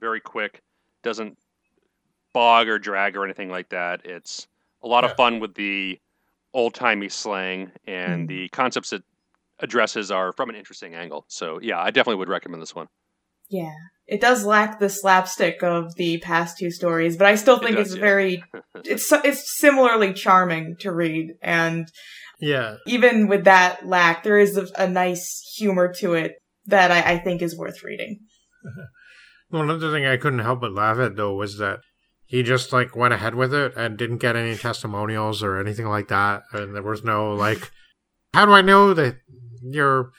very 0.00 0.20
quick. 0.20 0.62
Doesn't 1.02 1.38
bog 2.32 2.68
or 2.68 2.78
drag 2.78 3.16
or 3.16 3.24
anything 3.24 3.50
like 3.50 3.70
that. 3.70 4.04
It's 4.04 4.46
a 4.82 4.88
lot 4.88 5.04
Yeah. 5.04 5.10
of 5.10 5.16
fun 5.16 5.40
with 5.40 5.54
the 5.54 5.98
old 6.54 6.74
timey 6.74 7.08
slang 7.08 7.72
and 7.86 8.24
Mhm. 8.24 8.28
the 8.28 8.48
concepts 8.50 8.92
it 8.92 9.02
addresses 9.60 10.10
are 10.10 10.32
from 10.32 10.48
an 10.50 10.56
interesting 10.56 10.94
angle. 10.94 11.24
So 11.28 11.58
yeah, 11.60 11.80
I 11.80 11.90
definitely 11.90 12.18
would 12.20 12.28
recommend 12.28 12.62
this 12.62 12.74
one. 12.74 12.88
Yeah, 13.50 13.72
it 14.06 14.20
does 14.20 14.44
lack 14.44 14.78
the 14.78 14.90
slapstick 14.90 15.62
of 15.62 15.94
the 15.96 16.18
past 16.18 16.58
two 16.58 16.70
stories, 16.70 17.16
but 17.16 17.26
I 17.26 17.34
still 17.34 17.56
It 17.56 17.64
think 17.64 17.76
does, 17.76 17.88
it's 17.88 17.96
yeah. 17.96 18.00
very 18.00 18.44
it's 18.84 19.10
it's 19.12 19.58
similarly 19.58 20.12
charming 20.12 20.76
to 20.80 20.92
read 20.92 21.34
and 21.42 21.88
Yeah. 22.40 22.76
even 22.86 23.26
with 23.26 23.44
that 23.44 23.86
lack 23.86 24.22
there 24.22 24.38
is 24.38 24.56
a, 24.56 24.66
a 24.76 24.88
nice 24.88 25.40
humor 25.56 25.92
to 25.94 26.14
it 26.14 26.36
that 26.66 26.90
I, 26.90 27.14
I 27.14 27.18
think 27.18 27.42
is 27.42 27.56
worth 27.58 27.82
reading. 27.82 28.20
One 29.48 29.70
other 29.70 29.90
thing 29.90 30.04
I 30.06 30.18
couldn't 30.18 30.40
help 30.40 30.60
but 30.60 30.72
laugh 30.72 30.98
at 30.98 31.16
though 31.16 31.34
was 31.34 31.56
that 31.58 31.80
he 32.28 32.42
just 32.42 32.72
like 32.72 32.94
went 32.94 33.12
ahead 33.14 33.34
with 33.34 33.52
it 33.52 33.72
and 33.76 33.96
didn't 33.98 34.18
get 34.18 34.36
any 34.36 34.54
testimonials 34.56 35.42
or 35.42 35.58
anything 35.58 35.86
like 35.88 36.08
that, 36.08 36.42
and 36.52 36.74
there 36.74 36.82
was 36.82 37.02
no 37.02 37.32
like, 37.34 37.70
how 38.34 38.46
do 38.46 38.52
I 38.52 38.62
know 38.62 38.94
that 38.94 39.16
your 39.62 40.12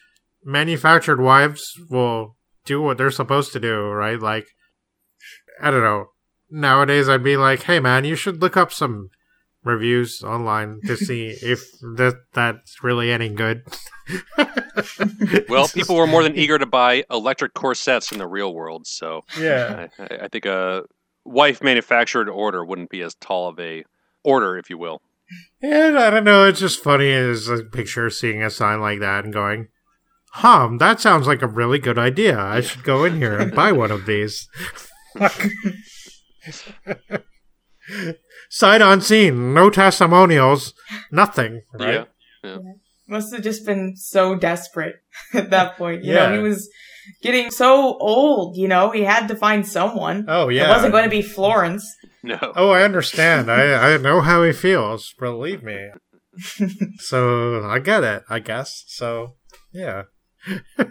manufactured 0.43 1.21
wives 1.21 1.71
will 1.89 2.35
do 2.65 2.81
what 2.81 2.97
they're 2.97 3.11
supposed 3.11 3.53
to 3.53 3.59
do, 3.59 3.89
right? 3.89 4.19
Like, 4.19 4.47
I 5.61 5.71
don't 5.71 5.83
know. 5.83 6.07
Nowadays, 6.51 7.07
I'd 7.07 7.23
be 7.23 7.37
like, 7.37 7.63
hey 7.63 7.79
man, 7.79 8.03
you 8.05 8.15
should 8.15 8.41
look 8.41 8.57
up 8.57 8.71
some 8.73 9.09
reviews 9.63 10.23
online 10.23 10.79
to 10.87 10.97
see 10.97 11.27
if 11.43 11.61
that 11.95 12.15
that's 12.33 12.83
really 12.83 13.11
any 13.11 13.29
good. 13.29 13.63
Well, 15.49 15.67
people 15.67 15.95
were 15.95 16.07
more 16.07 16.23
than 16.23 16.35
eager 16.37 16.57
to 16.57 16.65
buy 16.65 17.03
electric 17.11 17.53
corsets 17.53 18.11
in 18.11 18.17
the 18.17 18.27
real 18.27 18.53
world, 18.53 18.87
so 18.87 19.21
yeah. 19.39 19.87
I, 19.99 20.03
I- 20.03 20.17
I 20.23 20.27
think 20.29 20.45
a 20.45 20.83
wife 21.25 21.61
manufactured 21.63 22.29
order 22.29 22.63
wouldn't 22.65 22.89
be 22.89 23.01
as 23.01 23.15
tall 23.15 23.47
of 23.49 23.59
a 23.59 23.83
order, 24.23 24.57
if 24.57 24.69
you 24.69 24.77
will. 24.77 25.01
And 25.61 25.97
I 25.97 26.09
don't 26.09 26.23
know, 26.23 26.45
it's 26.47 26.59
just 26.59 26.83
funny 26.83 27.11
as 27.11 27.47
a 27.49 27.63
picture 27.63 28.09
seeing 28.09 28.41
a 28.43 28.49
sign 28.49 28.81
like 28.81 28.99
that 28.99 29.23
and 29.25 29.33
going, 29.33 29.67
Hum, 30.33 30.77
that 30.77 30.99
sounds 30.99 31.25
like 31.27 31.41
a 31.41 31.47
really 31.47 31.79
good 31.79 31.97
idea. 31.97 32.39
I 32.39 32.61
should 32.61 32.83
go 32.83 33.03
in 33.03 33.17
here 33.17 33.37
and 33.37 33.53
buy 33.53 33.71
one 33.71 33.91
of 33.91 34.05
these. 34.05 34.47
Sight 38.49 38.81
unseen, 38.81 39.53
no 39.53 39.69
testimonials, 39.69 40.73
nothing, 41.11 41.63
right? 41.73 42.07
Yeah. 42.43 42.57
Must 43.07 43.33
have 43.33 43.43
just 43.43 43.65
been 43.65 43.95
so 43.95 44.35
desperate 44.35 44.95
at 45.33 45.49
that 45.49 45.77
point. 45.77 46.03
You 46.03 46.13
know, 46.13 46.29
Yeah. 46.29 46.35
he 46.37 46.39
was 46.43 46.69
getting 47.21 47.51
so 47.51 47.97
old, 47.97 48.57
you 48.57 48.67
know, 48.67 48.91
he 48.91 49.03
had 49.03 49.27
to 49.27 49.35
find 49.35 49.67
someone. 49.67 50.25
Oh, 50.27 50.49
yeah. 50.49 50.63
It 50.63 50.67
yeah. 50.67 50.75
wasn't 50.75 50.91
going 50.91 51.03
to 51.05 51.09
be 51.09 51.21
Florence. 51.21 51.85
No. 52.21 52.37
Oh, 52.53 52.71
I 52.71 52.83
understand. 52.83 53.49
I, 53.49 53.93
I 53.93 53.97
know 53.97 54.19
how 54.19 54.43
he 54.43 54.51
feels, 54.51 55.13
believe 55.17 55.63
me. 55.63 55.87
so 56.97 57.63
I 57.63 57.79
get 57.79 58.03
it, 58.03 58.23
I 58.29 58.39
guess. 58.39 58.83
So, 58.87 59.35
yeah. 59.71 60.03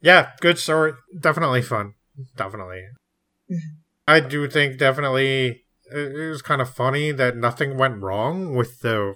yeah, 0.00 0.30
good 0.40 0.58
story. 0.58 0.94
Definitely 1.20 1.60
fun. 1.60 1.92
Definitely. 2.34 2.84
I 4.08 4.20
do 4.20 4.48
think 4.48 4.78
definitely 4.78 5.61
it 5.94 6.16
it 6.16 6.28
was 6.30 6.42
kind 6.42 6.60
of 6.60 6.68
funny 6.70 7.12
that 7.12 7.36
nothing 7.36 7.76
went 7.76 8.02
wrong 8.02 8.54
with 8.54 8.80
the 8.80 9.14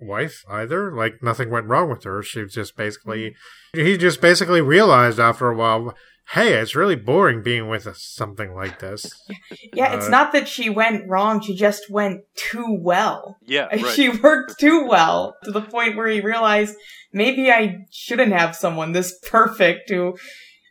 wife 0.00 0.44
either. 0.48 0.92
Like, 0.94 1.22
nothing 1.22 1.50
went 1.50 1.66
wrong 1.66 1.88
with 1.90 2.04
her. 2.04 2.22
She 2.22 2.42
was 2.42 2.52
just 2.54 2.76
basically, 2.76 3.34
he 3.72 3.96
just 3.96 4.20
basically 4.20 4.60
realized 4.60 5.18
after 5.18 5.48
a 5.48 5.56
while, 5.56 5.94
hey, 6.32 6.54
it's 6.54 6.74
really 6.74 6.96
boring 6.96 7.42
being 7.42 7.68
with 7.68 7.86
something 7.96 8.54
like 8.54 8.80
this. 8.80 9.10
Yeah, 9.72 9.94
it's 9.94 10.06
Uh, 10.06 10.10
not 10.10 10.32
that 10.32 10.48
she 10.48 10.70
went 10.70 11.06
wrong, 11.08 11.40
she 11.40 11.54
just 11.54 11.90
went 11.90 12.22
too 12.34 12.78
well. 12.80 13.36
Yeah, 13.44 13.66
right. 13.72 13.86
She 13.94 14.08
worked 14.08 14.58
too 14.58 14.86
well 14.86 15.36
to 15.44 15.50
the 15.50 15.60
point 15.60 15.96
where 15.96 16.06
he 16.08 16.20
realized 16.20 16.74
maybe 17.12 17.50
I 17.50 17.84
shouldn't 17.90 18.32
have 18.32 18.56
someone 18.56 18.92
this 18.92 19.18
perfect 19.28 19.90
who 19.90 20.16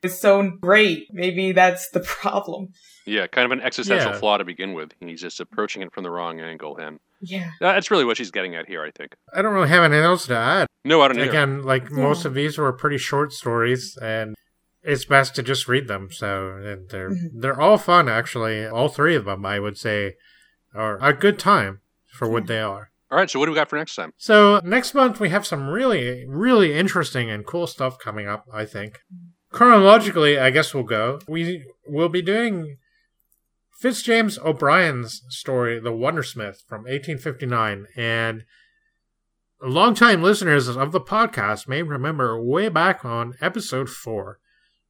is 0.06 0.20
so 0.20 0.50
great. 0.62 1.08
Maybe 1.12 1.52
that's 1.52 1.90
the 1.90 2.00
problem. 2.00 2.70
yeah, 3.06 3.28
kind 3.28 3.46
of 3.46 3.52
an 3.52 3.62
existential 3.62 4.12
Yeah. 4.14 4.18
flaw 4.20 4.38
to 4.38 4.44
begin 4.46 4.74
with. 4.74 4.92
He's 5.00 5.22
just 5.22 5.40
approaching 5.40 5.82
it 5.84 5.94
from 5.94 6.04
the 6.04 6.10
wrong 6.10 6.40
angle, 6.40 6.78
and 6.78 7.00
Yeah. 7.22 7.50
that's 7.60 7.92
really 7.92 8.06
what 8.06 8.18
she's 8.18 8.32
getting 8.32 8.56
at 8.56 8.68
here, 8.68 8.82
I 8.84 8.92
think. 8.92 9.16
I 9.34 9.42
don't 9.42 9.54
really 9.54 9.70
have 9.70 9.84
anything 9.84 10.04
else 10.04 10.26
to 10.28 10.36
add. 10.36 10.68
No, 10.84 11.02
I 11.02 11.08
don't 11.10 11.20
either. 11.20 11.30
Again, 11.30 11.64
like 11.64 11.92
most 11.92 12.26
of 12.26 12.34
these 12.34 12.58
were 12.58 12.72
pretty 12.74 12.98
short 12.98 13.32
stories, 13.34 13.96
and 14.02 14.36
it's 14.82 15.06
best 15.06 15.36
to 15.36 15.44
just 15.44 15.68
read 15.68 15.88
them. 15.88 16.10
So 16.12 16.52
and 16.64 16.90
they're 16.90 17.10
Mhm. 17.12 17.30
they're 17.42 17.60
all 17.60 17.78
fun, 17.78 18.08
actually. 18.10 18.66
All 18.66 18.88
three 18.90 19.16
of 19.16 19.26
them, 19.26 19.46
I 19.46 19.60
would 19.60 19.78
say, 19.78 20.16
are 20.74 20.98
a 21.02 21.14
good 21.14 21.38
time 21.40 21.82
for 22.08 22.28
what 22.28 22.48
they 22.48 22.60
are. 22.60 22.92
All 23.12 23.20
right, 23.20 23.30
so 23.30 23.38
what 23.40 23.46
do 23.46 23.52
we 23.52 23.56
got 23.56 23.70
for 23.70 23.78
next 23.78 23.96
time? 23.96 24.14
So 24.18 24.60
next 24.64 24.94
month 24.96 25.20
we 25.20 25.30
have 25.30 25.46
some 25.46 25.70
really, 25.70 26.26
really 26.28 26.74
interesting 26.74 27.30
and 27.30 27.46
cool 27.46 27.68
stuff 27.68 27.98
coming 28.00 28.28
up. 28.28 28.46
I 28.52 28.66
think 28.66 29.00
chronologically, 29.56 30.38
I 30.38 30.50
guess 30.50 30.74
we'll 30.74 30.84
go. 30.84 31.20
We 31.30 31.66
will 31.88 32.10
be 32.10 32.22
doing 32.22 32.78
Fitzjames 33.82 34.38
O'Brien's 34.44 35.24
story, 35.30 35.80
The 35.80 35.94
Wondersmith, 35.94 36.58
from 36.68 36.82
1859, 36.82 37.88
and 37.96 38.44
longtime 39.64 40.22
listeners 40.22 40.68
of 40.68 40.92
the 40.92 41.00
podcast 41.00 41.70
may 41.70 41.82
remember 41.82 42.40
way 42.44 42.68
back 42.68 43.06
on 43.06 43.36
episode 43.40 43.90
four, 43.90 44.40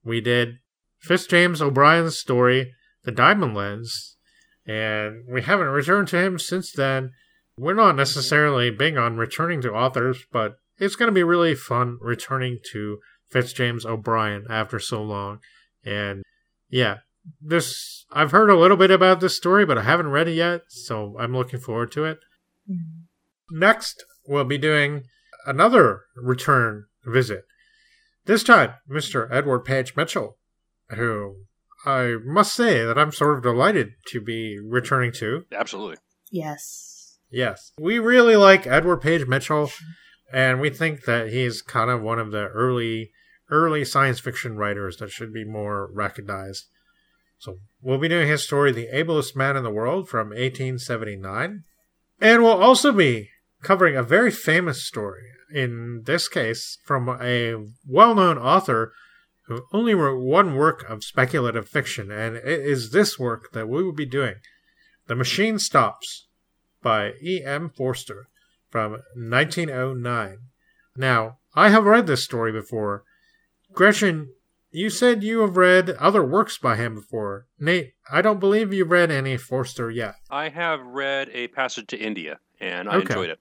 we 0.04 0.20
did 0.20 0.58
Fitzjames 1.00 1.62
O'Brien's 1.62 2.18
story, 2.18 2.74
The 3.04 3.12
Diamond 3.12 3.56
Lens, 3.56 4.18
and 4.66 5.26
we 5.30 5.44
haven't 5.44 5.68
returned 5.68 6.08
to 6.08 6.18
him 6.18 6.40
since 6.40 6.72
then. 6.72 7.12
We're 7.56 7.76
not 7.76 7.96
necessarily 7.96 8.72
big 8.72 8.98
on 8.98 9.18
returning 9.18 9.62
to 9.62 9.74
authors, 9.74 10.26
but 10.32 10.56
it's 10.80 10.96
going 10.96 11.08
to 11.08 11.14
be 11.14 11.24
really 11.24 11.54
fun 11.54 12.00
returning 12.02 12.58
to 12.72 12.98
Fitzjames 13.36 13.86
O'Brien 13.86 14.46
after 14.50 14.80
so 14.80 15.04
long. 15.04 15.40
And 15.84 16.24
yeah, 16.70 17.00
this 17.42 18.06
I've 18.12 18.32
heard 18.32 18.50
a 18.50 18.58
little 18.58 18.78
bit 18.78 18.92
about 18.92 19.20
this 19.20 19.36
story, 19.36 19.66
but 19.66 19.78
I 19.78 19.84
haven't 19.84 20.12
read 20.12 20.30
it 20.30 20.36
yet, 20.36 20.62
so 20.70 21.18
I'm 21.20 21.36
looking 21.36 21.60
forward 21.60 21.92
to 21.94 22.06
it. 22.06 22.20
Mm-hmm. 22.70 23.60
Next, 23.60 24.04
we'll 24.26 24.46
be 24.46 24.58
doing 24.58 25.04
another 25.46 26.02
return 26.16 26.86
visit. 27.06 27.44
This 28.26 28.44
time, 28.44 28.76
Mr. 28.90 29.30
Edward 29.32 29.66
Page 29.66 29.96
Mitchell, 29.96 30.38
who 30.90 31.36
I 31.86 32.16
must 32.24 32.56
say 32.56 32.86
that 32.86 32.98
I'm 32.98 33.12
sort 33.12 33.38
of 33.38 33.44
delighted 33.44 33.90
to 34.08 34.22
be 34.22 34.58
returning 34.60 35.12
to. 35.14 35.46
Absolutely. 35.52 35.98
Yes. 36.32 37.20
Yes. 37.30 37.74
We 37.80 38.00
really 38.00 38.36
like 38.36 38.66
Edward 38.66 39.02
Page 39.02 39.28
Mitchell, 39.28 39.70
and 40.34 40.60
we 40.60 40.70
think 40.70 41.04
that 41.04 41.30
he's 41.30 41.62
kind 41.62 41.90
of 41.90 42.02
one 42.02 42.18
of 42.18 42.32
the 42.32 42.48
early 42.48 43.12
early 43.50 43.86
science 43.86 44.20
fiction 44.20 44.56
writers 44.58 44.98
that 44.98 45.12
should 45.12 45.34
be 45.34 45.46
more 45.46 45.90
recognized. 45.94 46.66
So 47.38 47.60
we'll 47.82 47.98
be 47.98 48.08
doing 48.08 48.28
his 48.28 48.44
story 48.44 48.72
The 48.72 48.88
Ablest 48.96 49.36
Man 49.36 49.58
in 49.58 49.64
the 49.64 49.70
World 49.70 50.10
from 50.10 50.30
1879. 50.30 51.64
And 52.22 52.44
we'll 52.44 52.52
also 52.52 52.92
be 52.92 53.30
covering 53.62 53.96
a 53.96 54.04
very 54.04 54.32
famous 54.32 54.84
story, 54.84 55.24
in 55.54 56.04
this 56.06 56.28
case 56.28 56.78
from 56.86 57.10
a 57.10 57.56
well-known 57.88 58.38
author 58.38 58.94
who 59.48 59.64
only 59.72 59.94
wrote 59.94 60.20
one 60.20 60.56
work 60.56 60.84
of 60.90 61.04
speculative 61.04 61.70
fiction, 61.70 62.12
and 62.12 62.36
it 62.36 62.46
is 62.46 62.92
this 62.92 63.20
work 63.20 63.52
that 63.54 63.70
we 63.70 63.84
will 63.84 63.94
be 63.94 64.06
doing. 64.06 64.36
The 65.08 65.16
Machine 65.16 65.60
Stops 65.60 66.28
by 66.82 67.14
E.M. 67.22 67.70
Forster 67.70 68.28
from 68.70 69.04
1909. 69.16 70.38
Now, 70.96 71.38
I 71.54 71.70
have 71.70 71.86
read 71.86 72.08
this 72.08 72.24
story 72.24 72.52
before. 72.52 73.04
Gretchen, 73.76 74.34
you 74.72 74.90
said 74.90 75.24
you 75.24 75.40
have 75.42 75.58
read 75.58 75.90
other 75.92 76.24
works 76.26 76.58
by 76.58 76.76
him 76.76 76.96
before. 76.96 77.46
Nate, 77.60 77.94
I 78.12 78.22
don't 78.22 78.40
believe 78.40 78.74
you've 78.74 78.90
read 78.92 79.12
any 79.12 79.38
Forster 79.38 79.92
yet. 79.92 80.16
I 80.30 80.50
have 80.50 80.80
read 80.86 81.30
A 81.34 81.48
Passage 81.50 81.88
to 81.88 81.98
India, 81.98 82.40
and 82.60 82.90
I 82.90 82.96
Okay. 82.96 83.02
enjoyed 83.02 83.30
it. 83.30 83.40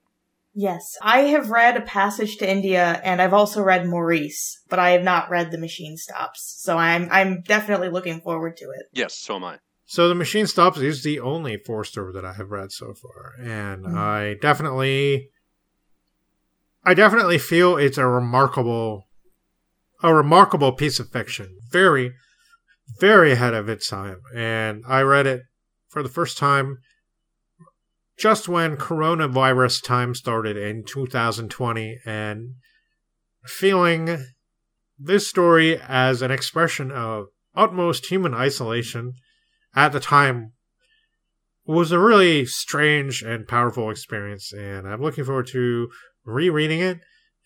Yes. 0.56 0.96
I 1.02 1.20
have 1.22 1.50
read 1.50 1.76
A 1.76 1.80
Passage 1.80 2.36
to 2.36 2.48
India 2.48 3.00
and 3.04 3.20
I've 3.20 3.32
also 3.34 3.60
read 3.62 3.88
Maurice, 3.88 4.60
but 4.68 4.78
I 4.78 4.90
have 4.90 5.02
not 5.02 5.28
read 5.28 5.50
The 5.50 5.58
Machine 5.58 5.96
Stops. 5.96 6.60
So 6.62 6.78
I'm 6.78 7.08
I'm 7.10 7.42
definitely 7.42 7.88
looking 7.88 8.20
forward 8.20 8.56
to 8.58 8.64
it. 8.66 8.86
Yes, 8.92 9.14
so 9.18 9.34
am 9.36 9.44
I. 9.44 9.58
So 9.86 10.08
The 10.08 10.14
Machine 10.14 10.46
Stops 10.46 10.78
is 10.78 11.02
the 11.02 11.18
only 11.18 11.56
Forster 11.56 12.12
that 12.12 12.24
I 12.24 12.34
have 12.34 12.50
read 12.52 12.70
so 12.70 12.94
far, 12.94 13.32
and 13.40 13.84
Mhm. 13.84 13.96
I 13.96 14.34
definitely 14.40 15.30
I 16.84 16.94
definitely 16.94 17.38
feel 17.38 17.76
it's 17.76 17.98
a 17.98 18.06
remarkable 18.06 19.08
a 20.04 20.14
remarkable 20.14 20.70
piece 20.70 21.00
of 21.00 21.10
fiction. 21.10 21.56
Very 21.72 22.12
very 23.00 23.32
ahead 23.32 23.54
of 23.54 23.68
its 23.68 23.88
time. 23.88 24.20
And 24.34 24.84
I 24.86 25.00
read 25.00 25.26
it 25.26 25.42
for 25.88 26.02
the 26.02 26.08
first 26.08 26.38
time 26.38 26.78
just 28.18 28.46
when 28.48 28.76
coronavirus 28.76 29.82
time 29.82 30.14
started 30.14 30.56
in 30.56 30.84
2020 30.84 31.98
and 32.04 32.54
feeling 33.44 34.24
this 34.98 35.28
story 35.28 35.80
as 35.88 36.22
an 36.22 36.30
expression 36.30 36.92
of 36.92 37.26
utmost 37.56 38.06
human 38.06 38.34
isolation 38.34 39.14
at 39.74 39.92
the 39.92 39.98
time 39.98 40.52
was 41.66 41.90
a 41.90 41.98
really 41.98 42.46
strange 42.46 43.22
and 43.22 43.48
powerful 43.48 43.90
experience 43.90 44.52
and 44.52 44.86
I'm 44.86 45.02
looking 45.02 45.24
forward 45.24 45.48
to 45.48 45.88
rereading 46.24 46.80
it 46.80 46.98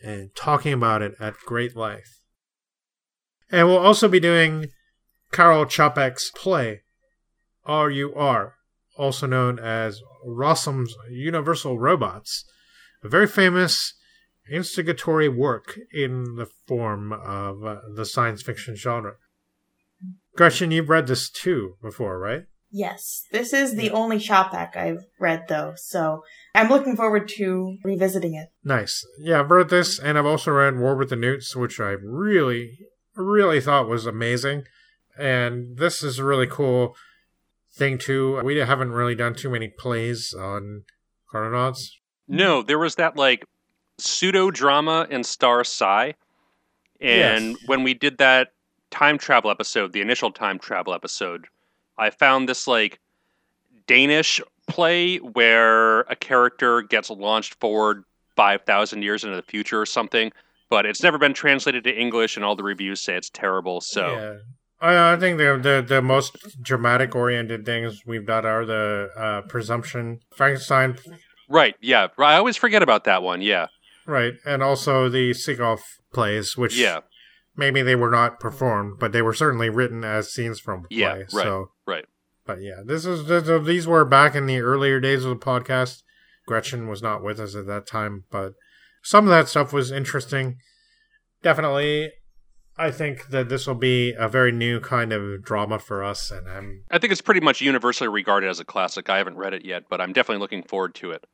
and 0.03 0.31
talking 0.37 0.75
about 0.75 1.01
it 1.01 1.15
at 1.19 1.35
great 1.47 1.75
length. 1.77 2.18
And 3.51 3.67
we'll 3.67 3.79
also 3.79 4.09
be 4.09 4.21
doing 4.21 4.69
Karl 5.33 5.65
Čapek's 5.65 6.31
play 6.31 6.83
RUR, 7.67 8.55
also 8.97 9.27
known 9.27 9.59
as 9.59 10.01
Rossum's 10.25 10.95
Universal 11.11 11.79
Robots, 11.79 12.45
a 13.03 13.09
very 13.09 13.27
famous 13.27 13.95
instigatory 14.51 15.29
work 15.29 15.79
in 15.93 16.37
the 16.37 16.47
form 16.67 17.13
of 17.13 17.65
uh, 17.65 17.77
the 17.95 18.05
science 18.05 18.43
fiction 18.43 18.75
genre. 18.75 19.15
Gretchen, 20.37 20.71
you've 20.71 20.89
read 20.89 21.07
this 21.07 21.29
too 21.29 21.75
before, 21.83 22.19
right? 22.19 22.45
Yes. 22.71 23.25
This 23.33 23.53
is 23.53 23.75
the 23.75 23.91
only 23.91 24.19
Čapek 24.19 24.77
I've 24.77 25.05
read 25.19 25.47
though, 25.49 25.73
so 25.77 26.23
I'm 26.55 26.69
looking 26.69 26.97
forward 26.97 27.29
to 27.37 27.79
revisiting 27.83 28.35
it. 28.35 28.49
Nice. 28.63 29.07
Yeah, 29.19 29.41
I've 29.41 29.51
read 29.51 29.71
this, 29.71 29.99
and 29.99 30.19
I've 30.19 30.27
also 30.27 30.53
read 30.53 30.79
War 30.79 30.97
with 30.97 31.11
the 31.11 31.17
Newts, 31.17 31.57
which 31.57 31.81
I 31.81 31.97
really, 32.03 32.79
really 33.19 33.61
thought 33.61 33.89
was 33.89 34.07
amazing. 34.07 34.65
And 35.19 35.77
this 35.77 36.03
is 36.03 36.19
a 36.19 36.25
really 36.25 36.47
cool 36.47 36.97
thing 37.73 37.99
too. 37.99 38.41
We 38.43 38.57
haven't 38.59 38.93
really 38.93 39.15
done 39.15 39.35
too 39.35 39.51
many 39.51 39.69
plays 39.69 40.33
on 40.33 40.85
Chrononauts. 41.33 41.91
No, 42.29 42.63
there 42.63 42.79
was 42.79 42.95
that 42.97 43.17
like 43.17 43.45
pseudo 43.99 44.51
drama 44.51 45.07
in 45.11 45.25
Star 45.25 45.65
Psi. 45.65 46.15
And 47.01 47.51
Yes. 47.51 47.57
when 47.67 47.83
we 47.83 47.95
did 47.95 48.19
that 48.19 48.53
time 48.91 49.19
travel 49.19 49.51
episode, 49.51 49.93
the 49.93 50.01
initial 50.01 50.31
time 50.33 50.59
travel 50.59 50.95
episode, 50.95 51.47
I 51.97 52.11
found 52.11 52.49
this 52.49 52.67
like 52.67 52.99
Danish 53.87 54.41
play 54.67 55.17
where 55.19 56.01
a 56.03 56.17
character 56.17 56.83
gets 56.83 57.11
launched 57.11 57.55
forward 57.61 58.05
5,000 58.37 59.03
years 59.03 59.25
into 59.25 59.37
the 59.37 59.43
future 59.43 59.81
or 59.81 59.87
something, 59.87 60.31
but 60.71 60.87
it's 60.87 61.03
never 61.03 61.19
been 61.19 61.35
translated 61.35 61.85
to 61.85 61.95
English 61.95 62.37
and 62.37 62.45
all 62.45 62.57
the 62.57 62.63
reviews 62.63 63.01
say 63.01 63.17
it's 63.17 63.31
terrible. 63.31 63.81
So, 63.81 64.13
Yeah. 64.13 64.35
I, 64.81 65.15
I 65.15 65.17
think 65.17 65.39
the, 65.39 65.59
the 65.61 65.85
the 65.87 66.01
most 66.01 66.63
dramatic 66.63 67.17
oriented 67.17 67.67
things 67.67 68.03
we've 68.07 68.25
done 68.27 68.47
are 68.47 68.65
the 68.65 69.11
uh, 69.17 69.41
Presumption, 69.49 70.21
Frankenstein, 70.37 70.97
right. 71.49 71.75
Yeah. 71.81 72.09
I 72.17 72.37
always 72.37 72.57
forget 72.57 72.83
about 72.83 73.03
that 73.05 73.23
one. 73.23 73.43
Yeah. 73.43 73.67
right, 74.07 74.35
and 74.47 74.63
also 74.63 75.09
the 75.09 75.31
Seagoff 75.33 75.81
plays, 76.13 76.57
which 76.57 76.79
Yeah. 76.79 77.01
maybe 77.57 77.83
they 77.83 77.97
were 77.97 78.11
not 78.11 78.39
performed, 78.39 78.99
but 79.01 79.11
they 79.13 79.21
were 79.21 79.35
certainly 79.35 79.69
written 79.69 80.05
as 80.05 80.33
scenes 80.33 80.61
from 80.61 80.83
play. 80.85 80.97
Yeah, 80.99 81.13
right, 81.15 81.31
So, 81.31 81.73
right. 81.87 82.05
But 82.47 82.63
yeah, 82.63 82.81
this 82.87 83.05
is 83.05 83.27
these 83.67 83.87
were 83.89 84.05
back 84.05 84.35
in 84.37 84.47
the 84.47 84.61
earlier 84.61 85.01
days 85.01 85.25
of 85.25 85.31
the 85.39 85.45
podcast. 85.45 86.03
Gretchen 86.47 86.87
was 86.89 87.03
not 87.03 87.23
with 87.23 87.39
us 87.41 87.55
at 87.57 87.67
that 87.67 87.87
time, 87.87 88.25
but 88.31 88.53
some 89.09 89.25
of 89.25 89.31
that 89.31 89.49
stuff 89.49 89.73
was 89.73 89.91
interesting. 89.91 90.59
Definitely, 91.43 92.11
I 92.77 92.91
think 92.91 93.29
that 93.29 93.49
this 93.49 93.67
will 93.67 93.75
be 93.75 94.13
a 94.13 94.29
very 94.29 94.53
new 94.53 94.81
kind 94.81 95.15
of 95.15 95.43
drama 95.43 95.79
for 95.79 96.05
us, 96.05 96.31
and 96.31 96.47
I'm 96.47 96.85
I 96.91 96.99
think 96.99 97.13
it's 97.13 97.23
pretty 97.23 97.41
much 97.41 97.63
universally 97.63 98.09
regarded 98.09 98.51
as 98.51 98.61
a 98.61 98.67
classic. 98.67 99.09
I 99.09 99.17
haven't 99.17 99.39
read 99.39 99.55
it 99.55 99.65
yet, 99.65 99.85
but 99.89 100.03
I'm 100.03 100.13
definitely 100.13 100.43
looking 100.43 100.63
forward 100.63 100.95
to 100.97 101.13
it. 101.13 101.25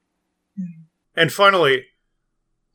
Mm-hmm. 0.57 0.83
And 1.21 1.33
finally, 1.33 1.87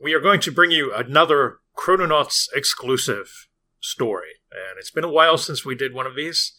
we 0.02 0.14
are 0.14 0.20
going 0.20 0.42
to 0.42 0.52
bring 0.52 0.72
you 0.72 0.94
another 0.94 1.60
Chrononauts 1.78 2.50
exclusive. 2.54 3.48
story. 3.80 4.32
And 4.52 4.78
it's 4.78 4.92
been 4.92 5.06
a 5.06 5.12
while 5.12 5.38
since 5.38 5.64
we 5.64 5.76
did 5.76 5.94
one 5.94 6.08
of 6.08 6.16
these, 6.18 6.58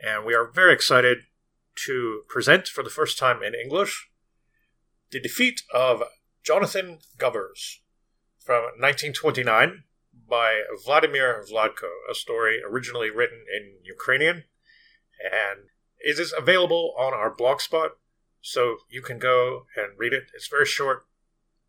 and 0.00 0.24
we 0.24 0.34
are 0.34 0.50
very 0.50 0.72
excited 0.72 1.18
to 1.86 2.22
present 2.30 2.66
for 2.66 2.82
the 2.82 2.88
first 2.88 3.18
time 3.18 3.42
in 3.42 3.54
English 3.54 4.08
The 5.10 5.20
Defeat 5.20 5.60
of 5.74 6.02
Jonathan 6.42 6.98
Govers 7.18 7.78
from 8.38 8.62
1929 8.78 9.84
by 10.28 10.62
Vladimir 10.84 11.44
Vladko, 11.48 11.88
a 12.10 12.14
story 12.14 12.60
originally 12.68 13.10
written 13.10 13.44
in 13.54 13.76
Ukrainian. 13.84 14.44
And 15.22 15.68
it 16.00 16.18
is 16.18 16.34
available 16.36 16.94
on 16.98 17.14
our 17.14 17.32
blogspot, 17.32 17.90
so 18.40 18.78
you 18.88 19.02
can 19.02 19.18
go 19.18 19.66
and 19.76 19.96
read 19.96 20.12
it. 20.12 20.24
It's 20.34 20.48
very 20.48 20.66
short, 20.66 21.06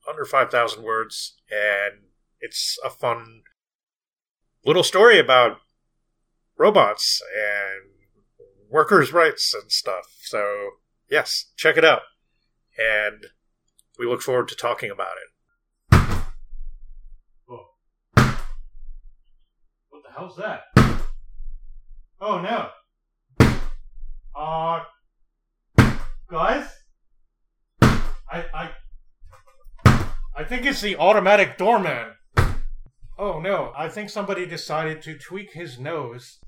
under 0.09 0.25
5,000 0.25 0.83
words, 0.83 1.37
and 1.51 2.05
it's 2.39 2.79
a 2.83 2.89
fun 2.89 3.43
little 4.65 4.83
story 4.83 5.19
about 5.19 5.57
robots 6.57 7.21
and 7.35 7.91
workers' 8.71 9.13
rights 9.13 9.53
and 9.53 9.71
stuff. 9.71 10.15
So, 10.21 10.71
yes, 11.09 11.51
check 11.55 11.77
it 11.77 11.85
out. 11.85 12.01
And 12.77 13.27
we 13.97 14.05
look 14.05 14.21
forward 14.21 14.47
to 14.49 14.55
talking 14.55 14.91
about 14.91 15.15
it. 15.17 15.99
Whoa. 17.45 17.65
What 19.89 20.03
the 20.03 20.11
hell's 20.15 20.35
that? 20.37 20.63
Oh 22.19 22.39
no. 22.41 22.69
Uh, 24.35 24.83
guys? 26.29 26.67
I, 27.81 28.45
I, 28.53 28.71
I 30.35 30.43
think 30.43 30.65
it's 30.65 30.81
the 30.81 30.95
automatic 30.95 31.57
doorman. 31.57 32.13
Oh 33.19 33.39
no, 33.39 33.71
I 33.77 33.89
think 33.89 34.09
somebody 34.09 34.47
decided 34.47 35.03
to 35.03 35.17
tweak 35.19 35.53
his 35.53 35.77
nose. 35.77 36.39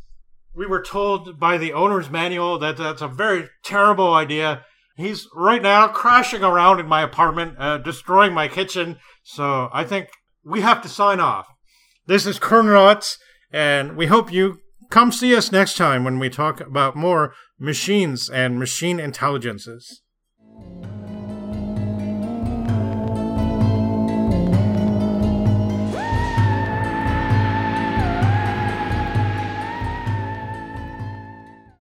We 0.55 0.65
were 0.65 0.81
told 0.81 1.39
by 1.39 1.57
the 1.57 1.73
owner's 1.73 2.09
manual 2.09 2.57
that 2.59 2.77
that's 2.77 3.03
a 3.03 3.07
very 3.07 3.49
terrible 3.63 4.13
idea. 4.13 4.65
He's 4.95 5.27
right 5.35 5.61
now 5.61 5.89
crashing 5.89 6.43
around 6.43 6.79
in 6.79 6.87
my 6.87 7.01
apartment, 7.01 7.55
uh, 7.59 7.77
destroying 7.79 8.33
my 8.33 8.47
kitchen, 8.47 8.97
so 9.23 9.69
I 9.73 9.83
think 9.83 10.07
we 10.43 10.61
have 10.61 10.81
to 10.83 10.89
sign 10.89 11.19
off. 11.19 11.47
This 12.05 12.25
is 12.25 12.39
Chrononauts, 12.39 13.17
and 13.51 13.97
we 13.97 14.05
hope 14.05 14.31
you 14.31 14.59
come 14.89 15.11
see 15.11 15.35
us 15.35 15.51
next 15.51 15.75
time 15.75 16.03
when 16.03 16.19
we 16.19 16.29
talk 16.29 16.61
about 16.61 16.95
more 16.95 17.33
machines 17.59 18.29
and 18.29 18.57
machine 18.57 18.99
intelligences. 18.99 20.01